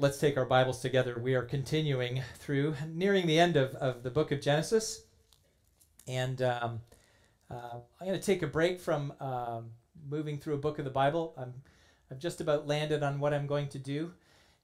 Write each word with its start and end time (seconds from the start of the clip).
let's 0.00 0.16
take 0.16 0.38
our 0.38 0.46
Bibles 0.46 0.80
together. 0.80 1.18
We 1.20 1.34
are 1.34 1.42
continuing 1.42 2.22
through, 2.38 2.74
nearing 2.88 3.26
the 3.26 3.38
end 3.38 3.56
of, 3.56 3.74
of 3.74 4.02
the 4.02 4.08
book 4.08 4.32
of 4.32 4.40
Genesis. 4.40 5.02
And 6.08 6.40
um, 6.40 6.80
uh, 7.50 7.80
I'm 8.00 8.06
going 8.06 8.18
to 8.18 8.24
take 8.24 8.42
a 8.42 8.46
break 8.46 8.80
from 8.80 9.12
um, 9.20 9.72
moving 10.08 10.38
through 10.38 10.54
a 10.54 10.58
book 10.58 10.78
of 10.78 10.86
the 10.86 10.90
Bible. 10.90 11.34
I'm, 11.36 11.52
I've 12.10 12.18
just 12.18 12.40
about 12.40 12.66
landed 12.66 13.02
on 13.02 13.20
what 13.20 13.34
I'm 13.34 13.46
going 13.46 13.68
to 13.68 13.78
do, 13.78 14.12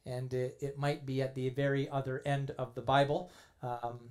and 0.07 0.32
it, 0.32 0.57
it 0.62 0.79
might 0.79 1.04
be 1.04 1.20
at 1.20 1.34
the 1.34 1.50
very 1.50 1.87
other 1.91 2.23
end 2.25 2.53
of 2.57 2.75
the 2.75 2.80
Bible. 2.80 3.30
Um, 3.62 4.09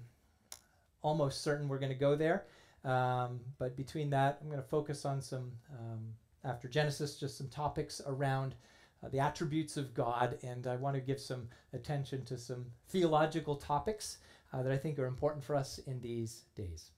almost 1.01 1.41
certain 1.41 1.67
we're 1.67 1.79
going 1.79 1.91
to 1.91 1.97
go 1.97 2.15
there. 2.15 2.45
Um, 2.83 3.39
but 3.57 3.75
between 3.75 4.11
that, 4.11 4.37
I'm 4.41 4.47
going 4.49 4.61
to 4.61 4.67
focus 4.67 5.05
on 5.05 5.23
some, 5.23 5.53
um, 5.71 6.05
after 6.43 6.67
Genesis, 6.67 7.19
just 7.19 7.35
some 7.35 7.47
topics 7.47 7.99
around 8.05 8.53
uh, 9.05 9.09
the 9.09 9.19
attributes 9.19 9.77
of 9.77 9.93
God, 9.93 10.37
and 10.41 10.67
I 10.67 10.75
want 10.75 10.95
to 10.95 11.01
give 11.01 11.19
some 11.19 11.49
attention 11.73 12.25
to 12.25 12.37
some 12.37 12.65
theological 12.89 13.55
topics 13.55 14.17
uh, 14.53 14.63
that 14.63 14.71
I 14.71 14.77
think 14.77 14.97
are 14.97 15.05
important 15.05 15.43
for 15.43 15.55
us 15.55 15.79
in 15.79 15.99
these 15.99 16.43
days. 16.55 16.91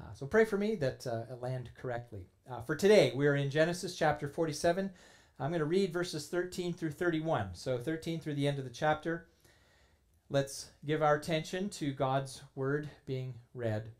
Uh, 0.00 0.12
so 0.14 0.26
pray 0.26 0.44
for 0.44 0.58
me 0.58 0.74
that 0.76 1.06
uh, 1.06 1.22
I 1.30 1.34
land 1.34 1.70
correctly. 1.80 2.26
Uh, 2.50 2.60
for 2.62 2.76
today, 2.76 3.12
we're 3.14 3.36
in 3.36 3.50
Genesis 3.50 3.96
chapter 3.96 4.28
47. 4.28 4.90
I'm 5.38 5.50
going 5.50 5.60
to 5.60 5.64
read 5.64 5.92
verses 5.92 6.28
13 6.28 6.72
through 6.72 6.92
31. 6.92 7.50
So 7.54 7.78
13 7.78 8.20
through 8.20 8.34
the 8.34 8.46
end 8.46 8.58
of 8.58 8.64
the 8.64 8.70
chapter. 8.70 9.26
Let's 10.30 10.70
give 10.84 11.02
our 11.02 11.16
attention 11.16 11.68
to 11.70 11.92
God's 11.92 12.42
word 12.54 12.88
being 13.06 13.34
read. 13.54 13.90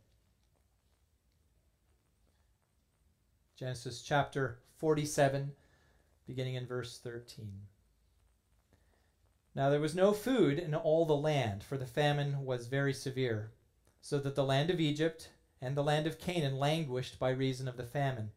Genesis 3.57 4.03
chapter 4.03 4.59
47 4.79 5.53
beginning 6.27 6.55
in 6.55 6.67
verse 6.67 6.99
13. 6.99 7.53
Now 9.55 9.71
there 9.71 9.81
was 9.81 9.95
no 9.95 10.13
food 10.13 10.59
in 10.59 10.75
all 10.75 11.07
the 11.07 11.17
land, 11.17 11.63
for 11.63 11.77
the 11.77 11.87
famine 11.87 12.45
was 12.45 12.67
very 12.67 12.93
severe, 12.93 13.53
so 14.01 14.19
that 14.19 14.35
the 14.35 14.45
land 14.45 14.71
of 14.71 14.81
Egypt 14.81 15.31
and 15.61 15.77
the 15.77 15.85
land 15.85 16.07
of 16.07 16.19
Canaan 16.19 16.59
languished 16.59 17.19
by 17.19 17.31
reason 17.31 17.69
of 17.69 17.77
the 17.77 17.85
famine. 17.85 18.31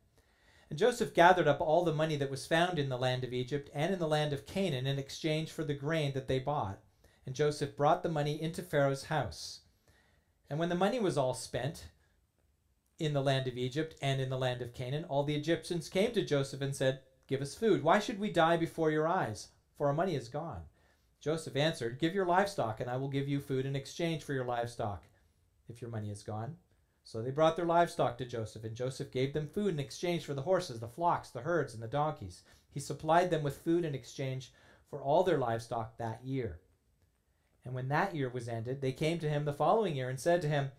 And 0.69 0.77
Joseph 0.77 1.13
gathered 1.13 1.47
up 1.47 1.61
all 1.61 1.83
the 1.83 1.93
money 1.93 2.17
that 2.17 2.29
was 2.29 2.45
found 2.45 2.77
in 2.77 2.89
the 2.89 2.97
land 2.97 3.23
of 3.23 3.33
Egypt 3.33 3.69
and 3.73 3.93
in 3.93 3.99
the 3.99 4.07
land 4.07 4.33
of 4.33 4.45
Canaan 4.45 4.85
in 4.85 4.99
exchange 4.99 5.51
for 5.51 5.63
the 5.63 5.73
grain 5.73 6.13
that 6.13 6.27
they 6.27 6.39
bought. 6.39 6.79
And 7.25 7.35
Joseph 7.35 7.75
brought 7.75 8.03
the 8.03 8.09
money 8.09 8.41
into 8.41 8.61
Pharaoh's 8.61 9.05
house. 9.05 9.61
And 10.49 10.59
when 10.59 10.69
the 10.69 10.75
money 10.75 10.99
was 10.99 11.17
all 11.17 11.33
spent 11.33 11.85
in 12.99 13.13
the 13.13 13.21
land 13.21 13.47
of 13.47 13.57
Egypt 13.57 13.95
and 14.01 14.21
in 14.21 14.29
the 14.29 14.37
land 14.37 14.61
of 14.61 14.73
Canaan, 14.73 15.05
all 15.05 15.23
the 15.23 15.35
Egyptians 15.35 15.89
came 15.89 16.11
to 16.13 16.25
Joseph 16.25 16.61
and 16.61 16.75
said, 16.75 17.01
Give 17.27 17.41
us 17.41 17.55
food. 17.55 17.83
Why 17.83 17.99
should 17.99 18.19
we 18.19 18.31
die 18.31 18.57
before 18.57 18.89
your 18.89 19.07
eyes? 19.07 19.49
For 19.77 19.87
our 19.87 19.93
money 19.93 20.15
is 20.15 20.29
gone. 20.29 20.61
Joseph 21.19 21.55
answered, 21.55 21.99
Give 21.99 22.15
your 22.15 22.25
livestock, 22.25 22.79
and 22.79 22.89
I 22.89 22.97
will 22.97 23.09
give 23.09 23.27
you 23.27 23.39
food 23.39 23.65
in 23.65 23.75
exchange 23.75 24.23
for 24.23 24.33
your 24.33 24.45
livestock, 24.45 25.03
if 25.67 25.81
your 25.81 25.91
money 25.91 26.09
is 26.09 26.23
gone. 26.23 26.55
So 27.03 27.21
they 27.21 27.31
brought 27.31 27.55
their 27.55 27.65
livestock 27.65 28.17
to 28.17 28.25
Joseph, 28.25 28.63
and 28.63 28.75
Joseph 28.75 29.11
gave 29.11 29.33
them 29.33 29.47
food 29.47 29.73
in 29.73 29.79
exchange 29.79 30.25
for 30.25 30.33
the 30.33 30.41
horses, 30.41 30.79
the 30.79 30.87
flocks, 30.87 31.29
the 31.29 31.41
herds, 31.41 31.73
and 31.73 31.81
the 31.81 31.87
donkeys. 31.87 32.43
He 32.69 32.79
supplied 32.79 33.29
them 33.29 33.43
with 33.43 33.61
food 33.61 33.85
in 33.85 33.95
exchange 33.95 34.51
for 34.89 35.01
all 35.01 35.23
their 35.23 35.37
livestock 35.37 35.97
that 35.97 36.23
year. 36.23 36.59
And 37.65 37.73
when 37.73 37.89
that 37.89 38.15
year 38.15 38.29
was 38.29 38.47
ended, 38.47 38.81
they 38.81 38.91
came 38.93 39.19
to 39.19 39.29
him 39.29 39.45
the 39.45 39.53
following 39.53 39.95
year 39.95 40.09
and 40.09 40.19
said 40.19 40.41
to 40.41 40.47
him, 40.47 40.71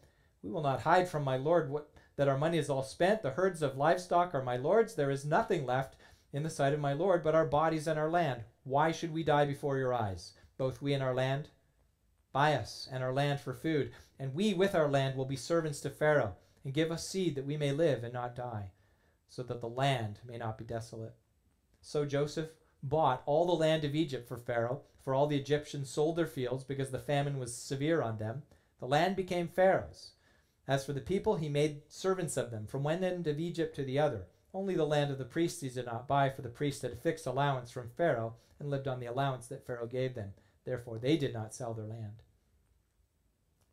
We 0.43 0.51
will 0.51 0.63
not 0.63 0.83
hide 0.83 1.09
from 1.09 1.25
my 1.25 1.37
Lord 1.37 1.71
what, 1.71 1.91
that 2.17 2.29
our 2.29 2.39
money 2.39 2.59
is 2.59 2.71
all 2.71 2.83
spent. 2.83 3.23
The 3.23 3.33
herds 3.33 3.61
of 3.61 3.77
livestock 3.77 4.35
are 4.35 4.43
my 4.43 4.57
Lord's. 4.57 4.95
There 4.95 5.11
is 5.11 5.25
nothing 5.25 5.67
left 5.67 5.97
in 6.33 6.43
the 6.43 6.51
sight 6.51 6.73
of 6.73 6.81
my 6.81 6.93
Lord, 6.93 7.23
but 7.23 7.35
our 7.35 7.47
bodies 7.47 7.87
and 7.87 7.99
our 7.99 8.11
land. 8.11 8.45
Why 8.65 8.93
should 8.93 9.13
we 9.13 9.23
die 9.23 9.45
before 9.45 9.79
your 9.79 9.95
eyes, 9.95 10.33
both 10.57 10.83
we 10.83 10.93
and 10.93 11.03
our 11.03 11.15
land? 11.15 11.49
Buy 12.33 12.55
us 12.55 12.89
and 12.93 13.03
our 13.03 13.13
land 13.13 13.41
for 13.41 13.55
food, 13.55 13.93
and 14.19 14.35
we 14.35 14.53
with 14.53 14.75
our 14.75 14.89
land 14.89 15.17
will 15.17 15.25
be 15.25 15.37
servants 15.37 15.81
to 15.81 15.91
Pharaoh, 15.91 16.37
and 16.65 16.75
give 16.75 16.91
us 16.91 17.09
seed 17.09 17.35
that 17.35 17.47
we 17.47 17.57
may 17.57 17.73
live 17.73 18.05
and 18.05 18.13
not 18.13 18.37
die, 18.37 18.73
so 19.29 19.43
that 19.43 19.61
the 19.61 19.69
land 19.69 20.21
may 20.27 20.37
not 20.37 20.59
be 20.59 20.65
desolate. 20.65 21.15
So 21.81 22.05
Joseph 22.05 22.51
bought 22.83 23.23
all 23.25 23.47
the 23.47 23.53
land 23.53 23.85
of 23.85 23.95
Egypt 23.95 24.29
for 24.29 24.37
Pharaoh, 24.37 24.83
for 25.03 25.15
all 25.15 25.27
the 25.27 25.39
Egyptians 25.39 25.89
sold 25.89 26.17
their 26.17 26.27
fields 26.27 26.65
because 26.65 26.91
the 26.91 26.99
famine 26.99 27.39
was 27.39 27.57
severe 27.57 28.03
on 28.03 28.19
them. 28.19 28.43
The 28.79 28.87
land 28.87 29.17
became 29.17 29.49
Pharaoh's. 29.49 30.13
As 30.67 30.85
for 30.85 30.93
the 30.93 31.01
people, 31.01 31.37
he 31.37 31.49
made 31.49 31.83
servants 31.89 32.37
of 32.37 32.51
them, 32.51 32.67
from 32.67 32.83
one 32.83 33.03
end 33.03 33.27
of 33.27 33.41
Egypt 33.41 33.75
to 33.77 33.85
the 33.85 33.99
other. 33.99 34.27
Only 34.55 34.75
the 34.75 34.87
land 34.87 35.11
of 35.11 35.19
the 35.19 35.25
priests 35.25 35.61
he 35.61 35.69
did 35.69 35.87
not 35.87 36.09
buy, 36.09 36.31
for 36.31 36.43
the 36.43 36.49
priests 36.49 36.83
had 36.83 36.93
a 36.93 36.97
fixed 36.97 37.27
allowance 37.27 37.71
from 37.71 37.91
Pharaoh 37.91 38.37
and 38.59 38.71
lived 38.71 38.89
on 38.89 38.99
the 39.01 39.07
allowance 39.07 39.47
that 39.49 39.67
Pharaoh 39.67 39.87
gave 39.87 40.15
them. 40.15 40.33
Therefore 40.65 40.99
they 40.99 41.17
did 41.17 41.33
not 41.33 41.55
sell 41.55 41.75
their 41.75 41.87
land. 41.87 42.23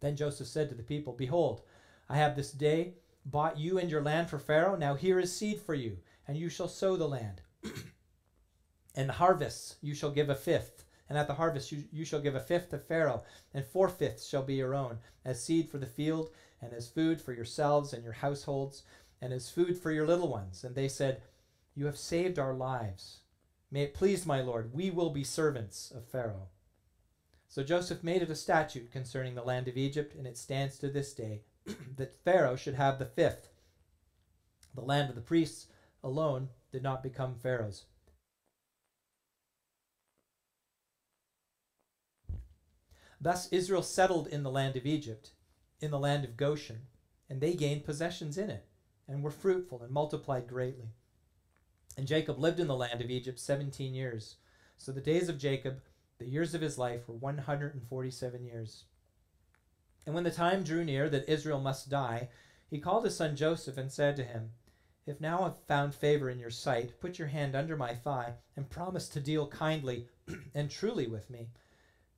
Then 0.02 0.16
Joseph 0.16 0.48
said 0.48 0.70
to 0.70 0.76
the 0.76 0.84
people, 0.84 1.14
Behold, 1.14 1.62
I 2.10 2.18
have 2.18 2.36
this 2.36 2.52
day 2.52 2.96
bought 3.26 3.58
you 3.58 3.80
and 3.80 3.90
your 3.90 4.04
land 4.04 4.30
for 4.30 4.38
Pharaoh. 4.38 4.76
Now 4.76 4.96
here 4.96 5.20
is 5.20 5.36
seed 5.36 5.60
for 5.60 5.74
you, 5.74 5.98
and 6.28 6.38
you 6.38 6.50
shall 6.50 6.68
sow 6.68 6.96
the 6.96 7.08
land. 7.08 7.42
and 8.96 9.12
harvests 9.12 9.78
you 9.82 9.96
shall 9.96 10.12
give 10.12 10.30
a 10.30 10.36
fifth. 10.36 10.86
And 11.08 11.18
at 11.18 11.28
the 11.28 11.36
harvest 11.36 11.72
you, 11.72 11.84
you 11.92 12.04
shall 12.04 12.20
give 12.20 12.36
a 12.36 12.40
fifth 12.40 12.70
to 12.70 12.80
Pharaoh, 12.80 13.24
and 13.54 13.64
four 13.64 13.90
fifths 13.90 14.28
shall 14.28 14.42
be 14.44 14.56
your 14.56 14.74
own, 14.74 15.00
as 15.24 15.44
seed 15.44 15.70
for 15.70 15.78
the 15.78 15.86
field, 15.86 16.32
and 16.62 16.74
as 16.74 16.88
food 16.88 17.22
for 17.22 17.32
yourselves 17.32 17.94
and 17.94 18.04
your 18.04 18.14
households 18.14 18.84
and 19.26 19.34
as 19.34 19.50
food 19.50 19.76
for 19.76 19.92
your 19.92 20.06
little 20.06 20.30
ones. 20.30 20.64
And 20.64 20.76
they 20.76 20.88
said, 20.88 21.24
You 21.74 21.88
have 21.88 21.98
saved 21.98 22.38
our 22.38 22.54
lives. 22.54 23.22
May 23.72 23.82
it 23.82 23.96
please 23.96 24.24
my 24.24 24.40
Lord, 24.40 24.72
we 24.72 24.92
will 24.92 25.10
be 25.10 25.24
servants 25.24 25.92
of 25.92 26.06
Pharaoh. 26.06 26.50
So 27.48 27.64
Joseph 27.64 28.04
made 28.04 28.22
it 28.22 28.30
a 28.30 28.36
statute 28.36 28.92
concerning 28.92 29.34
the 29.34 29.44
land 29.44 29.68
of 29.68 29.78
Egypt, 29.78 30.14
and 30.14 30.28
it 30.28 30.38
stands 30.38 30.78
to 30.78 30.90
this 30.90 31.12
day, 31.14 31.42
that 31.98 32.24
Pharaoh 32.24 32.56
should 32.56 32.76
have 32.76 33.00
the 33.00 33.06
fifth. 33.06 33.50
The 34.76 34.82
land 34.82 35.10
of 35.10 35.16
the 35.16 35.22
priests 35.22 35.68
alone 36.04 36.50
did 36.72 36.84
not 36.84 37.02
become 37.02 37.34
Pharaoh's. 37.34 37.86
Thus 43.20 43.52
Israel 43.52 43.82
settled 43.82 44.28
in 44.28 44.44
the 44.44 44.52
land 44.52 44.76
of 44.76 44.86
Egypt, 44.86 45.32
in 45.82 45.90
the 45.90 45.98
land 45.98 46.26
of 46.26 46.38
Goshen, 46.38 46.82
and 47.28 47.42
they 47.42 47.56
gained 47.56 47.86
possessions 47.86 48.38
in 48.38 48.52
it 48.52 48.68
and 49.08 49.22
were 49.22 49.32
fruitful 49.32 49.82
and 49.82 49.92
multiplied 49.92 50.48
greatly. 50.48 50.90
And 51.98 52.08
Jacob 52.08 52.40
lived 52.40 52.60
in 52.60 52.68
the 52.68 52.76
land 52.76 53.02
of 53.02 53.10
Egypt 53.10 53.40
seventeen 53.40 53.94
years. 53.94 54.36
So 54.78 54.92
the 54.92 55.02
days 55.02 55.30
of 55.30 55.38
Jacob, 55.38 55.82
the 56.18 56.28
years 56.28 56.54
of 56.54 56.62
his 56.62 56.78
life, 56.78 57.08
were 57.08 57.16
one 57.16 57.38
hundred 57.38 57.74
and 57.74 57.88
forty 57.88 58.12
seven 58.12 58.44
years. 58.44 58.84
And 60.06 60.14
when 60.14 60.24
the 60.24 60.32
time 60.32 60.64
drew 60.64 60.84
near 60.84 61.10
that 61.10 61.30
Israel 61.30 61.60
must 61.60 61.90
die, 61.90 62.30
he 62.70 62.80
called 62.80 63.06
his 63.06 63.16
son 63.16 63.36
Joseph 63.36 63.78
and 63.78 63.92
said 63.92 64.16
to 64.18 64.24
him, 64.24 64.52
If 65.06 65.22
now 65.22 65.44
I've 65.44 65.58
found 65.68 65.96
favor 65.96 66.30
in 66.30 66.40
your 66.40 66.52
sight, 66.52 67.00
put 67.00 67.18
your 67.18 67.30
hand 67.30 67.56
under 67.56 67.78
my 67.78 67.96
thigh, 67.96 68.34
and 68.56 68.70
promise 68.70 69.08
to 69.10 69.20
deal 69.20 69.48
kindly 69.48 70.10
and 70.54 70.70
truly 70.70 71.08
with 71.08 71.30
me. 71.30 71.50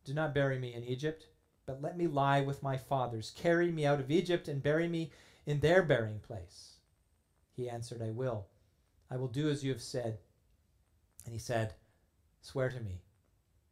Do 0.03 0.13
not 0.13 0.33
bury 0.33 0.57
me 0.57 0.73
in 0.73 0.83
Egypt, 0.83 1.27
but 1.65 1.81
let 1.81 1.97
me 1.97 2.07
lie 2.07 2.41
with 2.41 2.63
my 2.63 2.77
fathers. 2.77 3.33
Carry 3.35 3.71
me 3.71 3.85
out 3.85 3.99
of 3.99 4.09
Egypt 4.09 4.47
and 4.47 4.63
bury 4.63 4.87
me 4.87 5.11
in 5.45 5.59
their 5.59 5.83
burying 5.83 6.19
place. 6.19 6.76
He 7.57 7.67
answered, 7.67 8.03
I 8.03 8.11
will. 8.11 8.45
I 9.09 9.17
will 9.17 9.27
do 9.27 9.49
as 9.49 9.63
you 9.63 9.71
have 9.71 9.81
said. 9.81 10.19
And 11.25 11.33
he 11.33 11.39
said, 11.39 11.73
Swear 12.41 12.69
to 12.69 12.79
me. 12.79 13.01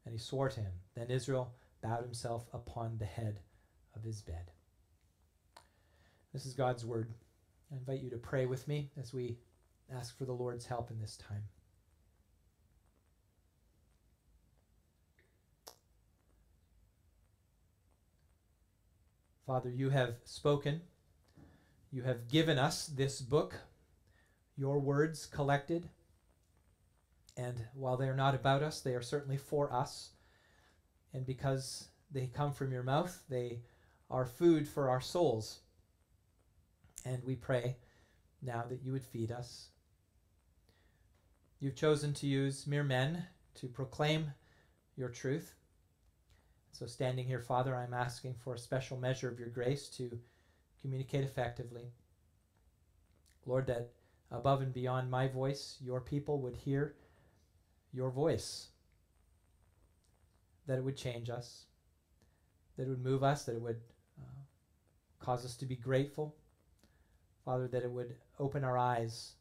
And 0.05 0.13
he 0.13 0.19
swore 0.19 0.49
to 0.49 0.59
him. 0.59 0.73
Then 0.95 1.11
Israel 1.11 1.53
bowed 1.81 2.03
himself 2.03 2.47
upon 2.51 2.97
the 2.97 3.05
head 3.05 3.39
of 3.95 4.03
his 4.03 4.21
bed. 4.21 4.51
This 6.33 6.47
is 6.47 6.53
God's 6.53 6.83
word. 6.83 7.13
I 7.71 7.75
invite 7.75 8.01
you 8.01 8.09
to 8.09 8.17
pray 8.17 8.47
with 8.47 8.67
me 8.67 8.89
as 8.99 9.13
we 9.13 9.37
ask 9.95 10.17
for 10.17 10.25
the 10.25 10.33
Lord's 10.33 10.65
help 10.65 10.89
in 10.89 10.99
this 10.99 11.15
time. 11.15 11.43
Father, 19.45 19.69
you 19.69 19.91
have 19.91 20.15
spoken. 20.23 20.81
You 21.91 22.01
have 22.01 22.27
given 22.27 22.57
us 22.57 22.87
this 22.87 23.21
book 23.21 23.55
your 24.57 24.79
words 24.79 25.25
collected. 25.25 25.89
And 27.37 27.65
while 27.73 27.97
they 27.97 28.07
are 28.07 28.15
not 28.15 28.35
about 28.35 28.63
us, 28.63 28.81
they 28.81 28.95
are 28.95 29.01
certainly 29.01 29.37
for 29.37 29.71
us. 29.73 30.11
And 31.13 31.25
because 31.25 31.89
they 32.11 32.27
come 32.27 32.53
from 32.53 32.71
your 32.71 32.83
mouth, 32.83 33.23
they 33.29 33.59
are 34.09 34.25
food 34.25 34.67
for 34.67 34.89
our 34.89 35.01
souls. 35.01 35.59
And 37.05 37.23
we 37.23 37.35
pray 37.35 37.77
now 38.41 38.63
that 38.69 38.83
you 38.83 38.91
would 38.91 39.03
feed 39.03 39.31
us. 39.31 39.69
You've 41.59 41.75
chosen 41.75 42.13
to 42.15 42.27
use 42.27 42.67
mere 42.67 42.83
men 42.83 43.25
to 43.55 43.67
proclaim 43.67 44.31
your 44.95 45.09
truth. 45.09 45.55
So, 46.71 46.85
standing 46.85 47.25
here, 47.25 47.39
Father, 47.39 47.75
I'm 47.75 47.93
asking 47.93 48.35
for 48.35 48.53
a 48.53 48.59
special 48.59 48.97
measure 48.97 49.29
of 49.29 49.39
your 49.39 49.49
grace 49.49 49.87
to 49.91 50.19
communicate 50.81 51.23
effectively. 51.23 51.93
Lord, 53.45 53.67
that 53.67 53.91
above 54.35 54.61
and 54.61 54.73
beyond 54.73 55.09
my 55.09 55.27
voice, 55.27 55.77
your 55.81 56.01
people 56.01 56.39
would 56.41 56.55
hear 56.55 56.95
your 57.93 58.09
voice. 58.11 58.69
that 60.67 60.77
it 60.77 60.83
would 60.83 60.97
change 60.97 61.29
us, 61.29 61.65
that 62.77 62.83
it 62.83 62.89
would 62.89 63.03
move 63.03 63.23
us, 63.23 63.43
that 63.45 63.55
it 63.55 63.61
would 63.61 63.81
uh, 64.19 64.23
cause 65.19 65.45
us 65.45 65.55
to 65.57 65.65
be 65.65 65.75
grateful. 65.75 66.35
Father, 67.43 67.67
that 67.67 67.83
it 67.83 67.91
would 67.91 68.15
open 68.39 68.63
our 68.63 68.77
eyes 68.77 69.33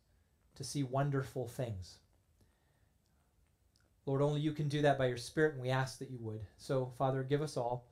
to 0.57 0.65
see 0.65 0.83
wonderful 0.83 1.49
things. 1.49 1.99
Lord, 4.07 4.21
only 4.21 4.41
you 4.41 4.53
can 4.53 4.69
do 4.69 4.83
that 4.83 4.99
by 4.99 5.07
your 5.07 5.17
Spirit, 5.17 5.55
and 5.55 5.63
we 5.63 5.71
ask 5.71 5.99
that 5.99 6.11
you 6.11 6.19
would. 6.21 6.43
So, 6.59 6.93
Father, 6.99 7.23
give 7.23 7.41
us 7.41 7.57
all 7.57 7.87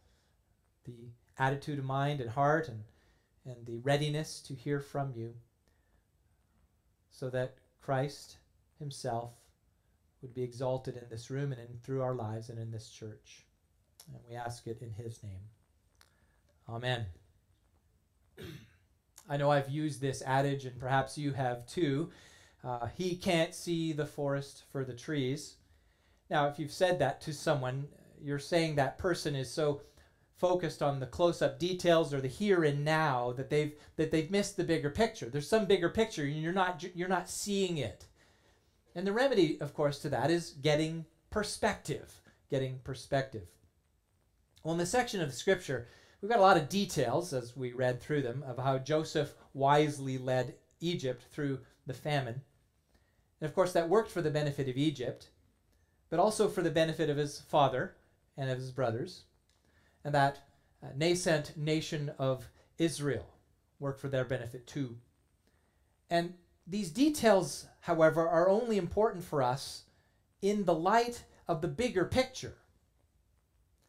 the 0.84 1.10
attitude 1.38 1.78
of 1.78 1.87
mind 1.87 2.20
and 2.20 2.31
heart 2.31 2.69
and, 2.69 2.82
and 3.46 3.64
the 3.66 3.78
readiness 3.78 4.40
to 4.43 4.55
hear 4.55 4.78
from 4.81 5.12
you 5.16 5.34
so 7.12 7.31
that 7.31 7.55
Christ 7.81 8.38
himself 8.79 9.32
would 10.23 10.35
be 10.35 10.43
exalted 10.43 10.97
in 10.97 11.09
this 11.09 11.31
room 11.31 11.53
and 11.53 11.61
in, 11.61 11.79
through 11.82 12.03
our 12.03 12.14
lives 12.14 12.49
and 12.49 12.59
in 12.59 12.70
this 12.70 12.88
church. 12.88 13.44
And 14.12 14.20
we 14.29 14.35
ask 14.35 14.67
it 14.67 14.82
in 14.82 14.91
his 14.91 15.23
name. 15.23 15.43
Amen. 16.69 17.06
I 19.29 19.37
know 19.37 19.50
I've 19.50 19.69
used 19.70 20.00
this 20.00 20.23
adage, 20.23 20.64
and 20.64 20.79
perhaps 20.79 21.17
you 21.17 21.32
have 21.32 21.67
too. 21.67 22.11
Uh, 22.64 22.87
he 22.97 23.15
can't 23.17 23.55
see 23.55 23.93
the 23.93 24.06
forest 24.06 24.65
for 24.70 24.85
the 24.85 24.94
trees. 24.94 25.56
Now, 26.31 26.49
if 26.49 26.58
you've 26.58 26.73
said 26.73 26.99
that 26.99 27.20
to 27.23 27.32
someone, 27.32 27.88
you're 28.20 28.38
saying 28.38 28.76
that 28.76 28.99
person 28.99 29.35
is 29.35 29.50
so 29.50 29.82
focused 30.43 30.83
on 30.83 30.99
the 30.99 31.06
close-up 31.06 31.56
details 31.61 32.12
or 32.12 32.21
the 32.21 32.27
here 32.27 32.65
and 32.65 32.85
now 32.85 33.33
that 33.37 33.49
they've 33.49 33.77
that 33.94 34.11
they've 34.11 34.33
missed 34.33 34.56
the 34.56 34.65
bigger 34.65 34.91
picture. 34.91 35.31
There's 35.31 35.49
some 35.49 35.67
bigger 35.67 35.89
picture 35.89 36.25
and 36.25 36.43
you're 36.43 36.53
not 36.53 36.85
you're 36.97 37.09
not 37.09 37.31
seeing 37.31 37.79
it. 37.79 38.06
And 38.97 39.06
the 39.06 39.12
remedy, 39.12 39.61
of 39.61 39.73
course, 39.73 40.00
to 40.00 40.09
that 40.09 40.33
is 40.33 40.50
getting 40.61 41.06
perspective. 41.31 42.21
Getting 42.50 42.81
perspective. 42.83 43.47
Well, 44.65 44.73
in 44.73 44.79
the 44.79 44.85
section 44.85 45.23
of 45.23 45.33
scripture, 45.33 45.87
we've 46.21 46.31
got 46.31 46.41
a 46.41 46.43
lot 46.43 46.56
of 46.56 46.69
details 46.69 47.33
as 47.33 47.56
we 47.56 47.73
read 47.73 48.00
through 48.00 48.23
them 48.23 48.43
of 48.44 48.59
how 48.59 48.79
Joseph 48.79 49.35
wisely 49.55 50.19
led 50.19 50.56
Egypt 50.81 51.23
through 51.31 51.61
the 51.87 51.94
famine. 51.94 52.43
And 53.41 53.49
of 53.49 53.55
course, 53.55 53.73
that 53.75 53.89
worked 53.89 54.11
for 54.11 54.23
the 54.23 54.31
benefit 54.31 54.69
of 54.69 54.77
Egypt, 54.77 55.29
but 56.11 56.19
also 56.19 56.49
for 56.49 56.62
the 56.62 56.71
benefit 56.71 57.09
of 57.09 57.17
his 57.17 57.41
father 57.41 57.94
and 58.37 58.50
of 58.50 58.59
his 58.59 58.73
brothers 58.73 59.23
and 60.04 60.14
that 60.14 60.38
uh, 60.82 60.88
nascent 60.96 61.56
nation 61.56 62.12
of 62.19 62.49
Israel 62.78 63.26
work 63.78 63.99
for 63.99 64.08
their 64.08 64.25
benefit 64.25 64.66
too. 64.66 64.96
And 66.10 66.34
these 66.66 66.90
details, 66.90 67.66
however, 67.81 68.28
are 68.28 68.49
only 68.49 68.78
important 68.78 69.25
for 69.25 69.43
us 69.43 69.84
in 70.40 70.64
the 70.64 70.75
light 70.75 71.25
of 71.49 71.60
the 71.60 71.69
bigger 71.69 72.04
picture. 72.04 72.56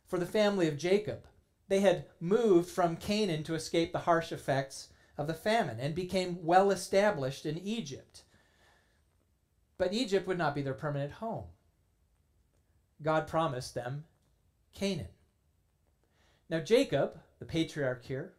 For 0.07 0.19
the 0.19 0.25
family 0.25 0.67
of 0.67 0.77
Jacob, 0.77 1.25
they 1.67 1.79
had 1.79 2.05
moved 2.19 2.69
from 2.69 2.97
Canaan 2.97 3.43
to 3.43 3.55
escape 3.55 3.91
the 3.91 3.99
harsh 3.99 4.31
effects 4.31 4.89
of 5.17 5.27
the 5.27 5.33
famine 5.33 5.79
and 5.79 5.95
became 5.95 6.43
well 6.43 6.71
established 6.71 7.45
in 7.45 7.57
Egypt. 7.57 8.23
But 9.77 9.93
Egypt 9.93 10.27
would 10.27 10.37
not 10.37 10.55
be 10.55 10.61
their 10.61 10.73
permanent 10.73 11.13
home. 11.13 11.45
God 13.01 13.27
promised 13.27 13.73
them 13.73 14.05
Canaan. 14.73 15.12
Now, 16.53 16.59
Jacob, 16.59 17.19
the 17.39 17.45
patriarch 17.45 18.05
here, 18.05 18.33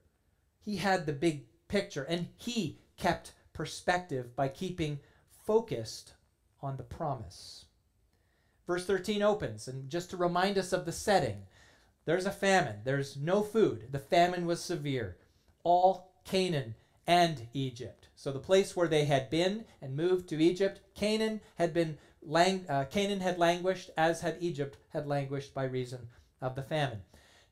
he 0.60 0.76
had 0.76 1.04
the 1.04 1.12
big 1.12 1.46
picture 1.66 2.04
and 2.04 2.28
he 2.36 2.78
kept 2.96 3.32
perspective 3.52 4.36
by 4.36 4.46
keeping 4.46 5.00
focused 5.44 6.14
on 6.62 6.76
the 6.76 6.84
promise. 6.84 7.64
Verse 8.68 8.86
13 8.86 9.20
opens, 9.20 9.66
and 9.66 9.90
just 9.90 10.10
to 10.10 10.16
remind 10.16 10.58
us 10.58 10.72
of 10.72 10.86
the 10.86 10.92
setting, 10.92 11.46
there's 12.04 12.24
a 12.24 12.30
famine. 12.30 12.82
There's 12.84 13.16
no 13.16 13.42
food. 13.42 13.88
The 13.90 13.98
famine 13.98 14.46
was 14.46 14.62
severe. 14.62 15.16
All 15.64 16.12
Canaan 16.24 16.76
and 17.08 17.48
Egypt. 17.52 18.10
So 18.14 18.30
the 18.30 18.38
place 18.38 18.76
where 18.76 18.86
they 18.86 19.06
had 19.06 19.28
been 19.28 19.64
and 19.82 19.96
moved 19.96 20.28
to 20.28 20.40
Egypt, 20.40 20.82
Canaan 20.94 21.40
had 21.56 21.74
been 21.74 21.98
lang- 22.22 22.66
uh, 22.68 22.84
Canaan 22.84 23.18
had 23.18 23.40
languished 23.40 23.90
as 23.96 24.20
had 24.20 24.36
Egypt 24.38 24.76
had 24.90 25.08
languished 25.08 25.52
by 25.52 25.64
reason 25.64 26.10
of 26.40 26.54
the 26.54 26.62
famine. 26.62 27.02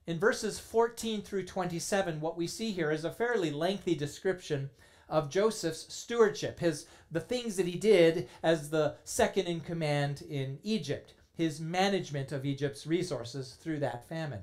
In 0.04 0.19
verses 0.19 0.58
14 0.58 1.22
through 1.22 1.44
27, 1.44 2.20
what 2.20 2.37
we 2.37 2.49
see 2.49 2.72
here 2.72 2.90
is 2.90 3.04
a 3.04 3.10
fairly 3.12 3.52
lengthy 3.52 3.94
description 3.94 4.70
of 5.08 5.31
Joseph's 5.31 5.93
stewardship, 5.94 6.58
his 6.58 6.87
the 7.10 7.20
things 7.20 7.56
that 7.56 7.66
he 7.66 7.78
did 7.78 8.28
as 8.43 8.70
the 8.70 8.96
second 9.04 9.46
in 9.46 9.60
command 9.60 10.22
in 10.28 10.58
Egypt, 10.64 11.14
his 11.34 11.60
management 11.60 12.32
of 12.32 12.44
Egypt's 12.44 12.87
resources 12.87 13.52
through 13.60 13.78
that 13.81 14.08
famine. 14.08 14.43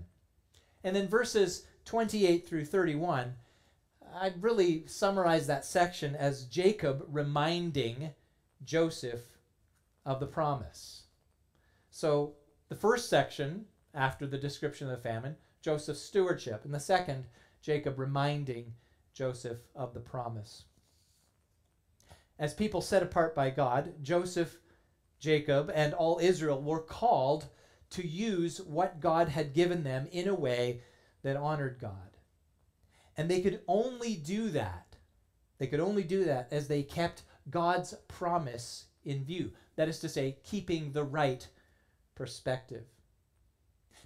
And 0.84 0.96
then 0.96 1.10
verses 1.10 1.66
28 1.86 2.48
through 2.48 2.66
31, 2.66 3.34
I'd 4.16 4.42
really 4.42 4.88
summarize 4.88 5.48
that 5.48 5.66
section 5.66 6.16
as 6.16 6.46
Jacob 6.46 7.06
reminding 7.10 8.12
Joseph 8.64 9.38
of 10.06 10.22
the 10.22 10.28
promise. 10.28 11.04
So 11.92 12.36
the 12.70 12.76
first 12.76 13.10
section, 13.10 13.66
after 13.94 14.26
the 14.26 14.38
description 14.38 14.90
of 14.90 14.96
the 14.96 15.04
famine, 15.04 15.36
Joseph's 15.70 16.02
stewardship. 16.02 16.66
And 16.66 16.74
the 16.74 16.80
second, 16.80 17.26
Jacob 17.62 18.00
reminding 18.00 18.74
Joseph 19.14 19.60
of 19.76 19.94
the 19.94 20.00
promise. 20.00 20.64
As 22.40 22.56
people 22.56 22.82
set 22.82 23.04
apart 23.04 23.36
by 23.36 23.52
God, 23.52 23.94
Joseph, 24.02 24.58
Jacob, 25.20 25.72
and 25.76 25.94
all 25.94 26.18
Israel 26.20 26.60
were 26.60 26.82
called 26.82 27.50
to 27.92 28.08
use 28.08 28.60
what 28.60 29.00
God 29.00 29.30
had 29.30 29.54
given 29.54 29.84
them 29.84 30.08
in 30.12 30.28
a 30.28 30.34
way 30.34 30.82
that 31.22 31.38
honored 31.38 31.78
God. 31.80 32.18
And 33.16 33.30
they 33.30 33.42
could 33.42 33.62
only 33.68 34.16
do 34.16 34.50
that. 34.50 34.96
They 35.60 35.68
could 35.68 35.82
only 35.82 36.04
do 36.04 36.24
that 36.24 36.48
as 36.50 36.68
they 36.68 36.82
kept 36.82 37.22
God's 37.52 37.94
promise 38.08 38.86
in 39.06 39.24
view. 39.24 39.52
That 39.76 39.88
is 39.88 40.00
to 40.00 40.10
say, 40.10 40.40
keeping 40.44 40.94
the 40.94 41.04
right 41.04 41.48
perspective. 42.16 42.86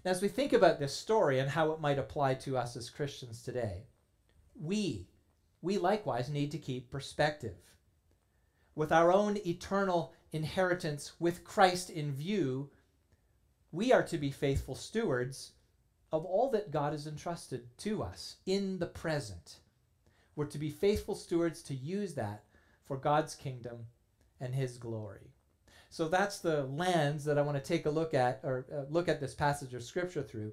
Now, 0.04 0.12
as 0.12 0.22
we 0.22 0.28
think 0.28 0.52
about 0.52 0.80
this 0.80 0.96
story 0.96 1.40
and 1.40 1.50
how 1.50 1.72
it 1.72 1.80
might 1.80 1.98
apply 1.98 2.34
to 2.36 2.58
us 2.58 2.76
as 2.76 2.90
Christians 2.90 3.42
today, 3.42 3.84
we, 4.60 5.08
we 5.62 5.78
likewise 5.78 6.30
need 6.30 6.52
to 6.52 6.58
keep 6.58 6.92
perspective. 6.92 7.56
With 8.76 8.92
our 8.92 9.14
own 9.14 9.38
eternal 9.46 10.14
inheritance 10.32 11.14
with 11.20 11.46
Christ 11.46 11.90
in 11.90 12.12
view, 12.12 12.70
we 13.72 13.94
are 13.94 14.04
to 14.04 14.18
be 14.18 14.30
faithful 14.30 14.76
stewards 14.76 15.54
of 16.12 16.26
all 16.26 16.52
that 16.52 16.72
God 16.72 16.92
has 16.92 17.08
entrusted 17.08 17.66
to 17.80 18.04
us 18.04 18.36
in 18.46 18.80
the 18.80 18.86
present. 18.86 19.60
We're 20.36 20.46
to 20.46 20.60
be 20.60 20.70
faithful 20.70 21.16
stewards 21.16 21.62
to 21.64 21.74
use 21.74 22.14
that 22.16 22.44
for 22.84 22.98
God's 22.98 23.36
kingdom 23.36 23.86
and 24.40 24.54
His 24.54 24.78
glory. 24.78 25.33
So 25.94 26.08
that's 26.08 26.40
the 26.40 26.64
lens 26.64 27.24
that 27.26 27.38
I 27.38 27.44
want 27.44 27.56
to 27.56 27.64
take 27.64 27.86
a 27.86 27.90
look 27.92 28.16
at, 28.16 28.40
or 28.42 28.66
uh, 28.74 28.86
look 28.90 29.08
at 29.08 29.20
this 29.20 29.36
passage 29.36 29.76
of 29.76 29.84
scripture 29.84 30.24
through. 30.24 30.52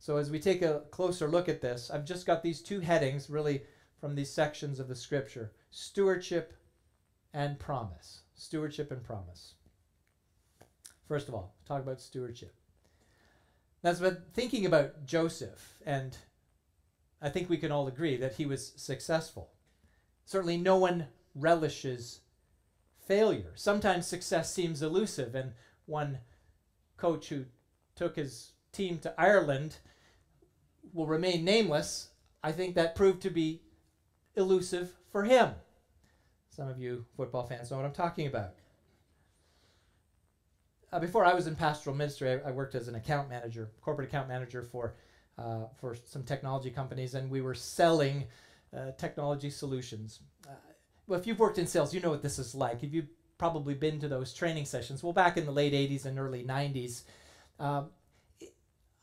So 0.00 0.16
as 0.16 0.28
we 0.28 0.40
take 0.40 0.60
a 0.60 0.82
closer 0.90 1.28
look 1.28 1.48
at 1.48 1.60
this, 1.60 1.88
I've 1.88 2.04
just 2.04 2.26
got 2.26 2.42
these 2.42 2.60
two 2.60 2.80
headings 2.80 3.30
really 3.30 3.62
from 4.00 4.16
these 4.16 4.34
sections 4.34 4.80
of 4.80 4.88
the 4.88 4.96
scripture 4.96 5.52
stewardship 5.70 6.54
and 7.32 7.60
promise. 7.60 8.22
Stewardship 8.34 8.90
and 8.90 9.04
promise. 9.04 9.54
First 11.06 11.28
of 11.28 11.34
all, 11.34 11.54
talk 11.64 11.80
about 11.80 12.00
stewardship. 12.00 12.52
That's 13.82 14.00
what 14.00 14.34
thinking 14.34 14.66
about 14.66 15.06
Joseph, 15.06 15.78
and 15.86 16.16
I 17.20 17.28
think 17.28 17.48
we 17.48 17.56
can 17.56 17.70
all 17.70 17.86
agree 17.86 18.16
that 18.16 18.34
he 18.34 18.46
was 18.46 18.72
successful. 18.74 19.52
Certainly, 20.24 20.56
no 20.56 20.76
one 20.76 21.06
relishes 21.36 22.21
failure. 23.06 23.52
Sometimes 23.54 24.06
success 24.06 24.52
seems 24.52 24.82
elusive, 24.82 25.34
and 25.34 25.52
one 25.86 26.18
coach 26.96 27.28
who 27.28 27.44
took 27.94 28.16
his 28.16 28.52
team 28.72 28.98
to 28.98 29.14
Ireland 29.20 29.76
will 30.92 31.06
remain 31.06 31.44
nameless. 31.44 32.08
I 32.42 32.52
think 32.52 32.74
that 32.74 32.94
proved 32.94 33.22
to 33.22 33.30
be 33.30 33.62
elusive 34.36 34.92
for 35.10 35.24
him. 35.24 35.52
Some 36.50 36.68
of 36.68 36.78
you 36.78 37.04
football 37.16 37.46
fans 37.46 37.70
know 37.70 37.78
what 37.78 37.86
I'm 37.86 37.92
talking 37.92 38.26
about. 38.26 38.54
Uh, 40.92 41.00
before 41.00 41.24
I 41.24 41.32
was 41.32 41.46
in 41.46 41.54
pastoral 41.54 41.96
ministry, 41.96 42.30
I, 42.30 42.48
I, 42.48 42.50
worked 42.50 42.74
as 42.74 42.86
an 42.86 42.94
account 42.94 43.30
manager, 43.30 43.70
corporate 43.80 44.08
account 44.08 44.28
manager 44.28 44.62
for 44.62 44.94
uh, 45.38 45.64
for 45.80 45.96
some 46.04 46.22
technology 46.22 46.70
companies, 46.70 47.14
and 47.14 47.30
we 47.30 47.40
were 47.40 47.54
selling 47.54 48.26
uh, 48.76 48.90
technology 48.98 49.48
solutions. 49.48 50.20
Well, 51.06 51.18
if 51.18 51.26
you've 51.26 51.38
worked 51.38 51.58
in 51.58 51.66
sales, 51.66 51.94
you 51.94 52.00
know 52.00 52.10
what 52.10 52.22
this 52.22 52.38
is 52.38 52.54
like. 52.54 52.82
If 52.82 52.92
you've 52.92 53.08
probably 53.38 53.74
been 53.74 54.00
to 54.00 54.08
those 54.08 54.32
training 54.32 54.66
sessions, 54.66 55.02
well, 55.02 55.12
back 55.12 55.36
in 55.36 55.46
the 55.46 55.52
late 55.52 55.72
80s 55.72 56.06
and 56.06 56.18
early 56.18 56.44
90s, 56.44 57.02
um, 57.58 57.90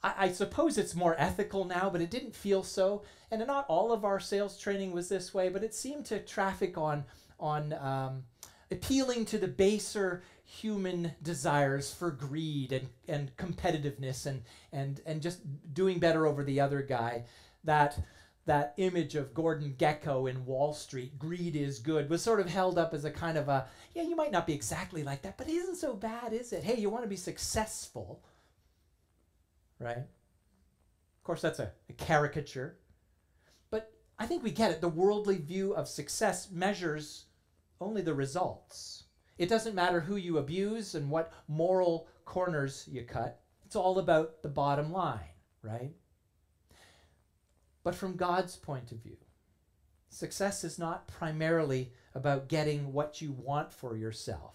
I, 0.01 0.13
I, 0.17 0.31
suppose 0.31 0.77
it's 0.77 0.95
more 0.95 1.15
ethical 1.17 1.65
now, 1.65 1.89
but 1.89 2.01
it 2.01 2.09
didn't 2.09 2.35
feel 2.35 2.63
so. 2.63 3.03
And 3.31 3.45
not 3.45 3.65
all 3.67 3.91
of 3.91 4.05
our 4.05 4.19
sales 4.19 4.57
training 4.57 4.91
was 4.91 5.09
this 5.09 5.33
way, 5.33 5.49
but 5.49 5.63
it 5.63 5.75
seemed 5.75 6.05
to 6.07 6.19
traffic 6.19 6.77
on 6.77 7.03
on 7.39 7.73
um, 7.73 8.23
appealing 8.71 9.25
to 9.25 9.37
the 9.37 9.47
baser 9.47 10.23
human 10.45 11.11
desires 11.21 11.93
for 11.93 12.11
greed 12.11 12.71
and, 12.71 12.89
and 13.07 13.35
competitiveness 13.37 14.25
and, 14.25 14.41
and, 14.71 14.99
and 15.05 15.21
just 15.21 15.41
doing 15.73 15.99
better 15.99 16.25
over 16.25 16.43
the 16.43 16.59
other 16.59 16.81
guy. 16.81 17.23
That, 17.63 17.99
that 18.49 18.73
image 18.77 19.13
of 19.13 19.35
Gordon 19.35 19.75
Gekko 19.77 20.27
in 20.27 20.43
Wall 20.43 20.73
Street, 20.73 21.19
greed 21.19 21.55
is 21.55 21.77
good, 21.77 22.09
was 22.09 22.23
sort 22.23 22.39
of 22.39 22.49
held 22.49 22.79
up 22.79 22.95
as 22.95 23.05
a 23.05 23.11
kind 23.11 23.37
of 23.37 23.47
a, 23.47 23.67
yeah, 23.93 24.01
you 24.01 24.15
might 24.15 24.31
not 24.31 24.47
be 24.47 24.55
exactly 24.55 25.03
like 25.03 25.21
that, 25.21 25.37
but 25.37 25.47
it 25.47 25.53
isn't 25.53 25.75
so 25.75 25.93
bad, 25.93 26.33
is 26.33 26.51
it? 26.51 26.63
Hey, 26.63 26.75
you 26.79 26.89
want 26.89 27.03
to 27.03 27.09
be 27.09 27.15
successful, 27.15 28.23
right? 29.77 29.97
Of 29.97 31.23
course, 31.23 31.43
that's 31.43 31.59
a, 31.59 31.71
a 31.89 31.93
caricature. 31.93 32.79
But 33.69 33.93
I 34.17 34.25
think 34.25 34.41
we 34.41 34.49
get 34.49 34.71
it. 34.71 34.81
The 34.81 34.89
worldly 34.89 35.37
view 35.37 35.75
of 35.75 35.87
success 35.87 36.49
measures 36.49 37.25
only 37.79 38.01
the 38.01 38.15
results. 38.15 39.03
It 39.37 39.47
doesn't 39.47 39.75
matter 39.75 39.99
who 39.99 40.15
you 40.15 40.39
abuse 40.39 40.95
and 40.95 41.11
what 41.11 41.33
moral 41.47 42.07
corners 42.25 42.89
you 42.91 43.03
cut. 43.03 43.41
It's 43.63 43.75
all 43.75 43.99
about 43.99 44.41
the 44.41 44.49
bottom 44.49 44.91
line, 44.91 45.19
right? 45.61 45.91
But 47.89 47.95
from 47.95 48.17
God's 48.17 48.55
point 48.55 48.91
of 48.91 48.99
view, 48.99 49.17
success 50.09 50.63
is 50.63 50.77
not 50.77 51.07
primarily 51.07 51.91
about 52.13 52.47
getting 52.47 52.93
what 52.93 53.19
you 53.19 53.31
want 53.31 53.73
for 53.73 53.97
yourself, 53.97 54.53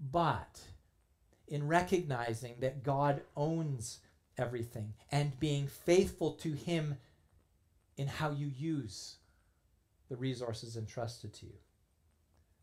but 0.00 0.62
in 1.46 1.68
recognizing 1.68 2.54
that 2.60 2.82
God 2.82 3.20
owns 3.36 3.98
everything 4.38 4.94
and 5.12 5.38
being 5.38 5.66
faithful 5.66 6.32
to 6.32 6.52
Him 6.52 6.96
in 7.98 8.06
how 8.06 8.30
you 8.30 8.46
use 8.46 9.16
the 10.08 10.16
resources 10.16 10.78
entrusted 10.78 11.34
to 11.34 11.44
you. 11.44 11.58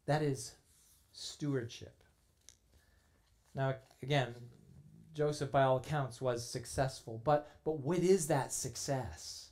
That 0.08 0.24
is 0.24 0.56
stewardship. 1.12 2.02
Now, 3.54 3.76
again, 4.02 4.34
Joseph, 5.14 5.52
by 5.52 5.62
all 5.62 5.78
accounts, 5.78 6.20
was 6.20 6.44
successful, 6.44 7.22
but, 7.24 7.48
but 7.64 7.78
what 7.78 8.00
is 8.00 8.26
that 8.26 8.52
success? 8.52 9.43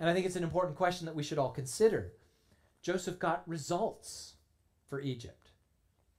And 0.00 0.08
I 0.08 0.12
think 0.12 0.26
it's 0.26 0.36
an 0.36 0.44
important 0.44 0.76
question 0.76 1.06
that 1.06 1.14
we 1.14 1.22
should 1.22 1.38
all 1.38 1.50
consider. 1.50 2.12
Joseph 2.82 3.18
got 3.18 3.48
results 3.48 4.34
for 4.88 5.00
Egypt 5.00 5.50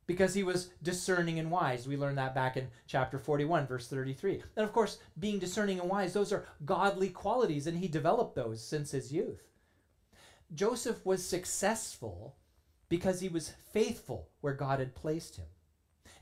because 0.08 0.34
he 0.34 0.44
was 0.44 0.70
discerning 0.82 1.39
and 1.39 1.51
wise. 1.51 1.88
We 1.88 1.98
learned 1.98 2.17
that 2.17 2.36
back 2.36 2.58
in 2.58 2.67
chapter 2.88 3.17
41, 3.17 3.67
verse 3.67 3.88
33. 3.88 4.44
And 4.55 4.65
of 4.65 4.74
course, 4.74 5.00
being 5.20 5.39
discerning 5.39 5.79
and 5.79 5.89
wise, 5.89 6.13
those 6.13 6.32
are 6.32 6.46
godly 6.63 7.10
qualities, 7.10 7.67
and 7.67 7.77
he 7.77 7.88
developed 7.88 8.36
those 8.36 8.63
since 8.63 8.91
his 8.91 9.12
youth. 9.12 9.44
Joseph 10.53 11.05
was 11.05 11.25
successful 11.25 12.36
because 12.88 13.20
he 13.20 13.29
was 13.29 13.53
faithful 13.72 14.29
where 14.41 14.53
God 14.53 14.79
had 14.79 14.96
placed 14.96 15.38
him. 15.38 15.48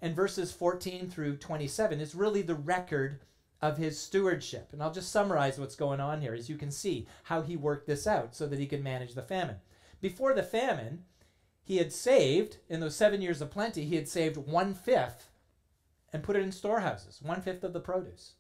And 0.02 0.16
verses 0.16 0.52
14 0.52 1.10
through 1.10 1.38
27 1.38 2.00
is 2.00 2.16
really 2.16 2.42
the 2.42 2.56
record 2.56 3.20
of 3.64 3.78
his 3.78 3.98
stewardship. 3.98 4.74
And 4.74 4.84
I'll 4.84 4.92
just 4.92 5.10
summarize 5.10 5.58
what's 5.58 5.78
going 5.78 6.02
on 6.02 6.20
here 6.20 6.34
as 6.34 6.50
you 6.50 6.58
can 6.58 6.70
see 6.70 7.08
how 7.24 7.42
he 7.42 7.56
worked 7.56 7.88
this 7.88 8.06
out 8.06 8.36
so 8.36 8.46
that 8.46 8.60
he 8.60 8.68
could 8.68 8.84
manage 8.84 9.14
the 9.14 9.22
famine. 9.22 9.56
Before 10.02 10.34
the 10.34 10.44
famine, 10.44 11.06
he 11.64 11.78
had 11.78 11.94
saved, 11.94 12.58
in 12.68 12.82
those 12.82 12.94
seven 12.94 13.22
years 13.22 13.42
of 13.42 13.52
plenty, 13.52 13.86
he 13.86 13.96
had 13.96 14.10
saved 14.10 14.36
one 14.36 14.74
fifth 14.74 15.30
and 16.12 16.24
put 16.24 16.36
it 16.36 16.44
in 16.44 16.52
storehouses, 16.52 17.22
one 17.22 17.42
fifth 17.42 17.64
of 17.64 17.72
the 17.72 17.80
produce. 17.80 18.34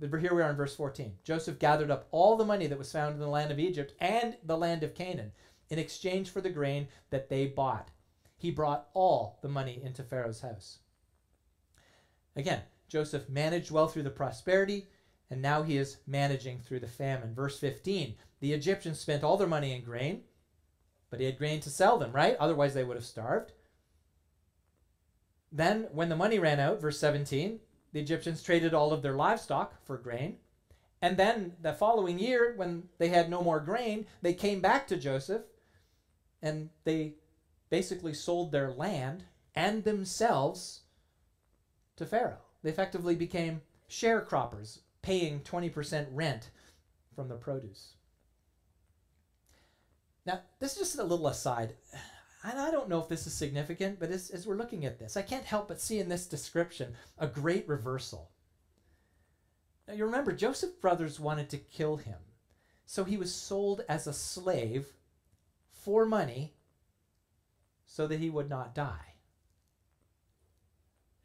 But 0.00 0.20
here 0.20 0.34
we 0.34 0.42
are 0.42 0.50
in 0.50 0.56
verse 0.56 0.74
14. 0.74 1.12
Joseph 1.22 1.60
gathered 1.60 1.92
up 1.92 2.08
all 2.10 2.36
the 2.36 2.44
money 2.44 2.66
that 2.66 2.78
was 2.78 2.90
found 2.90 3.14
in 3.14 3.20
the 3.20 3.28
land 3.28 3.52
of 3.52 3.60
Egypt 3.60 3.94
and 4.00 4.36
the 4.42 4.58
land 4.58 4.82
of 4.82 4.96
Canaan 4.96 5.30
in 5.70 5.78
exchange 5.78 6.30
for 6.30 6.40
the 6.40 6.50
grain 6.50 6.88
that 7.10 7.28
they 7.28 7.46
bought. 7.46 7.92
He 8.36 8.50
brought 8.50 8.88
all 8.92 9.38
the 9.40 9.48
money 9.48 9.80
into 9.80 10.02
Pharaoh's 10.02 10.40
house. 10.40 10.80
Again, 12.34 12.62
Joseph 12.92 13.26
managed 13.30 13.70
well 13.70 13.88
through 13.88 14.02
the 14.02 14.10
prosperity, 14.10 14.86
and 15.30 15.40
now 15.40 15.62
he 15.62 15.78
is 15.78 15.96
managing 16.06 16.60
through 16.60 16.80
the 16.80 16.86
famine. 16.86 17.34
Verse 17.34 17.58
15 17.58 18.16
The 18.40 18.52
Egyptians 18.52 19.00
spent 19.00 19.24
all 19.24 19.38
their 19.38 19.48
money 19.48 19.72
in 19.72 19.82
grain, 19.82 20.24
but 21.08 21.18
he 21.18 21.24
had 21.24 21.38
grain 21.38 21.60
to 21.60 21.70
sell 21.70 21.98
them, 21.98 22.12
right? 22.12 22.36
Otherwise, 22.38 22.74
they 22.74 22.84
would 22.84 22.98
have 22.98 23.06
starved. 23.06 23.52
Then, 25.50 25.88
when 25.92 26.10
the 26.10 26.16
money 26.16 26.38
ran 26.38 26.60
out, 26.60 26.82
verse 26.82 26.98
17, 26.98 27.60
the 27.94 28.00
Egyptians 28.00 28.42
traded 28.42 28.74
all 28.74 28.92
of 28.92 29.00
their 29.00 29.14
livestock 29.14 29.82
for 29.86 29.96
grain. 29.96 30.36
And 31.00 31.16
then 31.16 31.54
the 31.62 31.72
following 31.72 32.18
year, 32.18 32.52
when 32.56 32.90
they 32.98 33.08
had 33.08 33.30
no 33.30 33.42
more 33.42 33.60
grain, 33.60 34.06
they 34.20 34.34
came 34.34 34.60
back 34.60 34.86
to 34.88 34.98
Joseph 34.98 35.42
and 36.42 36.68
they 36.84 37.14
basically 37.70 38.12
sold 38.12 38.52
their 38.52 38.70
land 38.70 39.24
and 39.54 39.82
themselves 39.82 40.82
to 41.96 42.04
Pharaoh. 42.04 42.51
They 42.62 42.70
effectively 42.70 43.14
became 43.14 43.62
sharecroppers, 43.88 44.80
paying 45.02 45.40
20% 45.40 46.06
rent 46.12 46.50
from 47.14 47.28
the 47.28 47.34
produce. 47.34 47.94
Now, 50.24 50.40
this 50.60 50.72
is 50.72 50.78
just 50.78 50.98
a 50.98 51.04
little 51.04 51.26
aside. 51.26 51.74
And 52.44 52.58
I 52.58 52.72
don't 52.72 52.88
know 52.88 53.00
if 53.00 53.08
this 53.08 53.26
is 53.26 53.34
significant, 53.34 54.00
but 54.00 54.10
as, 54.10 54.30
as 54.30 54.46
we're 54.46 54.56
looking 54.56 54.84
at 54.84 54.98
this, 54.98 55.16
I 55.16 55.22
can't 55.22 55.44
help 55.44 55.68
but 55.68 55.80
see 55.80 56.00
in 56.00 56.08
this 56.08 56.26
description 56.26 56.94
a 57.18 57.28
great 57.28 57.68
reversal. 57.68 58.30
Now, 59.86 59.94
you 59.94 60.04
remember, 60.04 60.32
Joseph's 60.32 60.74
brothers 60.74 61.20
wanted 61.20 61.48
to 61.50 61.58
kill 61.58 61.96
him. 61.96 62.18
So 62.84 63.04
he 63.04 63.16
was 63.16 63.34
sold 63.34 63.84
as 63.88 64.06
a 64.06 64.12
slave 64.12 64.88
for 65.70 66.04
money 66.04 66.54
so 67.86 68.06
that 68.06 68.20
he 68.20 68.30
would 68.30 68.48
not 68.48 68.74
die. 68.74 69.11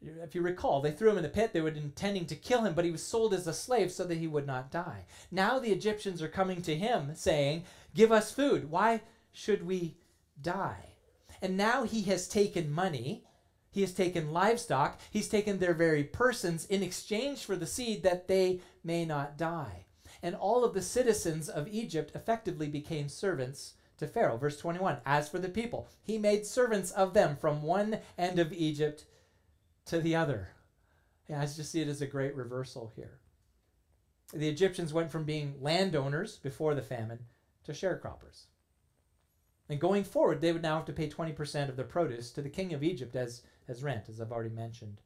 If 0.00 0.34
you 0.34 0.42
recall, 0.42 0.80
they 0.80 0.92
threw 0.92 1.10
him 1.10 1.16
in 1.16 1.24
the 1.24 1.28
pit. 1.28 1.52
They 1.52 1.60
were 1.60 1.68
intending 1.68 2.26
to 2.26 2.36
kill 2.36 2.62
him, 2.64 2.74
but 2.74 2.84
he 2.84 2.90
was 2.90 3.02
sold 3.02 3.34
as 3.34 3.46
a 3.46 3.52
slave 3.52 3.90
so 3.90 4.04
that 4.04 4.18
he 4.18 4.28
would 4.28 4.46
not 4.46 4.70
die. 4.70 5.06
Now 5.30 5.58
the 5.58 5.72
Egyptians 5.72 6.22
are 6.22 6.28
coming 6.28 6.62
to 6.62 6.76
him 6.76 7.14
saying, 7.14 7.64
Give 7.94 8.12
us 8.12 8.32
food. 8.32 8.70
Why 8.70 9.02
should 9.32 9.66
we 9.66 9.96
die? 10.40 10.94
And 11.42 11.56
now 11.56 11.82
he 11.82 12.02
has 12.02 12.28
taken 12.28 12.70
money, 12.70 13.24
he 13.70 13.80
has 13.80 13.92
taken 13.92 14.32
livestock, 14.32 15.00
he's 15.10 15.28
taken 15.28 15.58
their 15.58 15.74
very 15.74 16.04
persons 16.04 16.64
in 16.66 16.82
exchange 16.82 17.44
for 17.44 17.56
the 17.56 17.66
seed 17.66 18.02
that 18.04 18.28
they 18.28 18.60
may 18.84 19.04
not 19.04 19.36
die. 19.36 19.86
And 20.22 20.34
all 20.34 20.64
of 20.64 20.74
the 20.74 20.82
citizens 20.82 21.48
of 21.48 21.68
Egypt 21.68 22.12
effectively 22.14 22.68
became 22.68 23.08
servants 23.08 23.74
to 23.98 24.06
Pharaoh. 24.06 24.36
Verse 24.36 24.58
21 24.58 24.98
As 25.04 25.28
for 25.28 25.38
the 25.38 25.48
people, 25.48 25.88
he 26.02 26.18
made 26.18 26.46
servants 26.46 26.90
of 26.92 27.14
them 27.14 27.36
from 27.36 27.62
one 27.62 27.98
end 28.16 28.38
of 28.38 28.52
Egypt 28.52 29.04
to 29.88 30.00
the 30.00 30.14
other. 30.14 30.50
I 31.34 31.44
just 31.44 31.70
see 31.72 31.80
it 31.80 31.88
as 31.88 32.00
a 32.00 32.06
great 32.06 32.34
reversal 32.34 32.92
here. 32.96 33.18
The 34.32 34.48
Egyptians 34.48 34.92
went 34.92 35.10
from 35.10 35.24
being 35.24 35.56
landowners 35.60 36.36
before 36.36 36.74
the 36.74 36.82
famine 36.82 37.20
to 37.64 37.72
sharecroppers. 37.72 38.44
And 39.68 39.80
going 39.80 40.04
forward, 40.04 40.40
they 40.40 40.52
would 40.52 40.62
now 40.62 40.76
have 40.76 40.86
to 40.86 40.92
pay 40.92 41.08
20% 41.08 41.68
of 41.68 41.76
their 41.76 41.84
produce 41.84 42.30
to 42.32 42.42
the 42.42 42.48
king 42.48 42.72
of 42.72 42.82
Egypt 42.82 43.16
as, 43.16 43.42
as 43.66 43.82
rent, 43.82 44.08
as 44.08 44.20
I've 44.20 44.32
already 44.32 44.54
mentioned. 44.54 45.00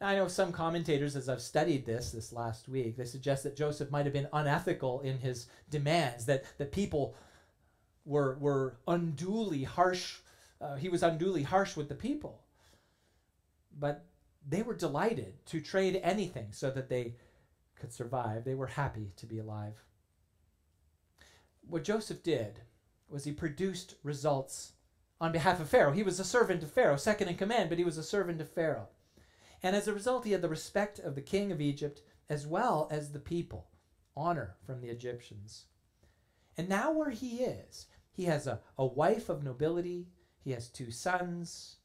Now, 0.00 0.08
I 0.08 0.16
know 0.16 0.28
some 0.28 0.52
commentators, 0.52 1.16
as 1.16 1.28
I've 1.28 1.42
studied 1.42 1.84
this 1.84 2.12
this 2.12 2.32
last 2.32 2.68
week, 2.68 2.96
they 2.96 3.04
suggest 3.04 3.42
that 3.42 3.56
Joseph 3.56 3.90
might 3.90 4.06
have 4.06 4.12
been 4.12 4.28
unethical 4.32 5.00
in 5.00 5.18
his 5.18 5.48
demands, 5.68 6.24
that, 6.26 6.44
that 6.58 6.72
people 6.72 7.14
were, 8.04 8.38
were 8.38 8.78
unduly 8.86 9.64
harsh. 9.64 10.18
Uh, 10.60 10.76
he 10.76 10.88
was 10.88 11.02
unduly 11.02 11.42
harsh 11.42 11.76
with 11.76 11.88
the 11.88 11.94
people 11.94 12.42
but 13.76 14.06
they 14.46 14.62
were 14.62 14.74
delighted 14.74 15.44
to 15.46 15.60
trade 15.60 16.00
anything 16.02 16.48
so 16.52 16.70
that 16.70 16.88
they 16.88 17.16
could 17.76 17.92
survive. 17.92 18.44
They 18.44 18.54
were 18.54 18.66
happy 18.66 19.12
to 19.16 19.26
be 19.26 19.38
alive. 19.38 19.84
What 21.66 21.84
Joseph 21.84 22.22
did 22.22 22.60
was 23.08 23.24
he 23.24 23.32
produced 23.32 23.94
results 24.02 24.72
on 25.20 25.32
behalf 25.32 25.60
of 25.60 25.68
Pharaoh. 25.68 25.92
He 25.92 26.02
was 26.02 26.20
a 26.20 26.24
servant 26.24 26.62
of 26.62 26.70
Pharaoh, 26.70 26.96
second 26.96 27.28
in 27.28 27.36
command, 27.36 27.68
but 27.68 27.78
he 27.78 27.84
was 27.84 27.98
a 27.98 28.02
servant 28.02 28.40
of 28.40 28.50
Pharaoh. 28.50 28.88
And 29.62 29.74
as 29.74 29.88
a 29.88 29.92
result, 29.92 30.24
he 30.24 30.32
had 30.32 30.42
the 30.42 30.48
respect 30.48 30.98
of 30.98 31.14
the 31.14 31.20
king 31.20 31.50
of 31.50 31.60
Egypt 31.60 32.02
as 32.28 32.46
well 32.46 32.88
as 32.90 33.10
the 33.10 33.18
people, 33.18 33.68
honor 34.16 34.56
from 34.64 34.80
the 34.80 34.88
Egyptians. 34.88 35.64
And 36.56 36.68
now, 36.68 36.92
where 36.92 37.10
he 37.10 37.38
is, 37.38 37.86
he 38.12 38.24
has 38.24 38.46
a, 38.46 38.60
a 38.76 38.86
wife 38.86 39.28
of 39.28 39.42
nobility, 39.42 40.08
he 40.40 40.52
has 40.52 40.68
two 40.68 40.90
sons, 40.90 41.77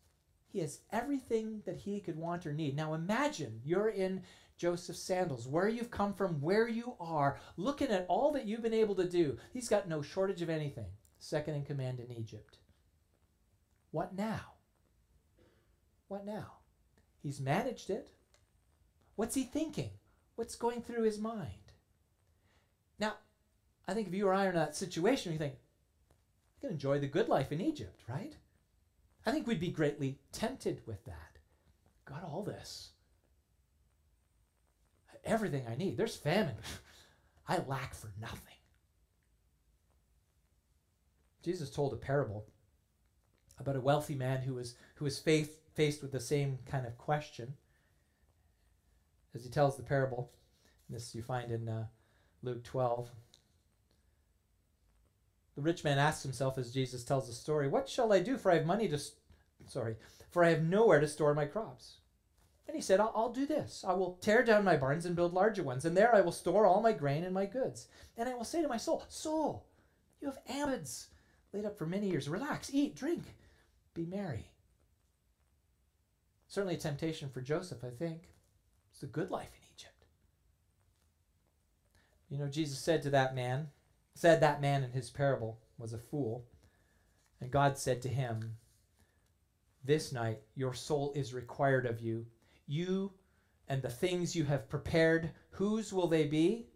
he 0.53 0.59
has 0.59 0.81
everything 0.91 1.63
that 1.65 1.77
he 1.77 1.99
could 1.99 2.15
want 2.15 2.45
or 2.45 2.53
need. 2.53 2.75
Now 2.75 2.93
imagine 2.93 3.59
you're 3.65 3.89
in 3.89 4.21
Joseph's 4.55 4.99
sandals, 4.99 5.47
where 5.47 5.67
you've 5.67 5.89
come 5.89 6.13
from, 6.13 6.39
where 6.39 6.67
you 6.67 6.93
are, 6.99 7.39
looking 7.57 7.89
at 7.89 8.05
all 8.07 8.31
that 8.33 8.45
you've 8.45 8.61
been 8.61 8.71
able 8.71 8.93
to 8.95 9.09
do. 9.09 9.37
He's 9.51 9.67
got 9.67 9.89
no 9.89 10.03
shortage 10.03 10.43
of 10.43 10.49
anything. 10.51 10.85
Second 11.17 11.55
in 11.55 11.65
command 11.65 11.99
in 11.99 12.11
Egypt. 12.11 12.59
What 13.89 14.15
now? 14.15 14.53
What 16.07 16.23
now? 16.23 16.59
He's 17.23 17.41
managed 17.41 17.89
it. 17.89 18.11
What's 19.15 19.33
he 19.33 19.43
thinking? 19.43 19.89
What's 20.35 20.55
going 20.55 20.83
through 20.83 21.03
his 21.03 21.17
mind? 21.17 21.71
Now, 22.99 23.15
I 23.87 23.95
think 23.95 24.07
if 24.07 24.13
you 24.13 24.27
or 24.27 24.33
I 24.35 24.45
are 24.45 24.49
in 24.49 24.55
that 24.55 24.75
situation, 24.75 25.31
you 25.31 25.39
think, 25.39 25.55
I 26.57 26.61
can 26.61 26.69
enjoy 26.69 26.99
the 26.99 27.07
good 27.07 27.27
life 27.27 27.51
in 27.51 27.59
Egypt, 27.59 28.01
right? 28.07 28.35
I 29.25 29.31
think 29.31 29.47
we'd 29.47 29.59
be 29.59 29.69
greatly 29.69 30.19
tempted 30.31 30.81
with 30.85 31.03
that. 31.05 31.37
Got 32.05 32.23
all 32.23 32.43
this. 32.43 32.89
Everything 35.23 35.65
I 35.67 35.75
need. 35.75 35.95
There's 35.95 36.15
famine. 36.15 36.55
I 37.47 37.59
lack 37.59 37.93
for 37.93 38.11
nothing. 38.19 38.55
Jesus 41.43 41.69
told 41.69 41.93
a 41.93 41.97
parable 41.97 42.45
about 43.59 43.75
a 43.75 43.81
wealthy 43.81 44.15
man 44.15 44.41
who 44.41 44.55
was 44.55 44.75
who 44.95 45.05
was 45.05 45.19
faith, 45.19 45.59
faced 45.73 46.01
with 46.01 46.11
the 46.11 46.19
same 46.19 46.59
kind 46.65 46.85
of 46.85 46.97
question. 46.97 47.53
As 49.35 49.43
he 49.43 49.49
tells 49.49 49.75
the 49.75 49.83
parable, 49.83 50.31
this 50.89 51.15
you 51.15 51.21
find 51.21 51.51
in 51.51 51.67
uh, 51.67 51.87
Luke 52.43 52.63
12. 52.63 53.09
The 55.55 55.61
rich 55.61 55.83
man 55.83 55.99
asks 55.99 56.23
himself 56.23 56.57
as 56.57 56.73
Jesus 56.73 57.03
tells 57.03 57.27
the 57.27 57.33
story, 57.33 57.67
"What 57.67 57.87
shall 57.87 58.11
I 58.11 58.19
do? 58.19 58.37
For 58.37 58.51
I 58.51 58.55
have 58.55 58.65
money 58.65 58.87
to, 58.87 58.99
sorry, 59.67 59.97
for 60.31 60.43
I 60.43 60.49
have 60.49 60.63
nowhere 60.63 60.99
to 60.99 61.07
store 61.07 61.33
my 61.33 61.45
crops." 61.45 61.97
And 62.67 62.75
he 62.75 62.81
said, 62.81 62.99
I'll, 62.99 63.11
I'll, 63.13 63.33
do 63.33 63.45
this. 63.45 63.83
I 63.85 63.93
will 63.93 64.17
tear 64.21 64.41
down 64.41 64.63
my 64.63 64.77
barns 64.77 65.05
and 65.05 65.15
build 65.15 65.33
larger 65.33 65.63
ones, 65.63 65.83
and 65.83 65.97
there 65.97 66.15
I 66.15 66.21
will 66.21 66.31
store 66.31 66.65
all 66.65 66.81
my 66.81 66.93
grain 66.93 67.25
and 67.25 67.33
my 67.33 67.45
goods. 67.45 67.87
And 68.17 68.29
I 68.29 68.33
will 68.33 68.45
say 68.45 68.61
to 68.61 68.69
my 68.69 68.77
soul, 68.77 69.03
Soul, 69.09 69.65
you 70.21 70.27
have 70.27 70.37
abundance 70.47 71.07
laid 71.51 71.65
up 71.65 71.77
for 71.77 71.85
many 71.85 72.09
years. 72.09 72.29
Relax, 72.29 72.73
eat, 72.73 72.95
drink, 72.95 73.35
be 73.93 74.05
merry. 74.05 74.47
Certainly 76.47 76.75
a 76.75 76.79
temptation 76.79 77.29
for 77.29 77.41
Joseph, 77.41 77.83
I 77.83 77.89
think. 77.89 78.29
It's 78.91 79.03
a 79.03 79.07
good 79.07 79.29
life 79.29 79.49
in 79.55 79.61
Egypt. 79.75 80.05
You 82.29 82.37
know, 82.37 82.47
Jesus 82.47 82.79
said 82.79 83.01
to 83.03 83.09
that 83.11 83.35
man, 83.35 83.69
said 84.13 84.39
that 84.39 84.61
man 84.61 84.83
in 84.83 84.91
his 84.91 85.09
parable 85.09 85.59
was 85.77 85.93
a 85.93 85.97
fool. 85.97 86.45
And 87.41 87.51
God 87.51 87.77
said 87.77 88.01
to 88.03 88.09
him, 88.09 88.57
This 89.83 90.11
night 90.11 90.41
your 90.55 90.73
soul 90.73 91.11
is 91.15 91.33
required 91.33 91.85
of 91.85 91.99
you 91.99 92.25
you 92.67 93.11
and 93.67 93.81
the 93.81 93.89
things 93.89 94.35
you 94.35 94.45
have 94.45 94.69
prepared, 94.69 95.31
whose 95.51 95.93
will 95.93 96.07
they 96.07 96.25
be? 96.25 96.67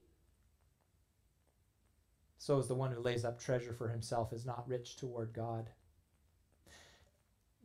So 2.37 2.57
is 2.59 2.67
the 2.67 2.75
one 2.75 2.91
who 2.91 3.01
lays 3.01 3.25
up 3.25 3.39
treasure 3.39 3.73
for 3.73 3.89
himself 3.89 4.31
is 4.31 4.45
not 4.45 4.67
rich 4.67 4.95
toward 4.95 5.33
God. 5.33 5.69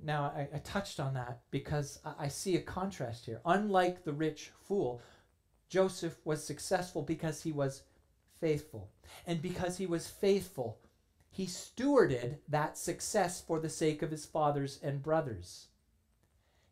Now, 0.02 0.32
I, 0.34 0.48
I 0.54 0.58
touched 0.58 0.98
on 0.98 1.14
that 1.14 1.42
because 1.50 2.00
I, 2.04 2.24
I 2.24 2.28
see 2.28 2.56
a 2.56 2.62
contrast 2.62 3.26
here. 3.26 3.40
Unlike 3.44 4.04
the 4.04 4.12
rich 4.12 4.50
fool, 4.66 5.00
Joseph 5.68 6.16
was 6.24 6.44
successful 6.44 7.02
because 7.02 7.42
he 7.42 7.52
was 7.52 7.82
faithful. 8.42 8.90
And 9.24 9.40
because 9.40 9.78
he 9.78 9.86
was 9.86 10.08
faithful, 10.08 10.80
he 11.30 11.46
stewarded 11.46 12.38
that 12.48 12.76
success 12.76 13.40
for 13.40 13.60
the 13.60 13.70
sake 13.70 14.02
of 14.02 14.10
his 14.10 14.26
fathers 14.26 14.80
and 14.82 15.02
brothers. 15.02 15.68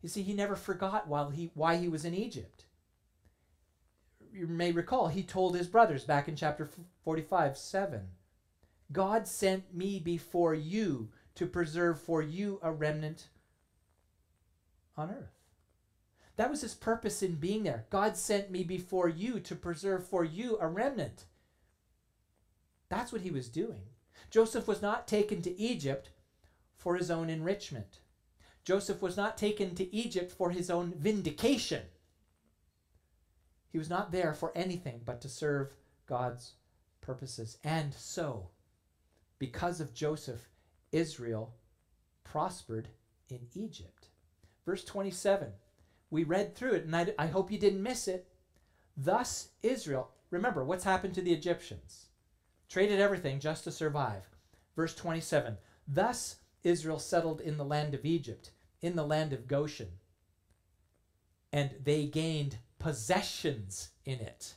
You 0.01 0.09
see, 0.09 0.21
he 0.21 0.33
never 0.33 0.55
forgot 0.55 1.07
while 1.07 1.29
he, 1.29 1.49
why 1.53 1.77
he 1.77 1.87
was 1.87 2.03
in 2.03 2.13
Egypt. 2.13 2.65
You 4.33 4.47
may 4.47 4.71
recall, 4.71 5.07
he 5.07 5.23
told 5.23 5.55
his 5.55 5.67
brothers 5.67 6.03
back 6.03 6.27
in 6.27 6.35
chapter 6.35 6.69
45 7.03 7.57
7 7.57 8.01
God 8.91 9.27
sent 9.27 9.73
me 9.73 9.99
before 9.99 10.53
you 10.53 11.09
to 11.35 11.45
preserve 11.45 12.01
for 12.01 12.21
you 12.21 12.59
a 12.61 12.71
remnant 12.71 13.27
on 14.97 15.09
earth. 15.09 15.41
That 16.35 16.49
was 16.49 16.61
his 16.61 16.73
purpose 16.73 17.23
in 17.23 17.35
being 17.35 17.63
there. 17.63 17.85
God 17.89 18.17
sent 18.17 18.51
me 18.51 18.63
before 18.63 19.07
you 19.07 19.39
to 19.41 19.55
preserve 19.55 20.05
for 20.07 20.23
you 20.23 20.57
a 20.59 20.67
remnant. 20.67 21.25
That's 22.91 23.13
what 23.13 23.21
he 23.21 23.31
was 23.31 23.47
doing. 23.47 23.83
Joseph 24.29 24.67
was 24.67 24.81
not 24.81 25.07
taken 25.07 25.41
to 25.43 25.57
Egypt 25.57 26.09
for 26.75 26.97
his 26.97 27.09
own 27.09 27.29
enrichment. 27.29 27.99
Joseph 28.65 29.01
was 29.01 29.15
not 29.15 29.37
taken 29.37 29.73
to 29.75 29.95
Egypt 29.95 30.29
for 30.29 30.51
his 30.51 30.69
own 30.69 30.93
vindication. 30.97 31.83
He 33.69 33.77
was 33.77 33.89
not 33.89 34.11
there 34.11 34.33
for 34.33 34.51
anything 34.55 34.99
but 35.05 35.21
to 35.21 35.29
serve 35.29 35.71
God's 36.05 36.55
purposes. 36.99 37.59
And 37.63 37.93
so, 37.93 38.49
because 39.39 39.79
of 39.79 39.93
Joseph, 39.93 40.49
Israel 40.91 41.55
prospered 42.25 42.89
in 43.29 43.47
Egypt. 43.53 44.09
Verse 44.65 44.83
27, 44.83 45.53
we 46.09 46.25
read 46.25 46.55
through 46.55 46.73
it, 46.73 46.83
and 46.83 46.95
I, 46.95 47.13
I 47.17 47.27
hope 47.27 47.53
you 47.53 47.57
didn't 47.57 47.81
miss 47.81 48.09
it. 48.09 48.27
Thus, 48.97 49.51
Israel, 49.63 50.11
remember 50.29 50.65
what's 50.65 50.83
happened 50.83 51.13
to 51.13 51.21
the 51.21 51.33
Egyptians? 51.33 52.07
Traded 52.71 53.01
everything 53.01 53.41
just 53.41 53.65
to 53.65 53.71
survive. 53.71 54.29
Verse 54.77 54.95
27, 54.95 55.57
thus 55.85 56.37
Israel 56.63 56.99
settled 56.99 57.41
in 57.41 57.57
the 57.57 57.65
land 57.65 57.93
of 57.93 58.05
Egypt, 58.05 58.51
in 58.81 58.95
the 58.95 59.05
land 59.05 59.33
of 59.33 59.45
Goshen, 59.45 59.89
and 61.51 61.71
they 61.83 62.05
gained 62.05 62.59
possessions 62.79 63.89
in 64.05 64.21
it, 64.21 64.55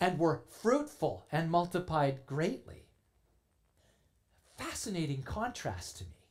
and 0.00 0.18
were 0.18 0.44
fruitful 0.48 1.26
and 1.30 1.50
multiplied 1.50 2.24
greatly. 2.24 2.86
Fascinating 4.56 5.22
contrast 5.22 5.98
to 5.98 6.04
me. 6.04 6.24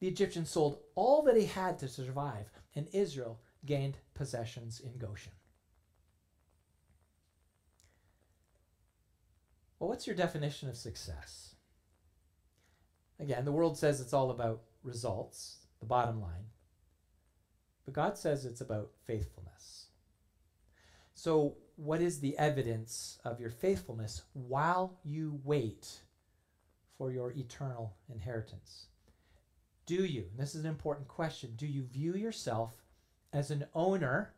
The 0.00 0.08
Egyptians 0.08 0.50
sold 0.50 0.80
all 0.96 1.22
that 1.22 1.36
he 1.36 1.46
had 1.46 1.78
to 1.78 1.88
survive, 1.88 2.50
and 2.74 2.88
Israel 2.92 3.40
gained 3.64 3.96
possessions 4.12 4.80
in 4.80 4.98
Goshen. 4.98 5.32
Well, 9.78 9.88
what's 9.88 10.06
your 10.06 10.16
definition 10.16 10.68
of 10.68 10.76
success? 10.76 11.54
Again, 13.20 13.44
the 13.44 13.52
world 13.52 13.76
says 13.76 14.00
it's 14.00 14.12
all 14.12 14.30
about 14.30 14.62
results, 14.82 15.66
the 15.80 15.86
bottom 15.86 16.20
line. 16.20 16.46
But 17.84 17.94
God 17.94 18.18
says 18.18 18.44
it's 18.44 18.60
about 18.60 18.90
faithfulness. 19.06 19.86
So, 21.14 21.56
what 21.76 22.00
is 22.00 22.20
the 22.20 22.36
evidence 22.38 23.18
of 23.24 23.40
your 23.40 23.50
faithfulness 23.50 24.22
while 24.34 24.98
you 25.04 25.40
wait 25.44 26.00
for 26.96 27.12
your 27.12 27.32
eternal 27.32 27.96
inheritance? 28.12 28.86
Do 29.86 30.04
you, 30.04 30.26
this 30.36 30.54
is 30.54 30.64
an 30.64 30.70
important 30.70 31.08
question, 31.08 31.54
do 31.56 31.66
you 31.66 31.84
view 31.84 32.14
yourself 32.14 32.72
as 33.32 33.50
an 33.50 33.64
owner? 33.74 34.34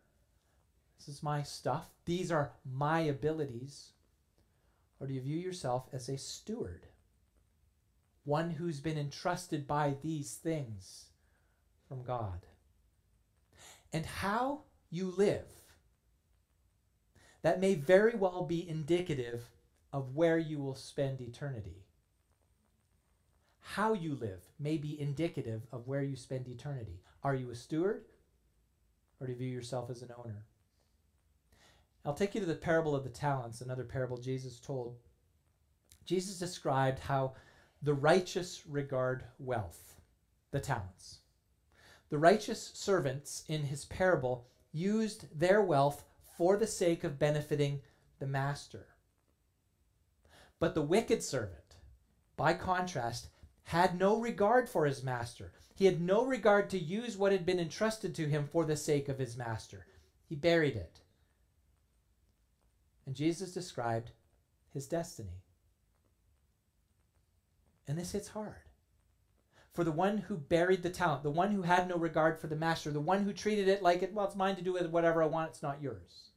This 0.99 1.09
is 1.09 1.23
my 1.23 1.43
stuff, 1.43 1.91
these 2.05 2.31
are 2.31 2.53
my 2.65 3.01
abilities. 3.01 3.93
Or 5.01 5.07
do 5.07 5.15
you 5.15 5.21
view 5.23 5.39
yourself 5.39 5.89
as 5.93 6.09
a 6.09 6.19
steward? 6.19 6.87
one 8.25 8.51
who's 8.51 8.81
been 8.81 8.99
entrusted 8.99 9.67
by 9.67 9.97
these 10.03 10.35
things 10.35 11.07
from 11.89 12.03
God. 12.03 12.47
And 13.93 14.07
how 14.07 14.63
you 14.91 15.13
live, 15.17 15.49
that 17.43 17.61
may 17.61 17.75
very 17.75 18.15
well 18.15 18.45
be 18.45 18.69
indicative 18.69 19.51
of 19.93 20.15
where 20.15 20.39
you 20.39 20.61
will 20.61 20.75
spend 20.75 21.21
eternity. 21.21 21.87
How 23.61 23.95
you 23.95 24.15
live 24.15 24.43
may 24.59 24.77
be 24.77 25.01
indicative 25.01 25.63
of 25.73 25.89
where 25.89 26.03
you 26.03 26.17
spend 26.17 26.47
eternity. 26.47 27.01
Are 27.25 27.35
you 27.35 27.51
a 27.51 27.55
steward 27.55 28.05
or 29.19 29.27
do 29.27 29.33
you 29.33 29.39
view 29.39 29.49
yourself 29.49 29.91
as 29.91 30.03
an 30.03 30.13
owner? 30.17 30.47
I'll 32.05 32.15
take 32.15 32.35
you 32.35 32.41
to 32.41 32.47
the 32.47 32.55
parable 32.55 32.95
of 32.95 33.05
the 33.05 33.11
talents, 33.11 33.61
another 33.61 33.85
parable 33.85 34.17
Jesus 34.17 34.59
told. 34.59 34.97
Jesus 36.07 36.39
described 36.39 36.99
how 36.99 37.35
the 37.83 37.95
righteous 37.95 38.63
regard 38.67 39.25
wealth, 39.39 39.97
the 40.51 40.61
talents. 40.61 41.19
The 42.09 42.19
righteous 42.19 42.73
servants 42.75 43.45
in 43.49 43.63
his 43.63 43.85
parable 43.85 44.47
used 44.73 45.39
their 45.39 45.63
wealth 45.63 46.05
for 46.37 46.57
the 46.57 46.67
sake 46.67 47.05
of 47.05 47.19
benefiting 47.19 47.81
the 48.19 48.27
master. 48.27 48.87
But 50.59 50.75
the 50.75 50.83
wicked 50.83 51.23
servant, 51.23 51.77
by 52.37 52.55
contrast, 52.55 53.29
had 53.65 53.99
no 53.99 54.21
regard 54.21 54.69
for 54.69 54.87
his 54.87 55.03
master. 55.03 55.53
He 55.75 55.87
had 55.87 56.01
no 56.01 56.25
regard 56.25 56.69
to 56.71 56.79
use 56.79 57.17
what 57.17 57.33
had 57.33 57.47
been 57.47 57.61
entrusted 57.61 58.15
to 58.17 58.29
him 58.29 58.49
for 58.51 58.65
the 58.65 58.77
sake 58.77 59.09
of 59.09 59.19
his 59.19 59.37
master. 59.37 59.87
He 60.27 60.35
buried 60.35 60.77
it. 60.77 61.01
And 63.11 63.17
Jesus 63.17 63.51
described 63.51 64.13
his 64.73 64.87
destiny. 64.87 65.43
And 67.89 67.99
this 67.99 68.13
hits 68.13 68.29
hard. 68.29 68.69
For 69.73 69.83
the 69.83 69.91
one 69.91 70.19
who 70.19 70.37
buried 70.37 70.85
the 70.85 70.91
talent, 70.91 71.25
the 71.25 71.31
one 71.33 71.51
who 71.51 71.63
had 71.63 71.89
no 71.89 71.97
regard 71.97 72.39
for 72.39 72.47
the 72.47 72.55
master, 72.55 72.93
the 72.93 73.01
one 73.01 73.25
who 73.25 73.33
treated 73.33 73.67
it 73.67 73.83
like 73.83 74.05
it, 74.05 74.15
well, 74.15 74.27
it's 74.27 74.37
mine 74.37 74.55
to 74.55 74.63
do 74.63 74.73
with 74.75 74.87
whatever 74.87 75.25
I 75.25 75.27
want, 75.27 75.51
it's 75.51 75.61
not 75.61 75.83
yours. 75.83 76.29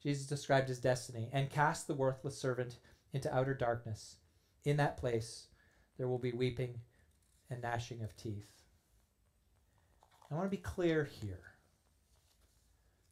Jesus 0.00 0.28
described 0.28 0.68
his 0.68 0.78
destiny 0.78 1.28
and 1.32 1.50
cast 1.50 1.88
the 1.88 1.94
worthless 1.94 2.38
servant 2.38 2.76
into 3.12 3.34
outer 3.36 3.52
darkness. 3.52 4.18
In 4.64 4.76
that 4.76 4.96
place, 4.96 5.48
there 5.98 6.06
will 6.06 6.20
be 6.20 6.30
weeping 6.30 6.78
and 7.50 7.60
gnashing 7.62 8.00
of 8.00 8.16
teeth. 8.16 8.62
I 10.30 10.36
want 10.36 10.46
to 10.46 10.56
be 10.56 10.62
clear 10.62 11.02
here. 11.02 11.56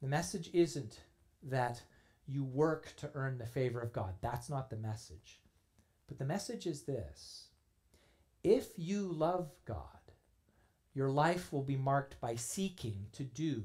The 0.00 0.06
message 0.06 0.48
isn't 0.52 1.00
that 1.42 1.82
you 2.26 2.44
work 2.44 2.94
to 2.96 3.10
earn 3.14 3.38
the 3.38 3.46
favor 3.46 3.80
of 3.80 3.92
God. 3.92 4.14
That's 4.20 4.48
not 4.48 4.70
the 4.70 4.76
message. 4.76 5.40
But 6.06 6.18
the 6.18 6.24
message 6.24 6.66
is 6.66 6.82
this 6.82 7.48
If 8.42 8.68
you 8.76 9.12
love 9.12 9.50
God, 9.64 9.78
your 10.94 11.10
life 11.10 11.52
will 11.52 11.62
be 11.62 11.76
marked 11.76 12.20
by 12.20 12.36
seeking 12.36 13.06
to 13.12 13.24
do 13.24 13.64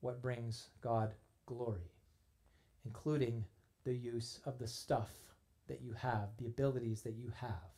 what 0.00 0.22
brings 0.22 0.68
God 0.80 1.14
glory, 1.46 1.92
including 2.84 3.44
the 3.84 3.94
use 3.94 4.40
of 4.44 4.58
the 4.58 4.66
stuff 4.66 5.10
that 5.68 5.82
you 5.82 5.92
have, 5.92 6.30
the 6.38 6.46
abilities 6.46 7.02
that 7.02 7.14
you 7.14 7.32
have. 7.36 7.70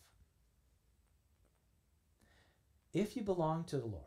If 2.93 3.17
you 3.17 3.23
belong 3.23 3.65
to 3.65 3.79
the 3.79 3.87
Lord, 3.87 4.03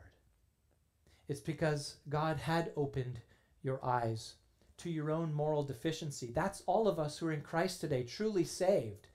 it's 1.27 1.39
because 1.39 1.97
God 2.07 2.37
had 2.37 2.71
opened 2.75 3.19
your 3.63 3.83
eyes 3.83 4.35
to 4.77 4.89
your 4.89 5.11
own 5.11 5.33
moral 5.33 5.63
deficiency. 5.63 6.31
That's 6.33 6.63
all 6.65 6.87
of 6.87 6.99
us 6.99 7.17
who 7.17 7.27
are 7.27 7.31
in 7.31 7.41
Christ 7.41 7.81
today, 7.81 8.03
truly 8.03 8.43
saved. 8.43 9.07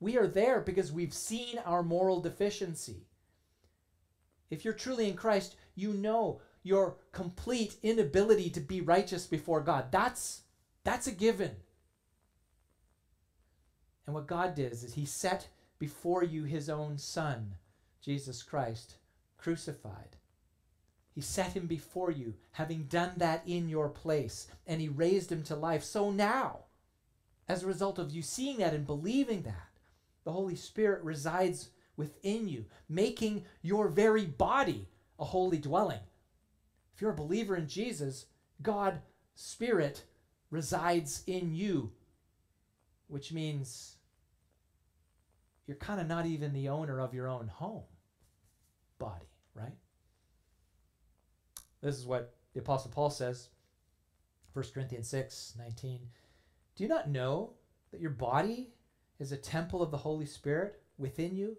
We 0.00 0.18
are 0.18 0.26
there 0.26 0.60
because 0.60 0.92
we've 0.92 1.14
seen 1.14 1.58
our 1.64 1.82
moral 1.82 2.20
deficiency. 2.20 3.06
If 4.50 4.64
you're 4.64 4.74
truly 4.74 5.08
in 5.08 5.16
Christ, 5.16 5.56
you 5.74 5.92
know 5.92 6.40
your 6.62 6.96
complete 7.12 7.76
inability 7.82 8.50
to 8.50 8.60
be 8.60 8.80
righteous 8.80 9.26
before 9.26 9.60
God. 9.60 9.90
That's 9.90 10.42
that's 10.84 11.06
a 11.06 11.12
given. 11.12 11.52
And 14.06 14.14
what 14.14 14.26
God 14.26 14.54
did 14.54 14.72
is 14.72 14.94
he 14.94 15.04
set 15.04 15.48
before 15.78 16.24
you 16.24 16.44
his 16.44 16.68
own 16.68 16.98
son, 16.98 17.54
Jesus 18.00 18.42
Christ, 18.42 18.96
crucified. 19.38 20.16
He 21.14 21.20
set 21.20 21.52
him 21.52 21.66
before 21.66 22.10
you, 22.10 22.34
having 22.52 22.84
done 22.84 23.12
that 23.18 23.42
in 23.46 23.68
your 23.68 23.88
place, 23.88 24.48
and 24.66 24.80
he 24.80 24.88
raised 24.88 25.30
him 25.30 25.42
to 25.44 25.54
life. 25.54 25.84
So 25.84 26.10
now, 26.10 26.60
as 27.48 27.62
a 27.62 27.66
result 27.66 27.98
of 27.98 28.10
you 28.10 28.22
seeing 28.22 28.58
that 28.58 28.72
and 28.72 28.86
believing 28.86 29.42
that, 29.42 29.68
the 30.24 30.32
Holy 30.32 30.56
Spirit 30.56 31.02
resides 31.02 31.70
within 31.96 32.48
you, 32.48 32.64
making 32.88 33.44
your 33.60 33.88
very 33.88 34.24
body 34.24 34.88
a 35.18 35.24
holy 35.24 35.58
dwelling. 35.58 36.00
If 36.94 37.02
you're 37.02 37.12
a 37.12 37.16
believer 37.16 37.56
in 37.56 37.68
Jesus, 37.68 38.26
God, 38.62 39.00
Spirit, 39.34 40.04
resides 40.50 41.22
in 41.26 41.54
you, 41.54 41.92
which 43.08 43.32
means 43.32 43.96
you're 45.66 45.76
kind 45.76 46.00
of 46.00 46.06
not 46.06 46.26
even 46.26 46.52
the 46.52 46.68
owner 46.68 47.00
of 47.00 47.14
your 47.14 47.28
own 47.28 47.48
home 47.48 47.84
body, 48.98 49.26
right? 49.54 49.76
This 51.82 51.98
is 51.98 52.06
what 52.06 52.34
the 52.54 52.60
Apostle 52.60 52.90
Paul 52.90 53.10
says, 53.10 53.48
1 54.52 54.64
Corinthians 54.72 55.08
6 55.08 55.54
19. 55.58 56.00
Do 56.76 56.82
you 56.84 56.88
not 56.88 57.10
know 57.10 57.54
that 57.90 58.00
your 58.00 58.10
body 58.10 58.70
is 59.18 59.32
a 59.32 59.36
temple 59.36 59.82
of 59.82 59.90
the 59.90 59.96
Holy 59.96 60.26
Spirit 60.26 60.80
within 60.98 61.36
you, 61.36 61.56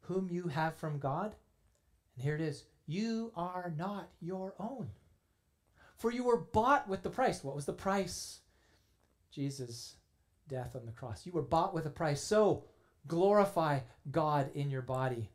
whom 0.00 0.28
you 0.28 0.48
have 0.48 0.76
from 0.76 0.98
God? 0.98 1.34
And 2.16 2.24
here 2.24 2.34
it 2.34 2.40
is 2.40 2.64
you 2.86 3.32
are 3.34 3.72
not 3.76 4.10
your 4.20 4.54
own. 4.58 4.90
For 5.96 6.10
you 6.10 6.24
were 6.24 6.40
bought 6.40 6.88
with 6.88 7.02
the 7.02 7.10
price. 7.10 7.42
What 7.42 7.54
was 7.54 7.64
the 7.64 7.72
price? 7.72 8.40
Jesus' 9.30 9.96
death 10.48 10.76
on 10.76 10.84
the 10.84 10.92
cross. 10.92 11.24
You 11.24 11.32
were 11.32 11.42
bought 11.42 11.72
with 11.72 11.86
a 11.86 11.90
price. 11.90 12.20
So 12.20 12.64
glorify 13.06 13.80
God 14.10 14.50
in 14.54 14.70
your 14.70 14.82
body. 14.82 15.30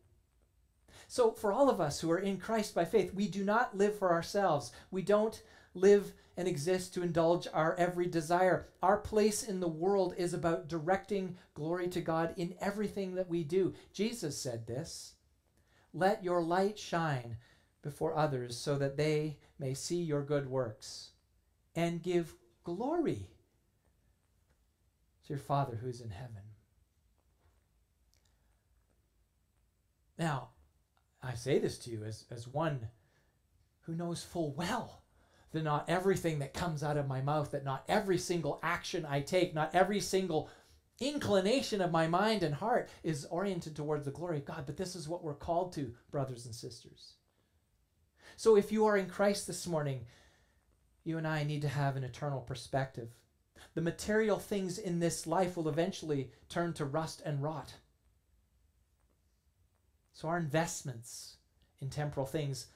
So, 1.12 1.32
for 1.32 1.52
all 1.52 1.72
of 1.72 1.82
us 1.82 2.00
who 2.00 2.12
are 2.12 2.19
in 2.19 2.38
Christ 2.38 2.76
by 2.76 2.86
faith, 2.86 3.15
we 3.15 3.28
do 3.28 3.43
not 3.43 3.76
live 3.76 3.98
for 3.98 4.12
ourselves. 4.12 4.72
We 4.91 5.02
don't 5.02 5.41
live 5.74 6.13
and 6.38 6.48
exist 6.48 6.93
to 6.93 7.02
indulge 7.02 7.48
our 7.52 7.76
every 7.78 8.06
desire. 8.06 8.67
Our 8.84 8.98
place 8.98 9.41
in 9.41 9.60
the 9.60 9.67
world 9.67 10.13
is 10.17 10.36
about 10.36 10.67
directing 10.67 11.36
glory 11.56 11.88
to 11.88 12.00
God 12.00 12.36
in 12.38 12.54
everything 12.62 13.15
that 13.15 13.28
we 13.28 13.43
do. 13.43 13.74
Jesus 13.91 14.39
said 14.39 14.67
this 14.67 15.15
Let 15.95 16.24
your 16.24 16.43
light 16.43 16.78
shine 16.78 17.38
before 17.82 18.15
others 18.15 18.56
so 18.56 18.78
that 18.78 18.95
they 18.95 19.39
may 19.58 19.74
see 19.74 20.04
your 20.04 20.22
good 20.22 20.48
works 20.48 21.10
and 21.76 22.04
give 22.04 22.36
glory 22.63 23.32
to 25.26 25.30
your 25.34 25.39
Father 25.39 25.80
who's 25.82 26.02
in 26.02 26.12
heaven. 26.12 26.43
Now, 30.19 30.50
I 31.21 31.34
say 31.34 31.60
this 31.60 31.77
to 31.79 31.89
you 31.91 32.03
as, 32.03 32.25
as 32.32 32.47
one 32.47 32.88
who 33.82 33.95
knows 33.95 34.23
full 34.23 34.53
well 34.53 35.03
that 35.51 35.63
not 35.63 35.89
everything 35.89 36.39
that 36.39 36.53
comes 36.53 36.84
out 36.84 36.97
of 36.97 37.08
my 37.08 37.21
mouth, 37.21 37.51
that 37.51 37.65
not 37.65 37.84
every 37.88 38.17
single 38.17 38.60
action 38.62 39.05
I 39.05 39.21
take, 39.21 39.53
not 39.53 39.73
every 39.73 39.99
single 39.99 40.49
inclination 40.99 41.82
of 41.82 41.91
my 41.91 42.08
mind 42.08 42.43
and 42.43 42.53
heart 42.53 42.89
is 43.03 43.25
oriented 43.25 43.75
towards 43.75 44.05
the 44.05 44.12
glory 44.12 44.38
of 44.38 44.45
God. 44.45 44.65
But 44.65 44.77
this 44.77 44.95
is 44.95 45.08
what 45.08 45.23
we're 45.23 45.34
called 45.34 45.73
to, 45.73 45.93
brothers 46.12 46.45
and 46.45 46.53
sisters. 46.53 47.13
So 48.36 48.55
if 48.55 48.71
you 48.71 48.86
are 48.86 48.97
in 48.97 49.08
Christ 49.08 49.47
this 49.47 49.67
morning, 49.67 50.05
you 51.03 51.17
and 51.17 51.27
I 51.27 51.43
need 51.43 51.62
to 51.63 51.67
have 51.67 51.95
an 51.95 52.03
eternal 52.03 52.41
perspective. 52.41 53.10
The 53.73 53.82
material 53.82 54.39
things 54.39 54.77
in 54.77 54.99
this 54.99 55.25
life 55.25 55.58
will 55.58 55.67
eventually 55.67 56.32
turn 56.47 56.73
to 56.73 56.86
rust 56.86 57.21
and 57.25 57.41
rot. 57.41 57.73
So, 60.19 60.27
our 60.27 60.38
investments 60.38 61.38
in 61.79 61.89
temporal 61.89 62.25
things, 62.25 62.67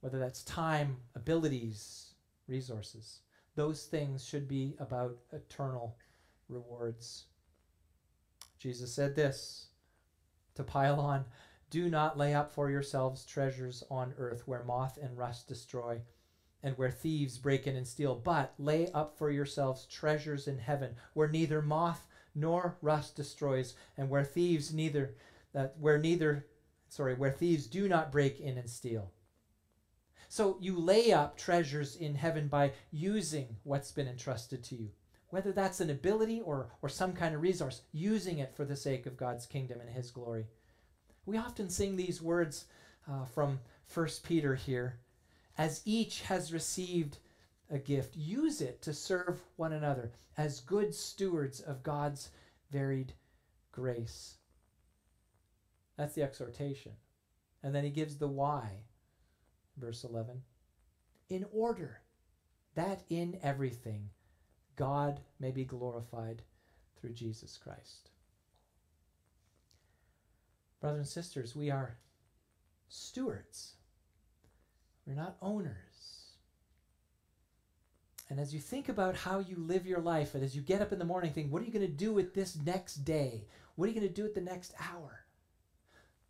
whether 0.00 0.18
that's 0.18 0.42
time, 0.42 0.98
abilities, 1.14 2.12
resources, 2.46 3.20
those 3.54 3.86
things 3.86 4.22
should 4.22 4.46
be 4.46 4.76
about 4.78 5.16
eternal 5.32 5.96
rewards. 6.50 7.24
Jesus 8.58 8.94
said 8.94 9.16
this 9.16 9.68
to 10.54 10.62
pile 10.62 11.00
on 11.00 11.24
Do 11.70 11.88
not 11.88 12.18
lay 12.18 12.34
up 12.34 12.52
for 12.52 12.68
yourselves 12.68 13.24
treasures 13.24 13.82
on 13.90 14.12
earth 14.18 14.42
where 14.44 14.62
moth 14.62 14.98
and 14.98 15.16
rust 15.16 15.48
destroy 15.48 16.02
and 16.62 16.76
where 16.76 16.90
thieves 16.90 17.38
break 17.38 17.66
in 17.66 17.74
and 17.74 17.88
steal, 17.88 18.16
but 18.16 18.52
lay 18.58 18.92
up 18.92 19.16
for 19.16 19.30
yourselves 19.30 19.86
treasures 19.86 20.46
in 20.46 20.58
heaven 20.58 20.96
where 21.14 21.28
neither 21.28 21.62
moth 21.62 22.06
nor 22.34 22.76
rust 22.82 23.16
destroys 23.16 23.72
and 23.96 24.10
where 24.10 24.24
thieves 24.24 24.74
neither 24.74 25.14
that 25.54 25.74
where 25.78 25.96
neither 25.98 26.44
sorry, 26.92 27.14
where 27.14 27.30
thieves 27.30 27.66
do 27.66 27.88
not 27.88 28.12
break 28.12 28.38
in 28.38 28.58
and 28.58 28.68
steal. 28.68 29.10
So 30.28 30.58
you 30.60 30.78
lay 30.78 31.10
up 31.10 31.38
treasures 31.38 31.96
in 31.96 32.14
heaven 32.14 32.48
by 32.48 32.72
using 32.90 33.56
what's 33.62 33.92
been 33.92 34.06
entrusted 34.06 34.62
to 34.64 34.76
you. 34.76 34.90
Whether 35.30 35.52
that's 35.52 35.80
an 35.80 35.88
ability 35.88 36.42
or, 36.42 36.68
or 36.82 36.90
some 36.90 37.14
kind 37.14 37.34
of 37.34 37.40
resource, 37.40 37.80
using 37.92 38.40
it 38.40 38.54
for 38.54 38.66
the 38.66 38.76
sake 38.76 39.06
of 39.06 39.16
God's 39.16 39.46
kingdom 39.46 39.80
and 39.80 39.88
His 39.88 40.10
glory. 40.10 40.44
We 41.24 41.38
often 41.38 41.70
sing 41.70 41.96
these 41.96 42.20
words 42.20 42.66
uh, 43.10 43.24
from 43.24 43.60
1 43.94 44.08
Peter 44.24 44.54
here 44.54 44.98
as 45.56 45.80
each 45.86 46.20
has 46.22 46.52
received 46.52 47.16
a 47.70 47.78
gift, 47.78 48.14
use 48.14 48.60
it 48.60 48.82
to 48.82 48.92
serve 48.92 49.40
one 49.56 49.72
another 49.72 50.12
as 50.36 50.60
good 50.60 50.94
stewards 50.94 51.60
of 51.60 51.82
God's 51.82 52.28
varied 52.70 53.14
grace. 53.70 54.36
That's 55.96 56.14
the 56.14 56.22
exhortation. 56.22 56.92
And 57.62 57.74
then 57.74 57.84
he 57.84 57.90
gives 57.90 58.16
the 58.16 58.28
why, 58.28 58.84
verse 59.76 60.04
11. 60.04 60.42
In 61.28 61.46
order 61.52 62.00
that 62.74 63.02
in 63.08 63.38
everything 63.42 64.10
God 64.76 65.20
may 65.38 65.50
be 65.50 65.64
glorified 65.64 66.42
through 67.00 67.12
Jesus 67.12 67.58
Christ. 67.62 68.10
Brothers 70.80 70.98
and 70.98 71.06
sisters, 71.06 71.54
we 71.54 71.70
are 71.70 71.98
stewards. 72.88 73.74
We're 75.06 75.14
not 75.14 75.36
owners. 75.40 75.76
And 78.28 78.40
as 78.40 78.54
you 78.54 78.60
think 78.60 78.88
about 78.88 79.14
how 79.14 79.40
you 79.40 79.56
live 79.56 79.86
your 79.86 80.00
life, 80.00 80.34
and 80.34 80.42
as 80.42 80.56
you 80.56 80.62
get 80.62 80.80
up 80.80 80.92
in 80.92 80.98
the 80.98 81.04
morning, 81.04 81.32
think, 81.32 81.52
what 81.52 81.60
are 81.60 81.66
you 81.66 81.72
going 81.72 81.86
to 81.86 81.92
do 81.92 82.12
with 82.12 82.34
this 82.34 82.56
next 82.56 83.04
day? 83.04 83.44
What 83.76 83.84
are 83.84 83.92
you 83.92 84.00
going 84.00 84.08
to 84.08 84.14
do 84.14 84.22
with 84.22 84.34
the 84.34 84.40
next 84.40 84.74
hour? 84.80 85.21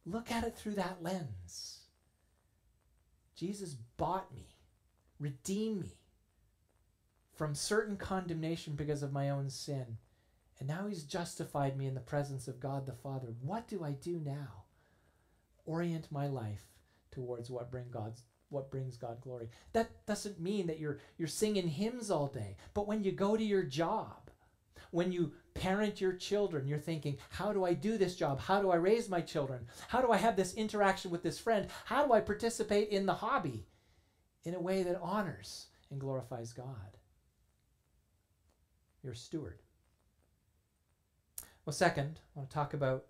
Look 0.04 0.30
at 0.30 0.44
it 0.44 0.56
through 0.56 0.74
that 0.74 1.02
lens. 1.02 1.80
Jesus 3.36 3.74
bought 3.96 4.34
me, 4.34 4.56
redeemed 5.18 5.84
me 5.84 5.96
from 7.34 7.54
certain 7.54 7.96
condemnation 7.96 8.74
because 8.74 9.02
of 9.02 9.12
my 9.12 9.30
own 9.30 9.50
sin. 9.50 9.98
And 10.58 10.68
now 10.68 10.86
he's 10.86 11.04
justified 11.04 11.76
me 11.76 11.86
in 11.86 11.94
the 11.94 12.00
presence 12.00 12.46
of 12.46 12.60
God 12.60 12.86
the 12.86 12.92
Father. 12.92 13.34
What 13.40 13.66
do 13.66 13.82
I 13.82 13.92
do 13.92 14.20
now? 14.24 14.64
Orient 15.64 16.06
my 16.10 16.28
life 16.28 16.62
towards 17.10 17.50
what 17.50 17.70
bring 17.70 17.90
God's 17.90 18.22
what 18.48 18.70
brings 18.70 18.96
God 18.96 19.20
glory. 19.22 19.48
That 19.72 20.06
doesn't 20.06 20.38
mean 20.38 20.66
that 20.66 20.78
you're 20.78 21.00
you're 21.16 21.26
singing 21.26 21.68
hymns 21.68 22.10
all 22.10 22.28
day, 22.28 22.56
but 22.74 22.86
when 22.86 23.02
you 23.02 23.10
go 23.10 23.36
to 23.36 23.42
your 23.42 23.62
job, 23.62 24.21
when 24.92 25.10
you 25.10 25.32
parent 25.54 26.00
your 26.00 26.12
children, 26.12 26.68
you're 26.68 26.78
thinking, 26.78 27.18
how 27.30 27.52
do 27.52 27.64
I 27.64 27.74
do 27.74 27.98
this 27.98 28.14
job? 28.14 28.38
How 28.38 28.62
do 28.62 28.70
I 28.70 28.76
raise 28.76 29.08
my 29.08 29.20
children? 29.20 29.66
How 29.88 30.00
do 30.00 30.12
I 30.12 30.18
have 30.18 30.36
this 30.36 30.54
interaction 30.54 31.10
with 31.10 31.22
this 31.22 31.38
friend? 31.38 31.66
How 31.86 32.06
do 32.06 32.12
I 32.12 32.20
participate 32.20 32.90
in 32.90 33.06
the 33.06 33.14
hobby 33.14 33.66
in 34.44 34.54
a 34.54 34.60
way 34.60 34.82
that 34.84 35.00
honors 35.02 35.66
and 35.90 35.98
glorifies 35.98 36.52
God? 36.52 36.98
You're 39.02 39.14
a 39.14 39.16
steward. 39.16 39.60
Well, 41.64 41.72
second, 41.72 42.20
I 42.36 42.38
want 42.38 42.50
to 42.50 42.54
talk 42.54 42.74
about 42.74 43.06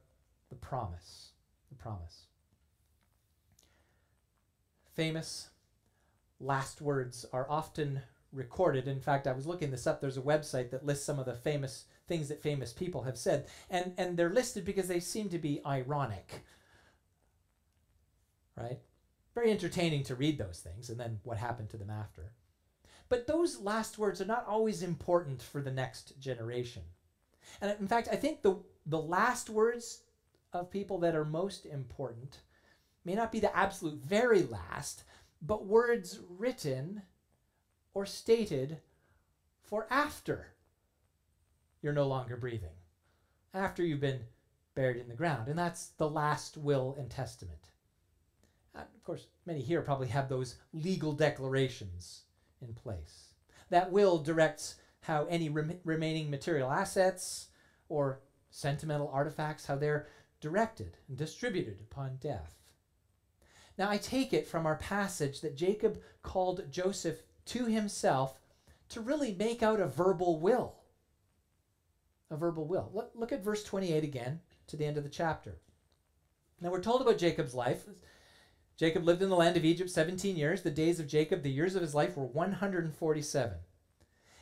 the 0.49 0.57
promise. 0.57 1.33
the 1.69 1.77
promise. 1.77 2.27
Famous 4.95 5.49
last 6.39 6.81
words 6.81 7.25
are 7.33 7.47
often 7.49 8.03
recorded. 8.33 8.89
In 8.89 9.01
fact, 9.01 9.27
I 9.27 9.33
was 9.33 9.47
looking 9.47 9.71
this 9.71 9.87
up. 9.87 10.01
There's 10.01 10.17
a 10.17 10.23
website 10.23 10.71
that 10.71 10.87
lists 10.87 11.05
some 11.05 11.19
of 11.19 11.27
the 11.27 11.35
famous 11.35 11.85
things 12.09 12.29
that 12.29 12.43
famous 12.43 12.73
people 12.73 13.03
have 13.03 13.17
said, 13.17 13.47
and 13.71 13.93
and 13.97 14.17
they're 14.17 14.31
listed 14.31 14.65
because 14.65 14.89
they 14.89 15.01
seem 15.01 15.29
to 15.31 15.39
be 15.39 15.61
ironic. 15.67 16.45
Right? 18.57 18.81
Very 19.35 19.51
entertaining 19.51 20.05
to 20.05 20.15
read 20.15 20.39
those 20.39 20.61
things 20.61 20.91
and 20.91 21.01
then 21.01 21.21
what 21.23 21.39
happened 21.39 21.71
to 21.71 21.79
them 21.79 21.91
after. 21.91 22.33
But 23.09 23.27
those 23.27 23.61
last 23.61 23.99
words 23.99 24.21
are 24.21 24.27
not 24.27 24.47
always 24.47 24.83
important 24.83 25.43
for 25.43 25.63
the 25.63 25.71
next 25.71 26.19
generation. 26.21 26.83
And 27.61 27.75
in 27.81 27.89
fact, 27.89 28.09
I 28.11 28.17
think 28.17 28.43
the 28.43 28.57
the 28.87 29.01
last 29.01 29.49
words 29.49 30.03
of 30.53 30.71
people 30.71 30.99
that 30.99 31.15
are 31.15 31.25
most 31.25 31.67
important 31.67 32.39
may 33.05 33.15
not 33.15 33.33
be 33.33 33.41
the 33.41 33.57
absolute 33.57 33.99
very 34.03 34.43
last, 34.43 35.05
but 35.41 35.67
words 35.67 36.21
written 36.29 37.03
or 37.95 38.07
stated 38.07 38.79
for 39.63 39.87
after 39.91 40.49
you're 41.81 41.93
no 41.93 42.07
longer 42.07 42.37
breathing, 42.37 42.77
after 43.55 43.83
you've 43.83 44.01
been 44.01 44.21
buried 44.75 44.97
in 44.97 45.09
the 45.09 45.15
ground. 45.15 45.49
And 45.49 45.59
that's 45.59 45.89
the 45.99 46.09
last 46.09 46.57
will 46.57 46.95
and 46.99 47.11
testament. 47.11 47.71
Of 48.75 49.05
course, 49.05 49.27
many 49.45 49.61
here 49.61 49.83
probably 49.83 50.09
have 50.09 50.29
those 50.29 50.57
legal 50.73 51.13
declarations 51.13 52.23
in 52.61 52.73
place. 52.73 53.35
That 53.69 53.91
will 53.91 54.19
directs 54.19 54.77
how 55.01 55.27
any 55.27 55.49
rem- 55.49 55.81
remaining 55.85 56.31
material 56.31 56.71
assets 56.71 57.49
or 57.89 58.21
sentimental 58.51 59.09
artifacts, 59.09 59.67
how 59.67 59.77
they're 59.77 60.07
directed 60.41 60.97
and 61.09 61.17
distributed 61.17 61.81
upon 61.81 62.17
death. 62.17 62.55
Now, 63.79 63.91
I 63.91 63.97
take 63.97 64.33
it 64.33 64.47
from 64.47 64.67
our 64.67 64.77
passage 64.77 65.41
that 65.41 65.57
Jacob 65.57 66.01
called 66.23 66.71
Joseph 66.71 67.23
to 67.47 67.67
himself 67.67 68.39
to 68.89 69.01
really 69.01 69.35
make 69.35 69.63
out 69.63 69.81
a 69.81 69.87
verbal 69.87 70.39
will. 70.39 70.75
A 72.31 72.37
verbal 72.37 72.67
will. 72.67 72.91
Look, 72.93 73.11
look 73.15 73.33
at 73.33 73.45
verse 73.45 73.65
28 73.65 74.05
again 74.05 74.41
to 74.69 74.77
the 74.77 74.85
end 74.85 74.97
of 74.97 75.05
the 75.05 75.11
chapter. 75.11 75.59
Now, 76.61 76.71
we're 76.71 76.81
told 76.81 77.03
about 77.03 77.19
Jacob's 77.19 77.55
life. 77.55 77.85
Jacob 78.77 79.05
lived 79.05 79.23
in 79.23 79.29
the 79.29 79.37
land 79.37 79.57
of 79.57 79.65
Egypt 79.65 79.91
17 79.91 80.37
years. 80.37 80.63
The 80.63 80.71
days 80.71 81.01
of 81.01 81.09
Jacob, 81.09 81.43
the 81.43 81.51
years 81.51 81.75
of 81.75 81.83
his 81.83 81.95
life, 81.95 82.17
were 82.17 82.25
147. 82.25 83.59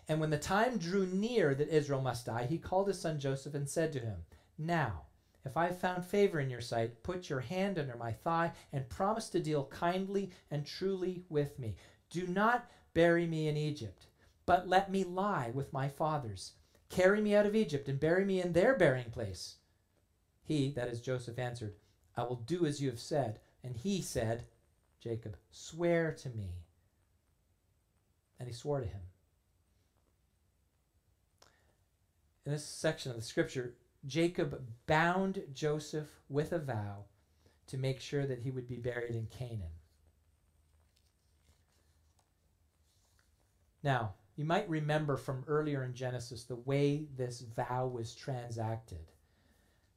And 0.08 0.20
when 0.20 0.30
the 0.30 0.38
time 0.38 0.76
drew 0.76 1.06
near 1.06 1.54
that 1.54 1.68
Israel 1.68 2.00
must 2.00 2.26
die, 2.26 2.46
he 2.46 2.58
called 2.58 2.88
his 2.88 3.00
son 3.00 3.20
Joseph 3.20 3.54
and 3.54 3.68
said 3.68 3.92
to 3.92 4.00
him, 4.00 4.24
Now, 4.58 5.02
if 5.44 5.56
I 5.56 5.66
have 5.66 5.78
found 5.78 6.04
favor 6.04 6.40
in 6.40 6.50
your 6.50 6.60
sight, 6.60 7.02
put 7.02 7.30
your 7.30 7.40
hand 7.40 7.78
under 7.78 7.96
my 7.96 8.12
thigh 8.12 8.52
and 8.72 8.88
promise 8.88 9.28
to 9.30 9.40
deal 9.40 9.64
kindly 9.66 10.30
and 10.50 10.66
truly 10.66 11.22
with 11.28 11.58
me. 11.58 11.76
Do 12.10 12.26
not 12.26 12.68
bury 12.94 13.26
me 13.26 13.48
in 13.48 13.56
Egypt, 13.56 14.06
but 14.46 14.68
let 14.68 14.90
me 14.90 15.04
lie 15.04 15.50
with 15.54 15.72
my 15.72 15.88
fathers. 15.88 16.52
Carry 16.88 17.20
me 17.20 17.34
out 17.34 17.46
of 17.46 17.54
Egypt 17.54 17.88
and 17.88 18.00
bury 18.00 18.24
me 18.24 18.40
in 18.42 18.52
their 18.52 18.76
burying 18.76 19.10
place. 19.10 19.56
He, 20.42 20.72
that 20.72 20.88
is 20.88 21.00
Joseph, 21.00 21.38
answered, 21.38 21.74
I 22.16 22.24
will 22.24 22.36
do 22.36 22.66
as 22.66 22.80
you 22.80 22.90
have 22.90 22.98
said. 22.98 23.38
And 23.62 23.76
he 23.76 24.02
said, 24.02 24.44
Jacob, 25.00 25.36
swear 25.50 26.12
to 26.12 26.28
me. 26.30 26.64
And 28.38 28.48
he 28.48 28.54
swore 28.54 28.80
to 28.80 28.86
him. 28.86 29.02
In 32.44 32.52
this 32.52 32.64
section 32.64 33.10
of 33.10 33.16
the 33.16 33.22
scripture, 33.22 33.74
Jacob 34.06 34.60
bound 34.86 35.42
Joseph 35.52 36.08
with 36.28 36.52
a 36.52 36.58
vow 36.58 37.04
to 37.66 37.78
make 37.78 38.00
sure 38.00 38.26
that 38.26 38.40
he 38.40 38.50
would 38.50 38.66
be 38.66 38.76
buried 38.76 39.14
in 39.14 39.26
Canaan. 39.26 39.70
Now, 43.82 44.14
you 44.36 44.44
might 44.44 44.68
remember 44.68 45.16
from 45.16 45.44
earlier 45.46 45.84
in 45.84 45.94
Genesis 45.94 46.44
the 46.44 46.56
way 46.56 47.06
this 47.16 47.40
vow 47.40 47.86
was 47.86 48.14
transacted. 48.14 49.12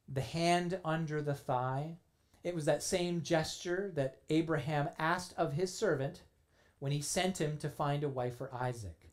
The 0.10 0.22
hand 0.22 0.80
under 0.84 1.22
the 1.22 1.34
thigh, 1.34 1.98
it 2.43 2.54
was 2.54 2.65
that 2.65 2.84
same 2.84 3.22
gesture 3.22 3.91
that 3.96 4.19
Abraham 4.30 4.89
asked 5.00 5.34
of 5.38 5.54
his 5.54 5.74
servant 5.74 6.24
when 6.80 6.91
he 6.91 7.02
sent 7.02 7.39
him 7.39 7.58
to 7.58 7.69
find 7.69 8.04
a 8.04 8.10
wife 8.10 8.38
for 8.38 8.54
Isaac. 8.54 9.10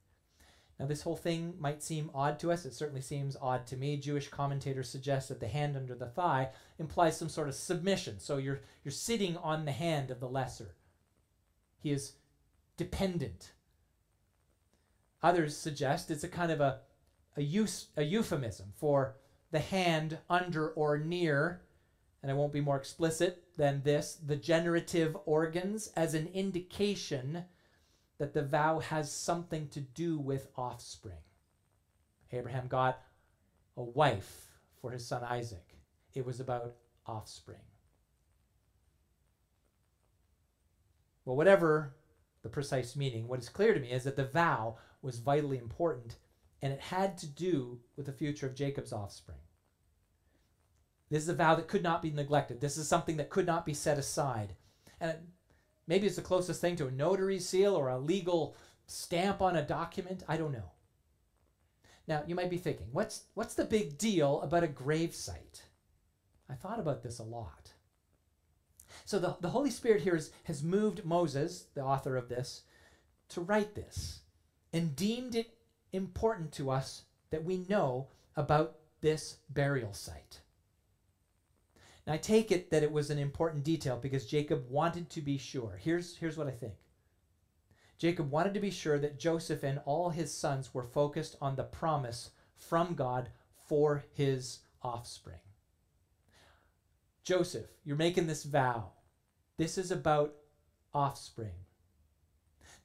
Now, 0.81 0.87
this 0.87 1.03
whole 1.03 1.17
thing 1.17 1.55
might 1.59 1.83
seem 1.83 2.11
odd 2.15 2.39
to 2.41 2.51
us. 2.51 2.65
It 2.65 2.73
certainly 2.73 3.03
seems 3.03 3.37
odd 3.41 3.67
to 3.67 3.77
me. 3.77 3.99
Jewish 3.99 4.29
commentators 4.29 4.89
suggest 4.89 5.29
that 5.29 5.39
the 5.39 5.47
hand 5.47 5.77
under 5.77 5.95
the 5.95 6.07
thigh 6.07 6.49
implies 6.79 7.19
some 7.19 7.29
sort 7.29 7.49
of 7.49 7.55
submission. 7.55 8.19
So 8.19 8.39
you're, 8.39 8.63
you're 8.83 8.91
sitting 8.91 9.37
on 9.37 9.67
the 9.67 9.73
hand 9.73 10.11
of 10.11 10.21
the 10.21 10.29
lesser. 10.29 10.75
He 11.79 11.93
is 11.93 12.15
dependent 12.79 13.53
Others 15.23 15.57
suggest 15.57 16.11
it's 16.11 16.25
a 16.25 16.29
kind 16.29 16.51
of 16.51 16.61
a, 16.61 16.81
a, 17.37 17.43
use, 17.43 17.89
a 17.97 18.03
euphemism 18.03 18.73
for 18.77 19.17
the 19.51 19.59
hand 19.59 20.19
under 20.29 20.69
or 20.71 20.99
near, 20.99 21.63
and 22.23 22.31
I 22.31 22.35
won't 22.35 22.53
be 22.53 22.61
more 22.61 22.77
explicit 22.77 23.45
than 23.57 23.83
this, 23.83 24.15
the 24.15 24.37
generative 24.37 25.17
organs 25.27 25.89
as 25.97 26.15
an 26.15 26.29
indication 26.33 27.45
that 28.19 28.35
the 28.35 28.43
vow 28.43 28.79
has 28.79 29.11
something 29.11 29.69
to 29.69 29.81
do 29.81 30.19
with 30.19 30.49
offspring. 30.57 31.23
Abraham 32.33 32.69
got 32.69 33.01
a 33.77 33.83
wife 33.83 34.49
for 34.81 34.91
his 34.91 35.07
son 35.07 35.25
Isaac. 35.25 35.77
It 36.15 36.25
was 36.25 36.41
about 36.41 36.77
offspring. 37.07 37.61
Well, 41.25 41.37
whatever 41.37 41.95
the 42.43 42.49
precise 42.49 42.97
meaning, 42.97 43.29
what 43.29 43.41
is 43.41 43.49
clear 43.49 43.75
to 43.75 43.81
me 43.81 43.91
is 43.91 44.05
that 44.05 44.17
the 44.17 44.25
vow 44.25 44.77
was 45.03 45.19
vitally 45.19 45.59
important, 45.59 46.17
and 46.63 46.73
it 46.73 46.81
had 46.81 47.17
to 47.19 47.27
do 47.27 47.81
with 47.97 48.07
the 48.07 48.13
future 48.13 48.47
of 48.47 48.55
Jacob's 48.55 48.93
offspring. 48.93 49.39
This 51.11 51.25
is 51.25 51.29
a 51.29 51.35
vow 51.35 51.57
that 51.57 51.69
could 51.69 51.83
not 51.83 52.03
be 52.03 52.11
neglected. 52.11 52.61
This 52.61 52.77
is 52.77 52.87
something 52.87 53.17
that 53.17 53.31
could 53.31 53.47
not 53.47 53.67
be 53.67 53.75
set 53.75 53.99
aside. 53.99 54.55
And 55.01 55.17
maybe 55.87 56.07
it's 56.07 56.17
the 56.17 56.23
closest 56.23 56.61
thing 56.61 56.77
to 56.77 56.87
a 56.87 56.93
notary 56.93 57.41
seal 57.41 57.75
or 57.75 57.89
a 57.89 57.99
legal 57.99 58.55
stamp 58.87 59.43
on 59.43 59.57
a 59.57 59.67
document. 59.67 60.23
I 60.29 60.37
don't 60.37 60.53
know. 60.53 60.71
Now, 62.07 62.23
you 62.27 62.35
might 62.35 62.51
be 62.51 62.59
thinking, 62.59 62.87
what's, 62.93 63.25
what's 63.35 63.55
the 63.55 63.65
big 63.65 63.99
deal 63.99 64.41
about 64.43 64.63
a 64.63 64.69
grave 64.69 65.15
site? 65.15 65.67
I 66.49 66.55
thought 66.55 66.81
about 66.81 67.03
this 67.03 67.19
a 67.19 67.25
lot. 67.25 67.73
So 69.05 69.19
the, 69.19 69.37
the 69.41 69.51
Holy 69.51 69.71
Spirit 69.71 70.03
here 70.03 70.17
is, 70.17 70.31
has 70.45 70.63
moved 70.63 71.05
Moses, 71.05 71.67
the 71.75 71.83
author 71.83 72.17
of 72.17 72.29
this, 72.29 72.63
to 73.31 73.41
write 73.41 73.75
this 73.75 74.21
and 74.73 74.97
deemed 74.97 75.35
it 75.35 75.55
important 75.93 76.53
to 76.53 76.71
us 76.71 77.03
that 77.31 77.45
we 77.45 77.65
know 77.69 78.09
about 78.37 78.77
this 79.01 79.39
burial 79.49 79.93
site. 79.93 80.41
Now, 82.07 82.15
I 82.15 82.19
take 82.19 82.51
it 82.51 82.71
that 82.71 82.83
it 82.83 82.93
was 82.93 83.11
an 83.11 83.19
important 83.19 83.65
detail 83.65 83.97
because 83.97 84.27
Jacob 84.27 84.69
wanted 84.69 85.11
to 85.11 85.21
be 85.21 85.39
sure. 85.39 85.79
Here's, 85.81 86.17
here's 86.17 86.37
what 86.37 86.47
I 86.47 86.53
think 86.53 86.75
Jacob 87.99 88.31
wanted 88.31 88.55
to 88.55 88.61
be 88.61 88.71
sure 88.71 88.99
that 88.99 89.19
Joseph 89.19 89.63
and 89.63 89.81
all 89.85 90.11
his 90.11 90.33
sons 90.33 90.73
were 90.73 90.83
focused 90.83 91.37
on 91.41 91.57
the 91.57 91.65
promise 91.65 92.31
from 92.57 92.95
God 92.95 93.29
for 93.67 94.05
his 94.15 94.61
offspring. 94.83 95.41
Joseph, 97.23 97.67
you're 97.85 97.97
making 97.97 98.27
this 98.27 98.45
vow. 98.45 98.93
This 99.59 99.77
is 99.77 99.91
about 99.91 100.35
offspring. 100.95 101.53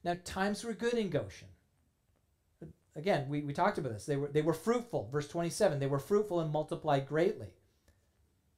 Now, 0.04 0.16
times 0.24 0.62
were 0.62 0.74
good 0.74 0.94
in 0.94 1.08
Goshen. 1.08 1.48
Again, 2.96 3.28
we, 3.28 3.42
we 3.42 3.52
talked 3.52 3.78
about 3.78 3.92
this. 3.92 4.06
They 4.06 4.16
were, 4.16 4.28
they 4.28 4.42
were 4.42 4.54
fruitful. 4.54 5.08
Verse 5.12 5.28
27 5.28 5.78
they 5.78 5.86
were 5.86 5.98
fruitful 5.98 6.40
and 6.40 6.50
multiplied 6.50 7.06
greatly. 7.06 7.48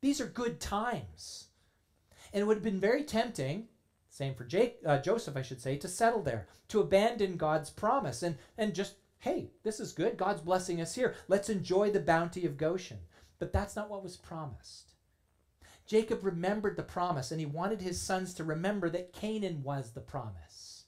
These 0.00 0.20
are 0.20 0.26
good 0.26 0.60
times. 0.60 1.48
And 2.32 2.40
it 2.40 2.46
would 2.46 2.58
have 2.58 2.64
been 2.64 2.80
very 2.80 3.02
tempting, 3.02 3.68
same 4.10 4.34
for 4.34 4.44
Jake, 4.44 4.78
uh, 4.86 4.98
Joseph, 4.98 5.36
I 5.36 5.42
should 5.42 5.60
say, 5.60 5.76
to 5.76 5.88
settle 5.88 6.22
there, 6.22 6.46
to 6.68 6.80
abandon 6.80 7.36
God's 7.36 7.70
promise 7.70 8.22
and, 8.22 8.36
and 8.56 8.74
just, 8.74 8.94
hey, 9.18 9.50
this 9.64 9.80
is 9.80 9.92
good. 9.92 10.16
God's 10.16 10.42
blessing 10.42 10.80
us 10.80 10.94
here. 10.94 11.16
Let's 11.26 11.48
enjoy 11.48 11.90
the 11.90 12.00
bounty 12.00 12.46
of 12.46 12.56
Goshen. 12.56 12.98
But 13.38 13.52
that's 13.52 13.76
not 13.76 13.90
what 13.90 14.02
was 14.02 14.16
promised. 14.16 14.92
Jacob 15.86 16.22
remembered 16.22 16.76
the 16.76 16.82
promise, 16.82 17.30
and 17.30 17.40
he 17.40 17.46
wanted 17.46 17.80
his 17.80 18.00
sons 18.00 18.34
to 18.34 18.44
remember 18.44 18.90
that 18.90 19.12
Canaan 19.12 19.62
was 19.62 19.92
the 19.92 20.00
promise. 20.00 20.84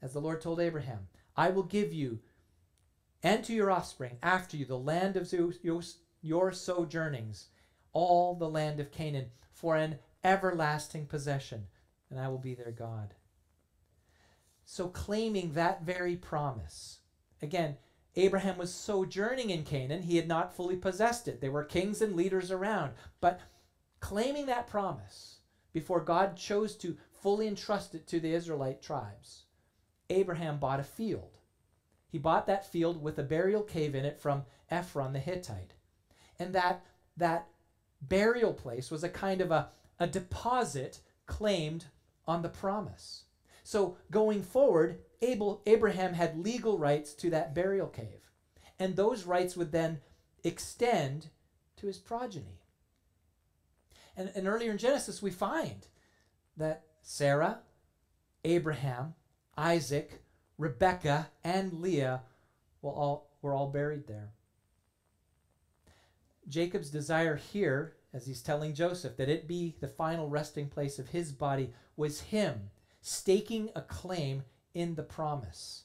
As 0.00 0.12
the 0.12 0.20
Lord 0.20 0.40
told 0.40 0.60
Abraham, 0.60 1.08
I 1.36 1.50
will 1.50 1.64
give 1.64 1.92
you 1.92 2.20
and 3.22 3.44
to 3.44 3.52
your 3.52 3.70
offspring 3.70 4.18
after 4.22 4.56
you 4.56 4.64
the 4.64 4.78
land 4.78 5.16
of 5.16 5.32
your 6.22 6.52
sojournings, 6.52 7.48
all 7.92 8.34
the 8.34 8.48
land 8.48 8.80
of 8.80 8.92
Canaan, 8.92 9.30
for 9.52 9.76
an 9.76 9.98
everlasting 10.22 11.06
possession, 11.06 11.66
and 12.10 12.20
I 12.20 12.28
will 12.28 12.38
be 12.38 12.54
their 12.54 12.72
God. 12.72 13.14
So, 14.64 14.88
claiming 14.88 15.54
that 15.54 15.82
very 15.82 16.16
promise, 16.16 16.98
again, 17.40 17.76
Abraham 18.16 18.58
was 18.58 18.74
sojourning 18.74 19.50
in 19.50 19.64
Canaan. 19.64 20.02
He 20.02 20.16
had 20.16 20.28
not 20.28 20.54
fully 20.54 20.76
possessed 20.76 21.28
it. 21.28 21.40
There 21.40 21.52
were 21.52 21.64
kings 21.64 22.02
and 22.02 22.16
leaders 22.16 22.50
around. 22.50 22.92
But 23.20 23.40
claiming 24.00 24.46
that 24.46 24.66
promise 24.66 25.38
before 25.72 26.00
God 26.00 26.36
chose 26.36 26.74
to 26.76 26.96
fully 27.12 27.46
entrust 27.46 27.94
it 27.94 28.06
to 28.08 28.20
the 28.20 28.34
Israelite 28.34 28.82
tribes, 28.82 29.44
Abraham 30.10 30.58
bought 30.58 30.80
a 30.80 30.84
field. 30.84 31.37
He 32.08 32.18
bought 32.18 32.46
that 32.46 32.70
field 32.70 33.02
with 33.02 33.18
a 33.18 33.22
burial 33.22 33.62
cave 33.62 33.94
in 33.94 34.04
it 34.04 34.18
from 34.18 34.44
Ephron 34.70 35.12
the 35.12 35.18
Hittite. 35.18 35.74
And 36.38 36.54
that, 36.54 36.84
that 37.16 37.48
burial 38.00 38.54
place 38.54 38.90
was 38.90 39.04
a 39.04 39.08
kind 39.08 39.40
of 39.40 39.50
a, 39.50 39.68
a 39.98 40.06
deposit 40.06 41.00
claimed 41.26 41.86
on 42.26 42.42
the 42.42 42.48
promise. 42.48 43.24
So 43.62 43.98
going 44.10 44.42
forward, 44.42 45.00
Abel, 45.20 45.62
Abraham 45.66 46.14
had 46.14 46.42
legal 46.42 46.78
rights 46.78 47.12
to 47.14 47.30
that 47.30 47.54
burial 47.54 47.88
cave. 47.88 48.30
And 48.78 48.96
those 48.96 49.24
rights 49.24 49.56
would 49.56 49.72
then 49.72 50.00
extend 50.44 51.28
to 51.76 51.86
his 51.86 51.98
progeny. 51.98 52.62
And, 54.16 54.32
and 54.34 54.48
earlier 54.48 54.70
in 54.70 54.78
Genesis, 54.78 55.20
we 55.20 55.30
find 55.30 55.86
that 56.56 56.84
Sarah, 57.02 57.60
Abraham, 58.44 59.14
Isaac, 59.56 60.22
Rebekah, 60.58 61.30
and 61.44 61.80
Leah 61.80 62.22
were 62.82 62.92
all, 62.92 63.30
were 63.40 63.54
all 63.54 63.70
buried 63.70 64.06
there. 64.06 64.32
Jacob's 66.48 66.90
desire 66.90 67.36
here, 67.36 67.94
as 68.12 68.26
he's 68.26 68.42
telling 68.42 68.74
Joseph, 68.74 69.16
that 69.16 69.28
it 69.28 69.46
be 69.46 69.76
the 69.80 69.88
final 69.88 70.28
resting 70.28 70.68
place 70.68 70.98
of 70.98 71.08
his 71.08 71.30
body, 71.30 71.72
was 71.96 72.20
him 72.20 72.70
staking 73.00 73.70
a 73.76 73.82
claim 73.82 74.42
in 74.74 74.94
the 74.94 75.02
promise. 75.02 75.84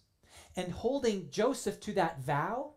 And 0.55 0.71
holding 0.71 1.29
Joseph 1.29 1.79
to 1.81 1.93
that 1.93 2.21
vow, 2.21 2.71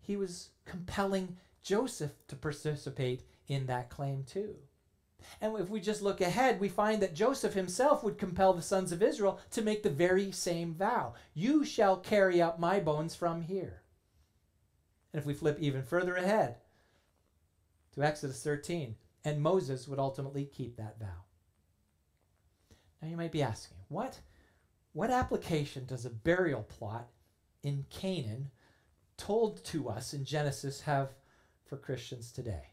he 0.00 0.16
was 0.16 0.50
compelling 0.64 1.36
Joseph 1.62 2.12
to 2.28 2.36
participate 2.36 3.22
in 3.46 3.66
that 3.66 3.90
claim 3.90 4.24
too. 4.24 4.56
And 5.40 5.58
if 5.58 5.68
we 5.68 5.80
just 5.80 6.02
look 6.02 6.20
ahead, 6.20 6.60
we 6.60 6.68
find 6.68 7.02
that 7.02 7.14
Joseph 7.14 7.54
himself 7.54 8.02
would 8.02 8.18
compel 8.18 8.52
the 8.52 8.62
sons 8.62 8.92
of 8.92 9.02
Israel 9.02 9.40
to 9.50 9.62
make 9.62 9.82
the 9.82 9.90
very 9.90 10.32
same 10.32 10.74
vow 10.74 11.14
You 11.34 11.64
shall 11.64 11.96
carry 11.96 12.40
up 12.40 12.58
my 12.58 12.80
bones 12.80 13.14
from 13.14 13.42
here. 13.42 13.82
And 15.12 15.20
if 15.20 15.26
we 15.26 15.34
flip 15.34 15.58
even 15.60 15.82
further 15.82 16.16
ahead 16.16 16.56
to 17.94 18.02
Exodus 18.02 18.42
13, 18.42 18.96
and 19.24 19.40
Moses 19.40 19.86
would 19.86 19.98
ultimately 19.98 20.44
keep 20.44 20.76
that 20.76 20.98
vow. 20.98 21.24
Now 23.00 23.08
you 23.08 23.16
might 23.16 23.32
be 23.32 23.42
asking, 23.42 23.78
what, 23.88 24.20
what 24.92 25.10
application 25.10 25.84
does 25.86 26.04
a 26.04 26.10
burial 26.10 26.62
plot 26.62 27.08
in 27.62 27.84
Canaan 27.90 28.50
told 29.16 29.64
to 29.66 29.88
us 29.88 30.14
in 30.14 30.24
Genesis 30.24 30.82
have 30.82 31.10
for 31.64 31.76
Christians 31.76 32.32
today? 32.32 32.71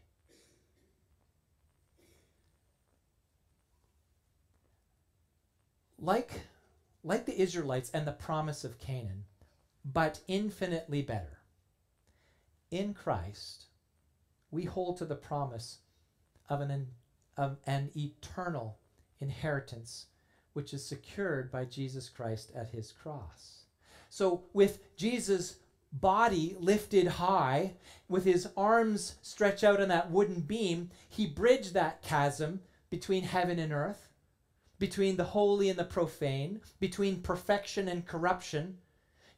Like, 6.00 6.40
like 7.04 7.26
the 7.26 7.40
Israelites 7.40 7.90
and 7.92 8.06
the 8.06 8.12
promise 8.12 8.64
of 8.64 8.78
Canaan, 8.78 9.24
but 9.84 10.20
infinitely 10.26 11.02
better. 11.02 11.38
In 12.70 12.94
Christ, 12.94 13.66
we 14.50 14.64
hold 14.64 14.96
to 14.98 15.04
the 15.04 15.14
promise 15.14 15.78
of 16.48 16.60
an, 16.60 16.88
of 17.36 17.58
an 17.66 17.90
eternal 17.96 18.78
inheritance 19.20 20.06
which 20.52 20.74
is 20.74 20.84
secured 20.84 21.50
by 21.50 21.64
Jesus 21.64 22.08
Christ 22.08 22.50
at 22.54 22.70
his 22.70 22.92
cross. 22.92 23.64
So, 24.08 24.44
with 24.52 24.96
Jesus' 24.96 25.56
body 25.92 26.56
lifted 26.58 27.06
high, 27.06 27.74
with 28.08 28.24
his 28.24 28.48
arms 28.56 29.16
stretched 29.22 29.62
out 29.62 29.80
on 29.80 29.88
that 29.88 30.10
wooden 30.10 30.40
beam, 30.40 30.90
he 31.08 31.26
bridged 31.26 31.74
that 31.74 32.02
chasm 32.02 32.60
between 32.90 33.22
heaven 33.22 33.60
and 33.60 33.72
earth 33.72 34.09
between 34.80 35.16
the 35.16 35.24
holy 35.24 35.68
and 35.68 35.78
the 35.78 35.84
profane, 35.84 36.60
between 36.80 37.22
perfection 37.22 37.86
and 37.86 38.06
corruption. 38.06 38.78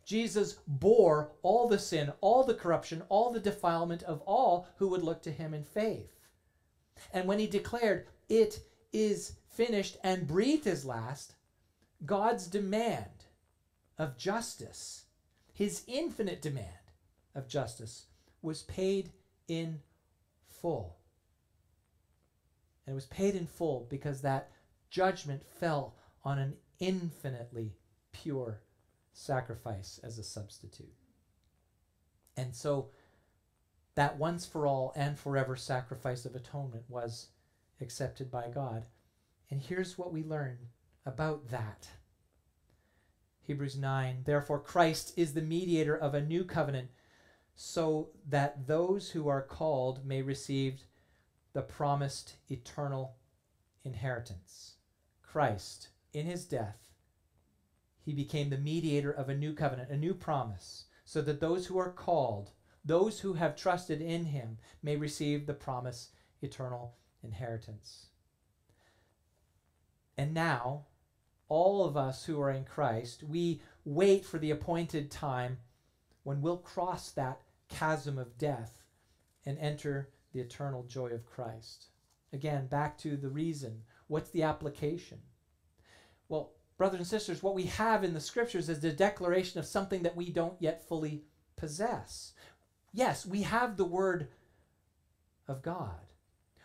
Jesus 0.05 0.55
bore 0.67 1.33
all 1.43 1.69
the 1.69 1.79
sin, 1.79 2.13
all 2.21 2.45
the 2.45 2.55
corruption, 2.55 3.03
all 3.09 3.31
the 3.31 3.41
defilement 3.41 4.03
of 4.05 4.23
all 4.23 4.69
who 4.77 4.89
would 4.89 5.03
look 5.03 5.23
to 5.25 5.33
him 5.33 5.53
in 5.53 5.65
faith. 5.65 6.17
And 7.13 7.29
when 7.29 7.39
he 7.39 7.47
declared, 7.47 8.07
It 8.29 8.61
is 8.93 9.37
finished, 9.49 9.99
and 10.03 10.27
breathed 10.27 10.65
his 10.65 10.85
last, 10.85 11.35
God's 12.07 12.47
demand 12.47 13.27
of 13.99 14.17
justice, 14.17 15.07
his 15.53 15.83
infinite 15.87 16.41
demand 16.41 16.67
of 17.35 17.49
justice, 17.49 18.07
was 18.43 18.63
paid 18.63 19.13
in 19.49 19.81
full. 20.49 20.99
And 22.87 22.93
it 22.93 22.95
was 22.95 23.07
paid 23.07 23.35
in 23.35 23.47
full 23.47 23.87
because 23.91 24.23
that 24.23 24.51
judgment 24.93 25.43
fell 25.59 25.97
on 26.23 26.39
an 26.39 26.55
infinitely 26.79 27.73
pure 28.13 28.61
sacrifice 29.13 29.99
as 30.05 30.19
a 30.19 30.23
substitute. 30.23 30.95
And 32.37 32.55
so 32.55 32.91
that 33.95 34.19
once 34.19 34.47
for 34.47 34.67
all 34.67 34.93
and 34.95 35.19
forever 35.19 35.57
sacrifice 35.57 36.25
of 36.25 36.35
atonement 36.35 36.85
was 36.89 37.29
accepted 37.81 38.31
by 38.31 38.49
God. 38.49 38.85
And 39.51 39.61
here's 39.61 39.99
what 39.99 40.13
we 40.13 40.23
learn 40.23 40.59
about 41.05 41.49
that. 41.51 41.89
Hebrews 43.41 43.77
9 43.77 44.23
Therefore, 44.25 44.61
Christ 44.61 45.15
is 45.17 45.33
the 45.33 45.43
mediator 45.43 45.97
of 45.97 46.15
a 46.15 46.23
new 46.23 46.45
covenant, 46.45 46.91
so 47.55 48.11
that 48.29 48.67
those 48.67 49.11
who 49.11 49.29
are 49.29 49.43
called 49.43 50.07
may 50.07 50.23
receive 50.23 50.83
the 51.53 51.63
promised 51.63 52.37
eternal 52.51 53.17
inheritance. 53.85 54.77
Christ, 55.33 55.89
in 56.13 56.27
his 56.27 56.45
death, 56.45 56.77
he 58.05 58.13
became 58.13 58.51
the 58.51 58.59
mediator 58.59 59.11
of 59.11 59.31
a 59.31 59.35
new 59.35 59.55
covenant, 59.55 59.91
a 59.91 59.97
new 59.97 60.13
promise, 60.13 60.85
so 61.07 61.23
that 61.23 61.41
those 61.41 61.65
who 61.65 61.79
are 61.79 61.91
called, 61.91 62.51
those 62.85 63.21
who 63.21 63.33
have 63.33 63.57
trusted 63.57 64.03
in 64.03 64.27
him, 64.27 64.59
may 64.83 64.95
receive 64.95 65.47
the 65.47 65.55
promise 65.55 66.11
eternal 66.43 66.97
inheritance. 67.23 68.09
And 70.19 70.35
now, 70.35 70.85
all 71.49 71.87
of 71.87 71.97
us 71.97 72.27
who 72.27 72.39
are 72.39 72.51
in 72.51 72.65
Christ, 72.65 73.23
we 73.23 73.63
wait 73.87 74.27
for 74.27 74.39
the 74.39 74.51
appointed 74.51 75.11
time 75.11 75.57
when 76.25 76.43
we'll 76.43 76.59
cross 76.59 77.11
that 77.13 77.41
chasm 77.71 78.19
of 78.19 78.37
death 78.37 78.83
and 79.47 79.59
enter 79.59 80.11
the 80.35 80.41
eternal 80.41 80.83
joy 80.83 81.09
of 81.09 81.25
Christ. 81.25 81.87
Again, 82.35 82.67
back 82.67 82.99
to 82.99 83.17
the 83.17 83.31
reason 83.31 83.85
What's 84.13 84.29
the 84.29 84.43
application? 84.43 85.23
Well, 86.29 86.53
brothers 86.77 87.01
and 87.01 87.07
sisters, 87.07 87.43
what 87.43 87.55
we 87.55 87.63
have 87.65 88.05
in 88.05 88.13
the 88.13 88.21
scriptures 88.21 88.69
is 88.69 88.81
the 88.81 88.93
declaration 88.93 89.59
of 89.59 89.65
something 89.65 90.03
that 90.03 90.15
we 90.15 90.29
don't 90.29 90.61
yet 90.61 90.87
fully 90.87 91.25
possess. 91.57 92.35
Yes, 92.93 93.25
we 93.25 93.41
have 93.41 93.79
the 93.79 93.87
word 93.87 94.29
of 95.49 95.63
God. 95.63 96.13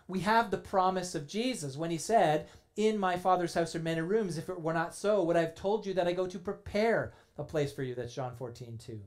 We 0.09 0.19
have 0.19 0.51
the 0.51 0.57
promise 0.57 1.15
of 1.15 1.25
Jesus 1.25 1.77
when 1.77 1.89
he 1.89 1.97
said, 1.97 2.49
In 2.75 2.97
my 2.97 3.15
Father's 3.15 3.53
house 3.53 3.73
are 3.77 3.79
many 3.79 4.01
rooms. 4.01 4.37
If 4.37 4.49
it 4.49 4.61
were 4.61 4.73
not 4.73 4.93
so, 4.93 5.23
would 5.23 5.37
I 5.37 5.41
have 5.41 5.55
told 5.55 5.85
you 5.85 5.93
that 5.93 6.07
I 6.07 6.11
go 6.11 6.27
to 6.27 6.39
prepare 6.39 7.13
a 7.37 7.45
place 7.45 7.71
for 7.71 7.81
you? 7.81 7.95
That's 7.95 8.13
John 8.13 8.35
14, 8.35 8.77
2. 8.77 8.99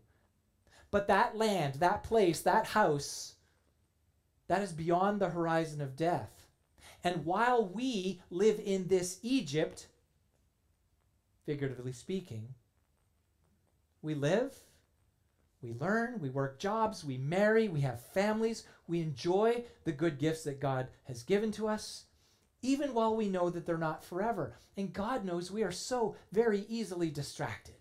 But 0.91 1.09
that 1.09 1.37
land, 1.37 1.75
that 1.75 2.05
place, 2.05 2.41
that 2.41 2.69
house, 2.69 3.35
that 4.49 4.63
is 4.63 4.73
beyond 4.73 5.21
the 5.21 5.29
horizon 5.29 5.83
of 5.83 5.95
death. 5.95 6.40
And 7.03 7.25
while 7.25 7.67
we 7.67 8.21
live 8.31 8.61
in 8.63 8.89
this 8.89 9.19
Egypt, 9.23 9.87
figuratively 11.47 11.93
speaking, 11.93 12.55
we 14.03 14.15
live, 14.15 14.55
we 15.63 15.73
learn, 15.73 16.21
we 16.21 16.31
work 16.31 16.59
jobs, 16.59 17.05
we 17.05 17.19
marry, 17.19 17.69
we 17.69 17.81
have 17.81 18.01
families, 18.01 18.65
we 18.87 19.01
enjoy 19.01 19.65
the 19.85 19.93
good 19.93 20.19
gifts 20.19 20.45
that 20.45 20.61
God 20.61 20.89
has 21.05 21.23
given 21.23 21.53
to 21.53 21.69
us, 21.69 22.05
even 22.63 22.95
while 22.95 23.17
we 23.17 23.29
know 23.29 23.51
that 23.51 23.67
they're 23.67 23.79
not 23.79 24.05
forever. 24.05 24.55
And 24.77 24.93
God 24.93 25.25
knows 25.25 25.51
we 25.51 25.63
are 25.63 25.73
so 25.73 26.17
very 26.33 26.65
easily 26.69 27.11
distracted. 27.11 27.75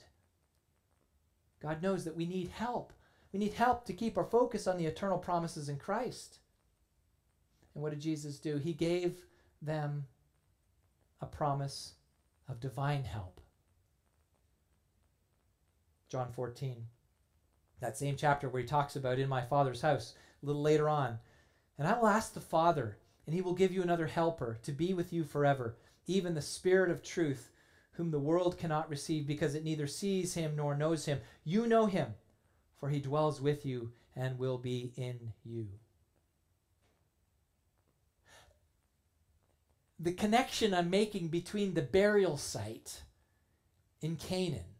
God 1.62 1.82
knows 1.82 2.06
that 2.06 2.16
we 2.16 2.26
need 2.26 2.50
help. 2.50 2.94
We 3.34 3.40
need 3.40 3.54
help 3.54 3.86
to 3.86 3.94
keep 3.94 4.18
our 4.18 4.24
focus 4.24 4.68
on 4.68 4.78
the 4.78 4.86
eternal 4.86 5.18
promises 5.18 5.70
in 5.70 5.78
Christ. 5.78 6.40
And 7.74 7.84
what 7.84 7.92
did 7.92 8.02
Jesus 8.02 8.40
do? 8.40 8.58
He 8.58 8.74
gave 8.74 9.26
them 9.62 10.06
a 11.22 11.26
promise 11.26 11.94
of 12.48 12.60
divine 12.60 13.04
help. 13.04 13.42
John 16.10 16.32
14, 16.32 16.86
that 17.80 17.98
same 17.98 18.16
chapter 18.16 18.50
where 18.50 18.62
he 18.62 18.68
talks 18.68 18.96
about 18.96 19.20
in 19.20 19.30
my 19.30 19.42
Father's 19.42 19.82
house, 19.82 20.16
a 20.42 20.46
little 20.46 20.62
later 20.62 20.90
on. 20.90 21.20
And 21.78 21.88
I 21.88 21.98
will 21.98 22.08
ask 22.08 22.34
the 22.34 22.40
Father, 22.40 22.98
and 23.26 23.36
he 23.36 23.42
will 23.42 23.54
give 23.54 23.72
you 23.72 23.84
another 23.84 24.08
helper 24.08 24.58
to 24.64 24.72
be 24.72 24.94
with 24.94 25.14
you 25.14 25.24
forever, 25.24 25.78
even 26.08 26.34
the 26.34 26.42
Spirit 26.42 26.90
of 26.90 27.04
truth, 27.04 27.52
whom 27.92 28.10
the 28.10 28.20
world 28.20 28.58
cannot 28.58 28.90
receive 28.90 29.28
because 29.28 29.54
it 29.54 29.64
neither 29.64 29.86
sees 29.86 30.34
him 30.34 30.56
nor 30.56 30.76
knows 30.76 31.06
him. 31.06 31.20
You 31.44 31.68
know 31.68 31.86
him, 31.86 32.16
for 32.80 32.90
he 32.90 33.00
dwells 33.00 33.40
with 33.40 33.66
you 33.66 33.92
and 34.16 34.40
will 34.40 34.58
be 34.58 34.94
in 34.96 35.34
you. 35.44 35.68
The 40.00 40.14
connection 40.14 40.74
I'm 40.74 40.90
making 40.90 41.28
between 41.28 41.74
the 41.74 41.82
burial 41.82 42.38
site 42.38 43.04
in 44.02 44.16
Canaan, 44.16 44.76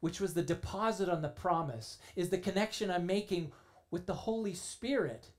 which 0.00 0.20
was 0.20 0.34
the 0.34 0.42
deposit 0.42 1.08
on 1.08 1.22
the 1.22 1.28
promise, 1.28 1.98
is 2.14 2.30
the 2.30 2.38
connection 2.38 2.90
I'm 2.90 3.06
making 3.06 3.52
with 3.90 4.06
the 4.06 4.14
Holy 4.14 4.54
Spirit 4.54 5.30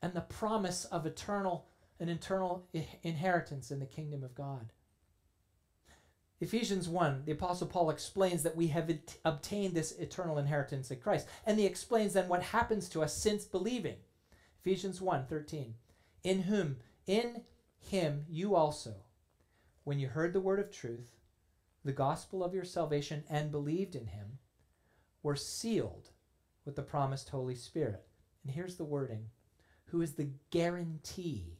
and 0.00 0.14
the 0.14 0.20
promise 0.20 0.84
of 0.84 1.06
eternal 1.06 1.66
an 2.00 2.08
eternal 2.08 2.64
inheritance 3.02 3.72
in 3.72 3.80
the 3.80 3.86
kingdom 3.86 4.22
of 4.22 4.32
God. 4.32 4.72
Ephesians 6.40 6.88
1, 6.88 7.22
the 7.24 7.32
Apostle 7.32 7.66
Paul 7.66 7.90
explains 7.90 8.44
that 8.44 8.54
we 8.54 8.68
have 8.68 8.88
it, 8.88 9.18
obtained 9.24 9.74
this 9.74 9.90
eternal 9.98 10.38
inheritance 10.38 10.92
in 10.92 11.00
Christ. 11.00 11.26
And 11.44 11.58
he 11.58 11.66
explains 11.66 12.12
then 12.12 12.28
what 12.28 12.42
happens 12.44 12.88
to 12.90 13.02
us 13.02 13.16
since 13.16 13.44
believing. 13.44 13.96
Ephesians 14.60 15.00
1 15.00 15.26
13. 15.26 15.74
In 16.22 16.42
whom, 16.42 16.76
in 17.08 17.42
him, 17.78 18.24
you 18.28 18.54
also, 18.54 18.94
when 19.84 19.98
you 19.98 20.08
heard 20.08 20.32
the 20.32 20.40
word 20.40 20.60
of 20.60 20.70
truth, 20.70 21.16
the 21.84 21.92
gospel 21.92 22.44
of 22.44 22.54
your 22.54 22.64
salvation, 22.64 23.24
and 23.30 23.50
believed 23.50 23.94
in 23.94 24.06
him, 24.06 24.38
were 25.22 25.36
sealed 25.36 26.10
with 26.64 26.76
the 26.76 26.82
promised 26.82 27.30
Holy 27.30 27.54
Spirit. 27.54 28.06
And 28.44 28.52
here's 28.52 28.76
the 28.76 28.84
wording 28.84 29.30
who 29.86 30.02
is 30.02 30.12
the 30.12 30.30
guarantee 30.50 31.58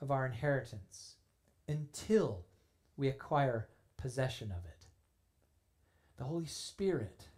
of 0.00 0.10
our 0.10 0.24
inheritance 0.24 1.16
until 1.68 2.46
we 2.96 3.08
acquire 3.08 3.68
possession 3.96 4.50
of 4.50 4.64
it. 4.64 4.86
The 6.16 6.24
Holy 6.24 6.46
Spirit 6.46 7.28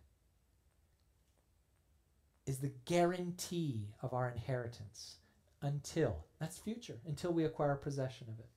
is 2.47 2.59
the 2.59 2.73
guarantee 2.85 3.89
of 4.03 4.13
our 4.13 4.29
inheritance 4.31 5.17
until, 5.65 6.27
that's 6.39 6.59
future, 6.59 6.99
until 7.07 7.33
we 7.33 7.45
acquire 7.45 7.75
possession 7.75 8.29
of 8.29 8.39
it. 8.39 8.49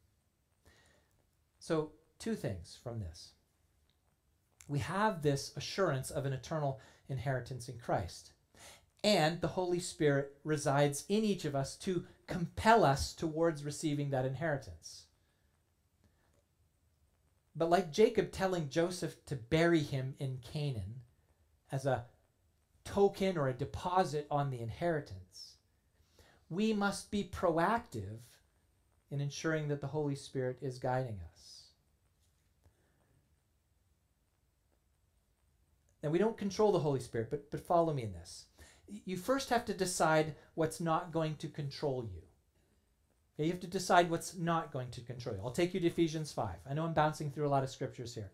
So, 1.60 1.91
two 2.20 2.36
things 2.36 2.78
from 2.84 2.99
this. 2.99 3.32
We 4.68 4.80
have 4.80 5.22
this 5.22 5.53
assurance 5.55 6.12
of 6.12 6.26
an 6.26 6.34
eternal 6.34 6.80
inheritance 7.08 7.70
in 7.70 7.78
Christ. 7.80 8.32
And 9.03 9.39
the 9.39 9.47
Holy 9.47 9.80
Spirit 9.80 10.36
resides 10.43 11.05
in 11.08 11.24
each 11.24 11.45
of 11.45 11.55
us 11.55 11.78
to 11.78 12.05
compel 12.28 12.84
us 12.84 13.14
towards 13.14 13.64
receiving 13.64 14.10
that 14.10 14.26
inheritance. 14.26 15.03
But 17.55 17.70
like 17.70 17.91
Jacob 17.91 18.32
telling 18.32 18.70
Joseph 18.70 19.26
to 19.28 19.36
bury 19.36 19.80
him 19.80 20.16
in 20.20 20.39
Canaan 20.43 21.01
as 21.72 21.86
a 21.86 22.05
token 22.84 23.38
or 23.38 23.47
a 23.47 23.53
deposit 23.53 24.28
on 24.30 24.49
the 24.49 24.60
inheritance, 24.60 25.57
we 26.50 26.74
must 26.74 27.12
be 27.12 27.24
proactive 27.24 28.20
in 29.10 29.22
ensuring 29.22 29.68
that 29.68 29.82
the 29.82 29.88
Holy 29.88 30.16
Spirit 30.16 30.58
is 30.62 30.80
guiding 30.80 31.20
us. 31.34 31.64
Now, 36.04 36.10
we 36.10 36.20
don't 36.20 36.38
control 36.38 36.72
the 36.72 36.80
Holy 36.80 37.00
Spirit, 37.00 37.30
but, 37.30 37.50
but 37.52 37.66
follow 37.66 37.93
me 37.93 38.04
in 38.04 38.14
this 38.14 38.45
you 38.88 39.18
first 39.18 39.50
have 39.50 39.66
to 39.66 39.74
decide 39.74 40.36
what's 40.56 40.80
not 40.80 41.12
going 41.12 41.36
to 41.38 41.48
control 41.48 42.04
you. 42.04 42.22
You 43.43 43.52
have 43.52 43.60
to 43.62 43.68
decide 43.68 44.10
what's 44.10 44.36
not 44.36 44.72
going 44.72 44.89
to 44.91 45.02
control 45.02 45.36
you. 45.36 45.41
I'll 45.43 45.52
take 45.52 45.74
you 45.74 45.80
to 45.80 45.88
Ephesians 45.88 46.32
5. 46.32 46.56
I 46.68 46.74
know 46.74 46.86
I'm 46.86 46.93
bouncing 46.93 47.30
through 47.30 47.48
a 47.48 47.50
lot 47.50 47.64
of 47.64 47.70
scriptures 47.70 48.16
here. 48.16 48.32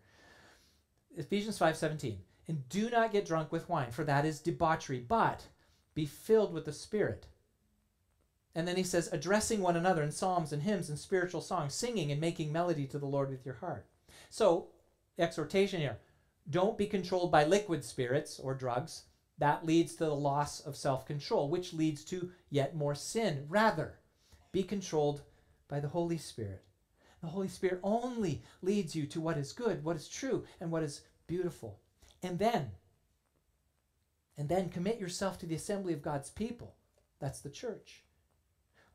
Ephesians 1.16 1.58
5:17. 1.58 2.16
And 2.48 2.68
do 2.68 2.88
not 2.90 3.12
get 3.12 3.26
drunk 3.26 3.52
with 3.52 3.68
wine, 3.68 3.90
for 3.90 4.04
that 4.04 4.24
is 4.24 4.40
debauchery, 4.40 5.00
but 5.00 5.46
be 5.94 6.06
filled 6.06 6.52
with 6.52 6.64
the 6.64 6.72
Spirit. 6.72 7.26
And 8.54 8.68
then 8.68 8.76
he 8.76 8.84
says, 8.84 9.08
addressing 9.12 9.60
one 9.60 9.76
another 9.76 10.02
in 10.02 10.12
psalms 10.12 10.52
and 10.52 10.62
hymns 10.62 10.88
and 10.88 10.98
spiritual 10.98 11.40
songs, 11.40 11.74
singing 11.74 12.12
and 12.12 12.20
making 12.20 12.52
melody 12.52 12.86
to 12.86 12.98
the 12.98 13.06
Lord 13.06 13.30
with 13.30 13.44
your 13.44 13.56
heart. 13.56 13.86
So, 14.30 14.68
exhortation 15.18 15.80
here 15.80 15.98
don't 16.48 16.78
be 16.78 16.86
controlled 16.86 17.32
by 17.32 17.44
liquid 17.44 17.84
spirits 17.84 18.38
or 18.38 18.54
drugs 18.54 19.04
that 19.38 19.66
leads 19.66 19.94
to 19.94 20.04
the 20.04 20.14
loss 20.14 20.60
of 20.60 20.76
self 20.76 21.06
control, 21.06 21.48
which 21.48 21.72
leads 21.72 22.04
to 22.04 22.30
yet 22.50 22.76
more 22.76 22.94
sin. 22.94 23.46
Rather, 23.48 23.98
be 24.52 24.62
controlled 24.62 25.22
by 25.68 25.80
the 25.80 25.88
Holy 25.88 26.18
Spirit. 26.18 26.62
The 27.20 27.28
Holy 27.28 27.48
Spirit 27.48 27.80
only 27.82 28.42
leads 28.62 28.94
you 28.94 29.06
to 29.06 29.20
what 29.20 29.38
is 29.38 29.52
good, 29.52 29.82
what 29.82 29.96
is 29.96 30.08
true, 30.08 30.44
and 30.60 30.70
what 30.70 30.82
is 30.82 31.00
beautiful. 31.26 31.80
And 32.22 32.38
then, 32.38 32.70
and 34.36 34.48
then 34.48 34.68
commit 34.68 35.00
yourself 35.00 35.38
to 35.38 35.46
the 35.46 35.54
assembly 35.54 35.94
of 35.94 36.02
God's 36.02 36.30
people. 36.30 36.76
That's 37.18 37.40
the 37.40 37.50
church, 37.50 38.03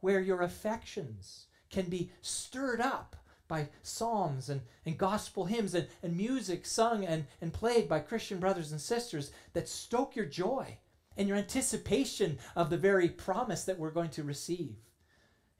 where 0.02 0.20
your 0.20 0.42
affections 0.42 1.48
can 1.70 1.86
be 1.86 2.12
stirred 2.22 2.82
up 2.82 3.16
by 3.48 3.68
psalms 3.82 4.50
and, 4.50 4.62
and 4.86 4.98
gospel 4.98 5.46
hymns 5.46 5.74
and, 5.74 5.88
and 6.04 6.16
music 6.16 6.66
sung 6.66 7.04
and, 7.04 7.26
and 7.42 7.52
played 7.52 7.90
by 7.90 8.00
Christian 8.00 8.40
brothers 8.40 8.72
and 8.72 8.80
sisters 8.80 9.32
that 9.54 9.68
stoke 9.68 10.16
your 10.16 10.26
joy 10.26 10.78
and 11.18 11.28
your 11.28 11.38
anticipation 11.38 12.38
of 12.56 12.70
the 12.70 12.78
very 12.78 13.10
promise 13.10 13.66
that 13.66 13.78
we're 13.78 13.92
going 13.92 14.12
to 14.12 14.24
receive 14.24 14.76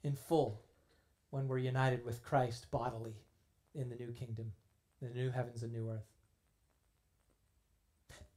in 0.02 0.14
full 0.14 0.62
when 1.30 1.48
we're 1.48 1.58
united 1.58 2.04
with 2.04 2.22
Christ 2.22 2.70
bodily 2.70 3.14
in 3.74 3.88
the 3.88 3.96
new 3.96 4.12
kingdom, 4.12 4.52
the 5.02 5.10
new 5.10 5.30
heavens 5.30 5.62
and 5.62 5.72
new 5.72 5.90
earth. 5.90 6.06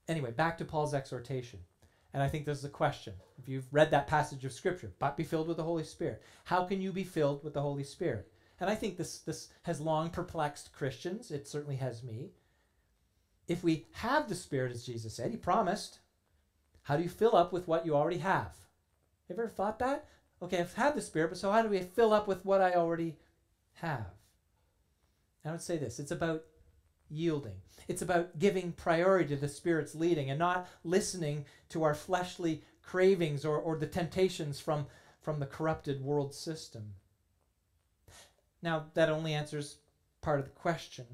Anyway, 0.08 0.32
back 0.32 0.58
to 0.58 0.66
Paul's 0.66 0.94
exhortation. 0.94 1.60
And 2.14 2.22
I 2.22 2.28
think 2.28 2.46
this 2.46 2.60
is 2.60 2.66
a 2.66 2.70
question. 2.70 3.14
If 3.38 3.50
you've 3.50 3.72
read 3.72 3.92
that 3.92 4.08
passage 4.08 4.46
of 4.46 4.54
Scripture, 4.54 4.92
but 5.00 5.18
be 5.18 5.24
filled 5.24 5.48
with 5.48 5.58
the 5.58 5.64
Holy 5.64 5.84
Spirit, 5.84 6.22
how 6.46 6.66
can 6.66 6.82
you 6.82 6.92
be 6.92 7.04
filled 7.04 7.44
with 7.44 7.54
the 7.54 7.62
Holy 7.62 7.84
Spirit? 7.84 8.30
and 8.64 8.72
I 8.72 8.76
think 8.76 8.96
this, 8.96 9.20
this 9.20 9.50
has 9.64 9.82
long 9.82 10.10
perplexed 10.10 10.72
Christians. 10.72 11.32
It 11.32 11.50
certainly 11.50 11.76
has 11.76 12.02
me. 12.02 12.32
If 13.46 13.62
we 13.62 13.88
have 13.92 14.30
the 14.30 14.36
Spirit, 14.36 14.72
as 14.72 14.86
Jesus 14.86 15.14
said, 15.14 15.32
He 15.32 15.38
promised, 15.38 16.00
how 16.84 16.96
do 16.96 17.04
you 17.04 17.10
fill 17.10 17.36
up 17.36 17.52
with 17.52 17.68
what 17.68 17.86
you 17.86 17.94
already 17.94 18.20
have? 18.20 18.56
Have 19.28 19.38
you 19.38 19.44
ever 19.44 19.50
thought 19.50 19.80
that? 19.80 20.08
Okay, 20.42 20.60
I've 20.60 20.76
had 20.76 20.96
the 20.96 21.02
Spirit, 21.02 21.30
but 21.30 21.38
so 21.38 21.52
how 21.52 21.62
do 21.62 21.68
we 21.68 21.80
fill 21.80 22.14
up 22.14 22.26
with 22.26 22.46
what 22.46 22.62
I 22.62 22.72
already 22.74 23.18
have? 23.74 24.06
I 25.44 25.52
would 25.52 25.62
say 25.62 25.78
this 25.78 26.00
it's 26.00 26.12
about 26.12 26.44
yielding. 27.14 27.56
It's 27.88 28.02
about 28.02 28.40
giving 28.40 28.72
priority 28.72 29.36
to 29.36 29.42
the 29.42 29.48
Spirit's 29.48 29.96
leading 29.96 30.30
and 30.30 30.40
not 30.40 30.68
listening 30.84 31.46
to 31.70 31.84
our 31.84 31.94
fleshly 31.94 32.64
cravings 32.82 33.46
or, 33.46 33.58
or 33.58 33.78
the 33.78 33.88
temptations 33.88 34.60
from, 34.60 34.88
from 35.22 35.40
the 35.40 35.46
corrupted 35.46 36.02
world 36.02 36.34
system. 36.34 36.94
Now, 38.62 38.86
that 38.94 39.10
only 39.10 39.34
answers 39.34 39.78
part 40.22 40.40
of 40.40 40.46
the 40.46 40.52
question. 40.52 41.06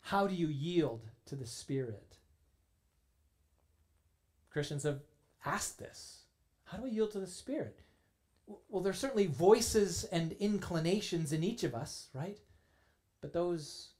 How 0.00 0.26
do 0.26 0.34
you 0.34 0.48
yield 0.48 1.08
to 1.26 1.36
the 1.36 1.46
Spirit? 1.46 2.16
Christians 4.50 4.82
have 4.82 5.00
asked 5.46 5.78
this. 5.78 6.24
How 6.64 6.78
do 6.78 6.84
we 6.84 6.90
yield 6.90 7.12
to 7.12 7.20
the 7.20 7.26
Spirit? 7.26 7.80
Well, 8.68 8.82
there's 8.82 8.98
certainly 8.98 9.26
voices 9.26 10.04
and 10.04 10.32
inclinations 10.32 11.32
in 11.32 11.44
each 11.44 11.62
of 11.62 11.74
us, 11.74 12.08
right? 12.12 12.38
But 13.20 13.32
those 13.32 13.91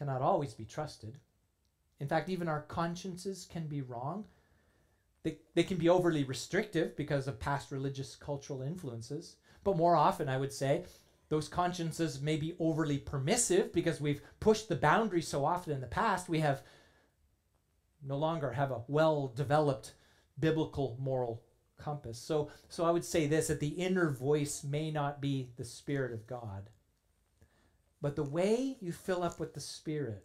cannot 0.00 0.22
always 0.22 0.54
be 0.54 0.64
trusted. 0.64 1.18
In 2.00 2.08
fact, 2.08 2.30
even 2.30 2.48
our 2.48 2.62
consciences 2.62 3.46
can 3.52 3.66
be 3.66 3.82
wrong. 3.82 4.24
They, 5.22 5.36
they 5.54 5.62
can 5.62 5.76
be 5.76 5.90
overly 5.90 6.24
restrictive 6.24 6.96
because 6.96 7.28
of 7.28 7.38
past 7.38 7.70
religious 7.70 8.16
cultural 8.16 8.62
influences. 8.62 9.36
But 9.62 9.76
more 9.76 9.96
often, 9.96 10.26
I 10.26 10.38
would 10.38 10.54
say, 10.54 10.84
those 11.28 11.48
consciences 11.48 12.22
may 12.22 12.38
be 12.38 12.56
overly 12.58 12.96
permissive 12.96 13.74
because 13.74 14.00
we've 14.00 14.22
pushed 14.40 14.70
the 14.70 14.74
boundary 14.74 15.20
so 15.20 15.44
often 15.44 15.74
in 15.74 15.82
the 15.82 15.86
past. 15.86 16.30
We 16.30 16.40
have 16.40 16.62
no 18.02 18.16
longer 18.16 18.52
have 18.52 18.70
a 18.70 18.80
well 18.88 19.34
developed 19.36 19.92
biblical 20.38 20.96
moral 20.98 21.42
compass. 21.76 22.18
So, 22.18 22.50
so 22.70 22.86
I 22.86 22.90
would 22.90 23.04
say 23.04 23.26
this 23.26 23.48
that 23.48 23.60
the 23.60 23.68
inner 23.68 24.08
voice 24.08 24.64
may 24.64 24.90
not 24.90 25.20
be 25.20 25.50
the 25.58 25.64
Spirit 25.64 26.14
of 26.14 26.26
God. 26.26 26.70
But 28.00 28.16
the 28.16 28.24
way 28.24 28.76
you 28.80 28.92
fill 28.92 29.22
up 29.22 29.38
with 29.38 29.54
the 29.54 29.60
Spirit, 29.60 30.24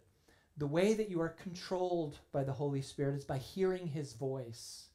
the 0.56 0.66
way 0.66 0.94
that 0.94 1.10
you 1.10 1.20
are 1.20 1.28
controlled 1.28 2.18
by 2.32 2.44
the 2.44 2.54
Holy 2.54 2.82
Spirit 2.82 3.16
is 3.16 3.24
by 3.24 3.38
hearing 3.38 3.88
His 3.88 4.14
voice. 4.14 4.88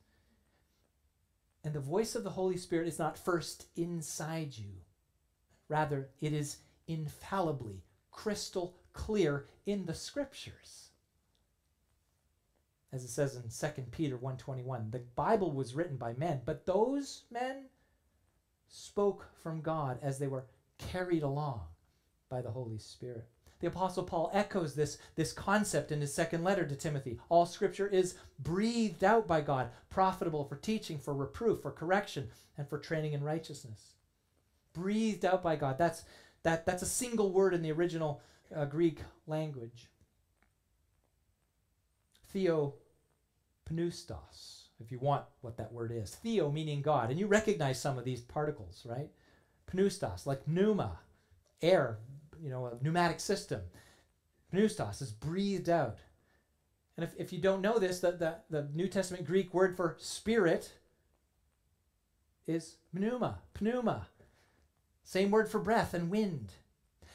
And 1.63 1.73
the 1.73 1.79
voice 1.79 2.15
of 2.15 2.23
the 2.23 2.31
Holy 2.31 2.57
Spirit 2.57 2.87
is 2.87 2.97
not 2.97 3.19
first 3.19 3.67
inside 3.75 4.57
you, 4.57 4.81
Rather, 5.71 6.09
it 6.19 6.33
is 6.33 6.57
infallibly 6.85 7.81
crystal 8.11 8.75
clear 8.91 9.47
in 9.65 9.85
the 9.85 9.93
scriptures. 9.93 10.89
As 12.91 13.05
it 13.05 13.07
says 13.07 13.37
in 13.37 13.49
2 13.49 13.89
Peter 13.89 14.17
1:21, 14.17 14.91
the 14.91 14.99
Bible 14.99 15.53
was 15.53 15.73
written 15.73 15.95
by 15.95 16.11
men, 16.11 16.41
but 16.43 16.65
those 16.65 17.23
men 17.31 17.69
spoke 18.67 19.29
from 19.41 19.61
God 19.61 19.97
as 20.01 20.19
they 20.19 20.27
were 20.27 20.49
carried 20.77 21.23
along 21.23 21.67
by 22.31 22.41
the 22.41 22.49
Holy 22.49 22.79
Spirit. 22.79 23.27
The 23.59 23.67
Apostle 23.67 24.03
Paul 24.03 24.31
echoes 24.33 24.73
this, 24.73 24.97
this 25.15 25.31
concept 25.31 25.91
in 25.91 26.01
his 26.01 26.11
second 26.11 26.43
letter 26.43 26.65
to 26.65 26.75
Timothy. 26.75 27.19
All 27.29 27.45
scripture 27.45 27.87
is 27.87 28.15
breathed 28.39 29.03
out 29.03 29.27
by 29.27 29.41
God, 29.41 29.69
profitable 29.91 30.45
for 30.45 30.55
teaching, 30.55 30.97
for 30.97 31.13
reproof, 31.13 31.61
for 31.61 31.69
correction, 31.71 32.29
and 32.57 32.67
for 32.67 32.79
training 32.79 33.13
in 33.13 33.23
righteousness 33.23 33.93
breathed 34.73 35.25
out 35.25 35.43
by 35.43 35.55
God. 35.55 35.77
That's 35.77 36.03
That, 36.43 36.65
that's 36.65 36.81
a 36.81 36.87
single 36.87 37.31
word 37.31 37.53
in 37.53 37.61
the 37.61 37.71
original 37.71 38.21
uh, 38.55 38.65
Greek 38.65 38.99
language. 39.27 39.89
Theopneustos, 42.33 42.73
if 44.79 44.91
you 44.91 44.99
want 44.99 45.25
what 45.41 45.57
that 45.57 45.71
word 45.71 45.91
is. 45.93 46.15
Theo 46.15 46.51
meaning 46.51 46.81
God. 46.81 47.09
And 47.09 47.19
you 47.19 47.27
recognize 47.27 47.79
some 47.79 47.97
of 47.97 48.05
these 48.05 48.21
particles, 48.21 48.85
right? 48.85 49.09
Pneustos, 49.71 50.25
like 50.25 50.47
pneuma, 50.47 50.99
air, 51.61 51.99
you 52.41 52.49
know, 52.49 52.65
a 52.65 52.83
pneumatic 52.83 53.19
system. 53.19 53.61
Pneustos 54.53 55.01
is 55.01 55.11
breathed 55.11 55.69
out. 55.69 55.99
And 56.97 57.05
if, 57.05 57.13
if 57.17 57.33
you 57.33 57.39
don't 57.39 57.61
know 57.61 57.79
this, 57.79 57.99
the, 57.99 58.11
the, 58.11 58.35
the 58.49 58.69
New 58.73 58.87
Testament 58.87 59.25
Greek 59.25 59.53
word 59.53 59.75
for 59.75 59.95
spirit 59.99 60.73
is 62.47 62.77
pneuma, 62.93 63.39
pneuma. 63.59 64.07
Same 65.03 65.31
word 65.31 65.49
for 65.49 65.59
breath 65.59 65.93
and 65.93 66.09
wind. 66.09 66.53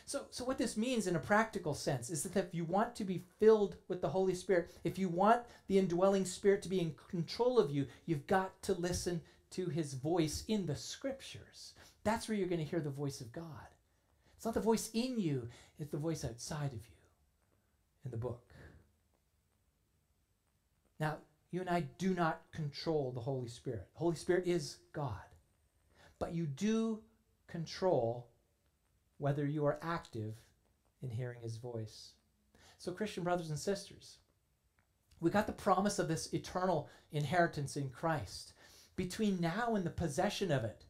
So, 0.06 0.26
so 0.30 0.44
what 0.44 0.58
this 0.58 0.76
means 0.76 1.06
in 1.08 1.16
a 1.16 1.20
practical 1.20 1.74
sense 1.74 2.10
is 2.10 2.22
that 2.22 2.36
if 2.36 2.54
you 2.54 2.64
want 2.64 2.94
to 2.94 3.04
be 3.04 3.24
filled 3.40 3.76
with 3.88 4.00
the 4.00 4.08
Holy 4.08 4.34
Spirit, 4.34 4.70
if 4.84 4.98
you 4.98 5.08
want 5.08 5.42
the 5.66 5.78
indwelling 5.78 6.24
Spirit 6.24 6.62
to 6.62 6.68
be 6.68 6.80
in 6.80 6.94
control 7.08 7.58
of 7.58 7.72
you, 7.72 7.86
you've 8.06 8.26
got 8.28 8.62
to 8.62 8.72
listen 8.74 9.20
to 9.50 9.66
His 9.66 9.94
voice 9.94 10.44
in 10.46 10.64
the 10.66 10.76
Scriptures. 10.76 11.74
That's 12.04 12.28
where 12.28 12.38
you're 12.38 12.48
going 12.48 12.60
to 12.60 12.64
hear 12.64 12.80
the 12.80 12.88
voice 12.88 13.20
of 13.20 13.32
God. 13.32 13.66
Not 14.46 14.54
the 14.54 14.60
voice 14.60 14.90
in 14.94 15.18
you, 15.18 15.48
it's 15.76 15.90
the 15.90 15.96
voice 15.96 16.24
outside 16.24 16.72
of 16.72 16.74
you 16.74 16.94
in 18.04 18.12
the 18.12 18.16
book. 18.16 18.54
Now, 21.00 21.16
you 21.50 21.60
and 21.60 21.68
I 21.68 21.80
do 21.98 22.14
not 22.14 22.42
control 22.52 23.10
the 23.10 23.20
Holy 23.20 23.48
Spirit. 23.48 23.88
The 23.94 23.98
Holy 23.98 24.14
Spirit 24.14 24.46
is 24.46 24.76
God. 24.92 25.18
But 26.20 26.32
you 26.32 26.46
do 26.46 27.00
control 27.48 28.28
whether 29.18 29.44
you 29.44 29.66
are 29.66 29.80
active 29.82 30.36
in 31.02 31.10
hearing 31.10 31.40
his 31.40 31.56
voice. 31.56 32.12
So, 32.78 32.92
Christian 32.92 33.24
brothers 33.24 33.50
and 33.50 33.58
sisters, 33.58 34.18
we 35.18 35.30
got 35.30 35.48
the 35.48 35.52
promise 35.54 35.98
of 35.98 36.06
this 36.06 36.32
eternal 36.32 36.88
inheritance 37.10 37.76
in 37.76 37.90
Christ. 37.90 38.52
Between 38.94 39.40
now 39.40 39.74
and 39.74 39.84
the 39.84 39.90
possession 39.90 40.52
of 40.52 40.62
it, 40.62 40.84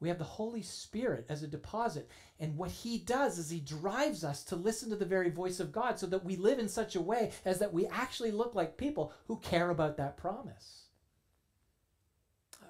we 0.00 0.08
have 0.08 0.18
the 0.18 0.24
Holy 0.24 0.62
Spirit 0.62 1.26
as 1.28 1.42
a 1.42 1.48
deposit. 1.48 2.10
And 2.38 2.56
what 2.56 2.70
he 2.70 2.98
does 2.98 3.38
is 3.38 3.50
he 3.50 3.60
drives 3.60 4.24
us 4.24 4.44
to 4.44 4.56
listen 4.56 4.90
to 4.90 4.96
the 4.96 5.04
very 5.04 5.30
voice 5.30 5.60
of 5.60 5.72
God 5.72 5.98
so 5.98 6.06
that 6.06 6.24
we 6.24 6.36
live 6.36 6.58
in 6.58 6.68
such 6.68 6.96
a 6.96 7.00
way 7.00 7.32
as 7.44 7.58
that 7.60 7.72
we 7.72 7.86
actually 7.86 8.30
look 8.30 8.54
like 8.54 8.76
people 8.76 9.12
who 9.26 9.38
care 9.38 9.70
about 9.70 9.96
that 9.96 10.16
promise. 10.16 10.82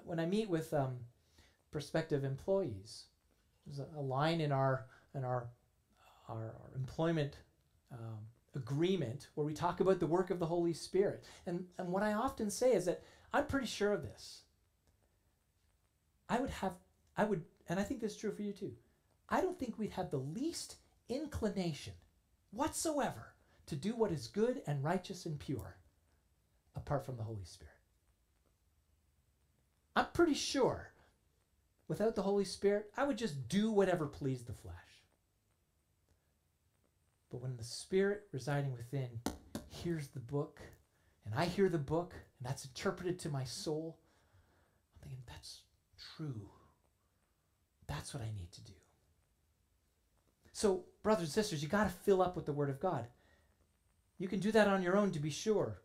When 0.03 0.19
I 0.19 0.25
meet 0.25 0.49
with 0.49 0.73
um, 0.73 0.97
prospective 1.71 2.23
employees, 2.23 3.05
there's 3.65 3.79
a, 3.79 3.99
line 3.99 4.39
in 4.39 4.51
our 4.51 4.85
in 5.15 5.23
our 5.23 5.47
our, 6.29 6.53
our 6.53 6.71
employment 6.75 7.37
um, 7.91 8.19
agreement 8.55 9.27
where 9.35 9.45
we 9.45 9.53
talk 9.53 9.79
about 9.79 9.99
the 9.99 10.07
work 10.07 10.29
of 10.29 10.39
the 10.39 10.45
Holy 10.45 10.73
Spirit. 10.73 11.23
And, 11.45 11.65
and 11.77 11.89
what 11.89 12.03
I 12.03 12.13
often 12.13 12.49
say 12.49 12.73
is 12.73 12.85
that 12.85 13.03
I'm 13.33 13.45
pretty 13.45 13.67
sure 13.67 13.93
of 13.93 14.03
this. 14.03 14.41
I 16.29 16.39
would 16.39 16.49
have 16.49 16.73
I 17.17 17.23
would, 17.23 17.43
and 17.69 17.79
I 17.79 17.83
think 17.83 18.01
this 18.01 18.13
is 18.13 18.17
true 18.17 18.31
for 18.31 18.41
you 18.41 18.53
too. 18.53 18.73
I 19.29 19.41
don't 19.41 19.57
think 19.57 19.77
we'd 19.77 19.91
have 19.91 20.11
the 20.11 20.17
least 20.17 20.75
inclination 21.09 21.93
whatsoever 22.51 23.33
to 23.67 23.75
do 23.75 23.95
what 23.95 24.11
is 24.11 24.27
good 24.27 24.61
and 24.67 24.83
righteous 24.83 25.25
and 25.25 25.39
pure 25.39 25.77
apart 26.75 27.05
from 27.05 27.17
the 27.17 27.23
Holy 27.23 27.45
Spirit. 27.45 27.73
I'm 29.95 30.07
pretty 30.13 30.33
sure 30.33 30.91
without 31.87 32.15
the 32.15 32.21
Holy 32.21 32.45
Spirit, 32.45 32.91
I 32.97 33.05
would 33.05 33.17
just 33.17 33.47
do 33.47 33.71
whatever 33.71 34.05
pleased 34.05 34.47
the 34.47 34.53
flesh. 34.53 34.75
But 37.31 37.41
when 37.41 37.57
the 37.57 37.63
Spirit 37.63 38.23
residing 38.31 38.73
within 38.73 39.09
hears 39.69 40.07
the 40.09 40.19
book, 40.19 40.59
and 41.25 41.33
I 41.33 41.45
hear 41.45 41.69
the 41.69 41.77
book, 41.77 42.13
and 42.13 42.47
that's 42.47 42.65
interpreted 42.65 43.19
to 43.19 43.29
my 43.29 43.43
soul, 43.43 43.97
I'm 44.95 45.09
thinking, 45.09 45.23
that's 45.27 45.61
true. 46.15 46.49
That's 47.87 48.13
what 48.13 48.23
I 48.23 48.31
need 48.37 48.51
to 48.53 48.61
do. 48.61 48.73
So, 50.51 50.85
brothers 51.03 51.25
and 51.25 51.33
sisters, 51.33 51.61
you 51.61 51.67
got 51.67 51.83
to 51.83 51.89
fill 51.89 52.21
up 52.21 52.35
with 52.35 52.45
the 52.45 52.53
Word 52.53 52.69
of 52.69 52.79
God. 52.79 53.07
You 54.17 54.27
can 54.27 54.39
do 54.39 54.51
that 54.53 54.67
on 54.67 54.81
your 54.81 54.95
own 54.95 55.11
to 55.11 55.19
be 55.19 55.29
sure. 55.29 55.81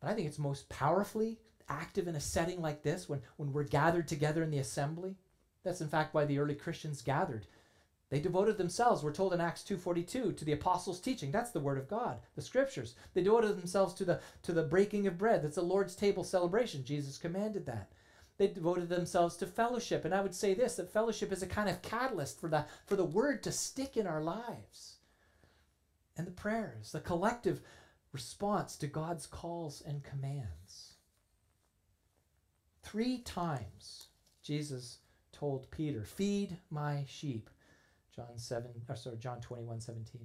But 0.00 0.10
I 0.10 0.14
think 0.14 0.26
it's 0.26 0.38
most 0.38 0.68
powerfully 0.68 1.38
active 1.68 2.06
in 2.06 2.14
a 2.14 2.20
setting 2.20 2.60
like 2.60 2.82
this 2.82 3.08
when, 3.08 3.22
when 3.36 3.52
we're 3.52 3.64
gathered 3.64 4.06
together 4.06 4.42
in 4.42 4.50
the 4.50 4.58
assembly. 4.58 5.16
That's 5.64 5.80
in 5.80 5.88
fact 5.88 6.14
why 6.14 6.26
the 6.26 6.38
early 6.38 6.54
Christians 6.54 7.02
gathered. 7.02 7.46
They 8.08 8.20
devoted 8.20 8.56
themselves, 8.56 9.02
we're 9.02 9.12
told 9.12 9.34
in 9.34 9.40
Acts 9.40 9.64
2.42, 9.68 10.36
to 10.36 10.44
the 10.44 10.52
apostles' 10.52 11.00
teaching. 11.00 11.32
That's 11.32 11.50
the 11.50 11.58
word 11.58 11.76
of 11.76 11.88
God, 11.88 12.20
the 12.36 12.42
scriptures. 12.42 12.94
They 13.14 13.22
devoted 13.22 13.56
themselves 13.56 13.94
to 13.94 14.04
the, 14.04 14.20
to 14.42 14.52
the 14.52 14.62
breaking 14.62 15.08
of 15.08 15.18
bread. 15.18 15.42
That's 15.42 15.56
the 15.56 15.62
Lord's 15.62 15.96
table 15.96 16.22
celebration. 16.22 16.84
Jesus 16.84 17.18
commanded 17.18 17.66
that. 17.66 17.90
They 18.38 18.48
devoted 18.48 18.88
themselves 18.88 19.36
to 19.36 19.46
fellowship. 19.46 20.04
And 20.04 20.14
I 20.14 20.20
would 20.20 20.34
say 20.34 20.54
this 20.54 20.76
that 20.76 20.92
fellowship 20.92 21.32
is 21.32 21.42
a 21.42 21.46
kind 21.46 21.68
of 21.68 21.82
catalyst 21.82 22.40
for 22.40 22.48
the, 22.48 22.66
for 22.86 22.96
the 22.96 23.04
word 23.04 23.42
to 23.44 23.52
stick 23.52 23.96
in 23.96 24.06
our 24.06 24.22
lives. 24.22 24.96
And 26.16 26.26
the 26.26 26.32
prayers, 26.32 26.92
the 26.92 27.00
collective 27.00 27.60
response 28.12 28.76
to 28.76 28.86
God's 28.86 29.26
calls 29.26 29.82
and 29.86 30.02
commands. 30.02 30.94
Three 32.82 33.18
times 33.18 34.08
Jesus 34.42 34.98
told 35.32 35.70
Peter, 35.70 36.04
Feed 36.04 36.56
my 36.70 37.04
sheep. 37.08 37.50
John 38.14 38.36
7, 38.38 38.70
or 38.88 38.96
sorry, 38.96 39.18
John 39.18 39.40
21, 39.40 39.80
17. 39.80 40.22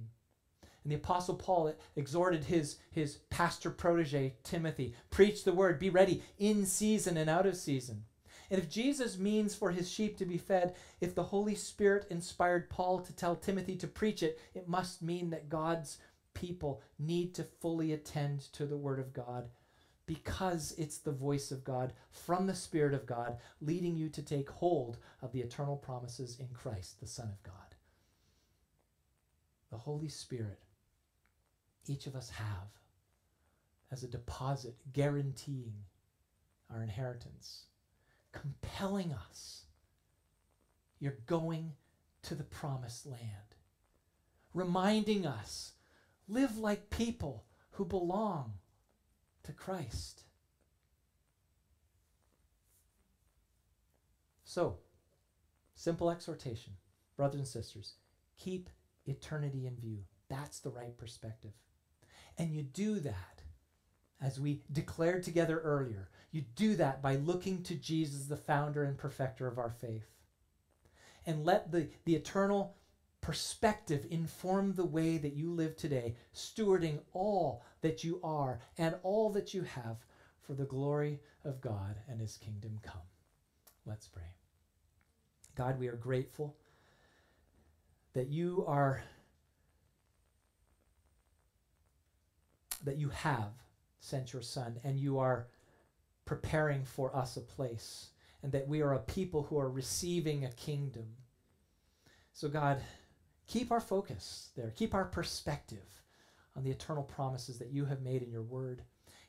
And 0.82 0.90
the 0.90 0.96
Apostle 0.96 1.36
Paul 1.36 1.74
exhorted 1.96 2.44
his, 2.44 2.78
his 2.90 3.18
pastor 3.30 3.70
protege, 3.70 4.34
Timothy 4.42 4.94
preach 5.10 5.44
the 5.44 5.52
word, 5.52 5.78
be 5.78 5.90
ready 5.90 6.22
in 6.38 6.66
season 6.66 7.16
and 7.16 7.30
out 7.30 7.46
of 7.46 7.56
season. 7.56 8.04
And 8.50 8.60
if 8.60 8.68
Jesus 8.68 9.16
means 9.16 9.54
for 9.54 9.70
his 9.70 9.90
sheep 9.90 10.18
to 10.18 10.26
be 10.26 10.36
fed, 10.36 10.74
if 11.00 11.14
the 11.14 11.22
Holy 11.22 11.54
Spirit 11.54 12.06
inspired 12.10 12.68
Paul 12.68 13.00
to 13.00 13.12
tell 13.14 13.34
Timothy 13.34 13.76
to 13.76 13.86
preach 13.86 14.22
it, 14.22 14.38
it 14.54 14.68
must 14.68 15.02
mean 15.02 15.30
that 15.30 15.48
God's 15.48 15.98
people 16.34 16.82
need 16.98 17.34
to 17.34 17.44
fully 17.44 17.92
attend 17.92 18.40
to 18.52 18.66
the 18.66 18.76
word 18.76 18.98
of 18.98 19.12
God 19.12 19.48
because 20.04 20.74
it's 20.76 20.98
the 20.98 21.12
voice 21.12 21.50
of 21.50 21.64
God 21.64 21.92
from 22.10 22.46
the 22.46 22.54
Spirit 22.54 22.92
of 22.92 23.06
God 23.06 23.38
leading 23.60 23.96
you 23.96 24.08
to 24.10 24.22
take 24.22 24.50
hold 24.50 24.98
of 25.22 25.32
the 25.32 25.40
eternal 25.40 25.76
promises 25.76 26.36
in 26.38 26.48
Christ, 26.52 27.00
the 27.00 27.06
Son 27.06 27.28
of 27.28 27.42
God. 27.42 27.54
The 29.70 29.78
Holy 29.78 30.08
Spirit 30.08 30.58
each 31.86 32.06
of 32.06 32.14
us 32.14 32.30
have 32.30 32.68
as 33.90 34.02
a 34.02 34.08
deposit 34.08 34.74
guaranteeing 34.92 35.74
our 36.72 36.82
inheritance, 36.82 37.66
compelling 38.32 39.12
us. 39.12 39.64
You're 40.98 41.18
going 41.26 41.72
to 42.22 42.34
the 42.34 42.44
promised 42.44 43.06
land, 43.06 43.56
reminding 44.54 45.26
us 45.26 45.72
live 46.28 46.56
like 46.56 46.90
people 46.90 47.44
who 47.72 47.84
belong 47.84 48.54
to 49.42 49.52
Christ. 49.52 50.22
So, 54.44 54.78
simple 55.74 56.10
exhortation, 56.10 56.74
brothers 57.16 57.40
and 57.40 57.48
sisters, 57.48 57.94
keep 58.38 58.70
eternity 59.06 59.66
in 59.66 59.76
view. 59.76 59.98
That's 60.28 60.60
the 60.60 60.70
right 60.70 60.96
perspective. 60.96 61.52
And 62.38 62.54
you 62.54 62.62
do 62.62 63.00
that, 63.00 63.42
as 64.20 64.40
we 64.40 64.62
declared 64.72 65.22
together 65.22 65.60
earlier, 65.60 66.08
you 66.30 66.44
do 66.56 66.76
that 66.76 67.02
by 67.02 67.16
looking 67.16 67.62
to 67.64 67.74
Jesus, 67.74 68.26
the 68.26 68.36
founder 68.36 68.84
and 68.84 68.96
perfecter 68.96 69.46
of 69.46 69.58
our 69.58 69.70
faith. 69.70 70.06
And 71.26 71.44
let 71.44 71.70
the, 71.70 71.88
the 72.04 72.16
eternal 72.16 72.76
perspective 73.20 74.06
inform 74.10 74.74
the 74.74 74.84
way 74.84 75.16
that 75.18 75.34
you 75.34 75.52
live 75.52 75.76
today, 75.76 76.16
stewarding 76.34 76.98
all 77.12 77.62
that 77.80 78.02
you 78.02 78.18
are 78.24 78.60
and 78.78 78.96
all 79.02 79.30
that 79.30 79.54
you 79.54 79.62
have 79.62 79.98
for 80.40 80.54
the 80.54 80.64
glory 80.64 81.20
of 81.44 81.60
God 81.60 81.96
and 82.08 82.20
his 82.20 82.36
kingdom 82.36 82.80
come. 82.82 83.02
Let's 83.86 84.08
pray. 84.08 84.22
God, 85.54 85.78
we 85.78 85.88
are 85.88 85.96
grateful 85.96 86.56
that 88.14 88.28
you 88.28 88.64
are 88.66 89.02
that 92.82 92.96
you 92.96 93.08
have 93.10 93.52
sent 94.00 94.32
your 94.32 94.42
Son 94.42 94.78
and 94.84 94.98
you 94.98 95.18
are 95.18 95.46
preparing 96.24 96.84
for 96.84 97.14
us 97.16 97.36
a 97.36 97.40
place, 97.40 98.08
and 98.42 98.52
that 98.52 98.68
we 98.68 98.80
are 98.80 98.94
a 98.94 98.98
people 99.00 99.42
who 99.42 99.58
are 99.58 99.70
receiving 99.70 100.44
a 100.44 100.52
kingdom. 100.52 101.06
So, 102.32 102.48
God, 102.48 102.80
keep 103.46 103.72
our 103.72 103.80
focus 103.80 104.50
there, 104.56 104.72
keep 104.76 104.94
our 104.94 105.04
perspective 105.04 106.02
on 106.56 106.64
the 106.64 106.70
eternal 106.70 107.02
promises 107.02 107.58
that 107.58 107.72
you 107.72 107.84
have 107.86 108.02
made 108.02 108.22
in 108.22 108.30
your 108.30 108.42
word. 108.42 108.82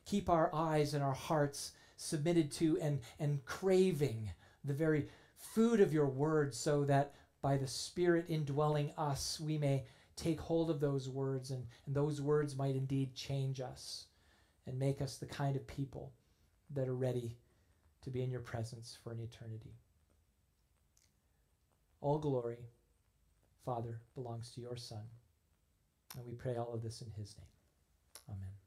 Keep 0.05 0.29
our 0.29 0.53
eyes 0.53 0.93
and 0.93 1.03
our 1.03 1.13
hearts 1.13 1.71
submitted 1.95 2.51
to 2.51 2.77
and, 2.79 2.99
and 3.19 3.43
craving 3.45 4.29
the 4.63 4.73
very 4.73 5.07
food 5.35 5.79
of 5.79 5.93
your 5.93 6.07
word 6.07 6.53
so 6.53 6.83
that 6.85 7.13
by 7.41 7.57
the 7.57 7.67
Spirit 7.67 8.25
indwelling 8.27 8.91
us, 8.97 9.39
we 9.39 9.57
may 9.57 9.83
take 10.15 10.39
hold 10.39 10.69
of 10.69 10.79
those 10.79 11.09
words, 11.09 11.51
and, 11.51 11.65
and 11.85 11.95
those 11.95 12.21
words 12.21 12.55
might 12.55 12.75
indeed 12.75 13.15
change 13.15 13.59
us 13.59 14.05
and 14.65 14.77
make 14.77 15.01
us 15.01 15.17
the 15.17 15.25
kind 15.25 15.55
of 15.55 15.67
people 15.67 16.13
that 16.73 16.87
are 16.87 16.95
ready 16.95 17.37
to 18.03 18.09
be 18.09 18.21
in 18.21 18.31
your 18.31 18.41
presence 18.41 18.97
for 19.03 19.11
an 19.11 19.19
eternity. 19.19 19.75
All 22.01 22.19
glory, 22.19 22.57
Father, 23.65 24.01
belongs 24.13 24.51
to 24.51 24.61
your 24.61 24.75
Son. 24.75 25.03
And 26.17 26.25
we 26.25 26.33
pray 26.33 26.57
all 26.57 26.73
of 26.73 26.83
this 26.83 27.01
in 27.01 27.09
his 27.11 27.35
name. 27.37 28.35
Amen. 28.37 28.62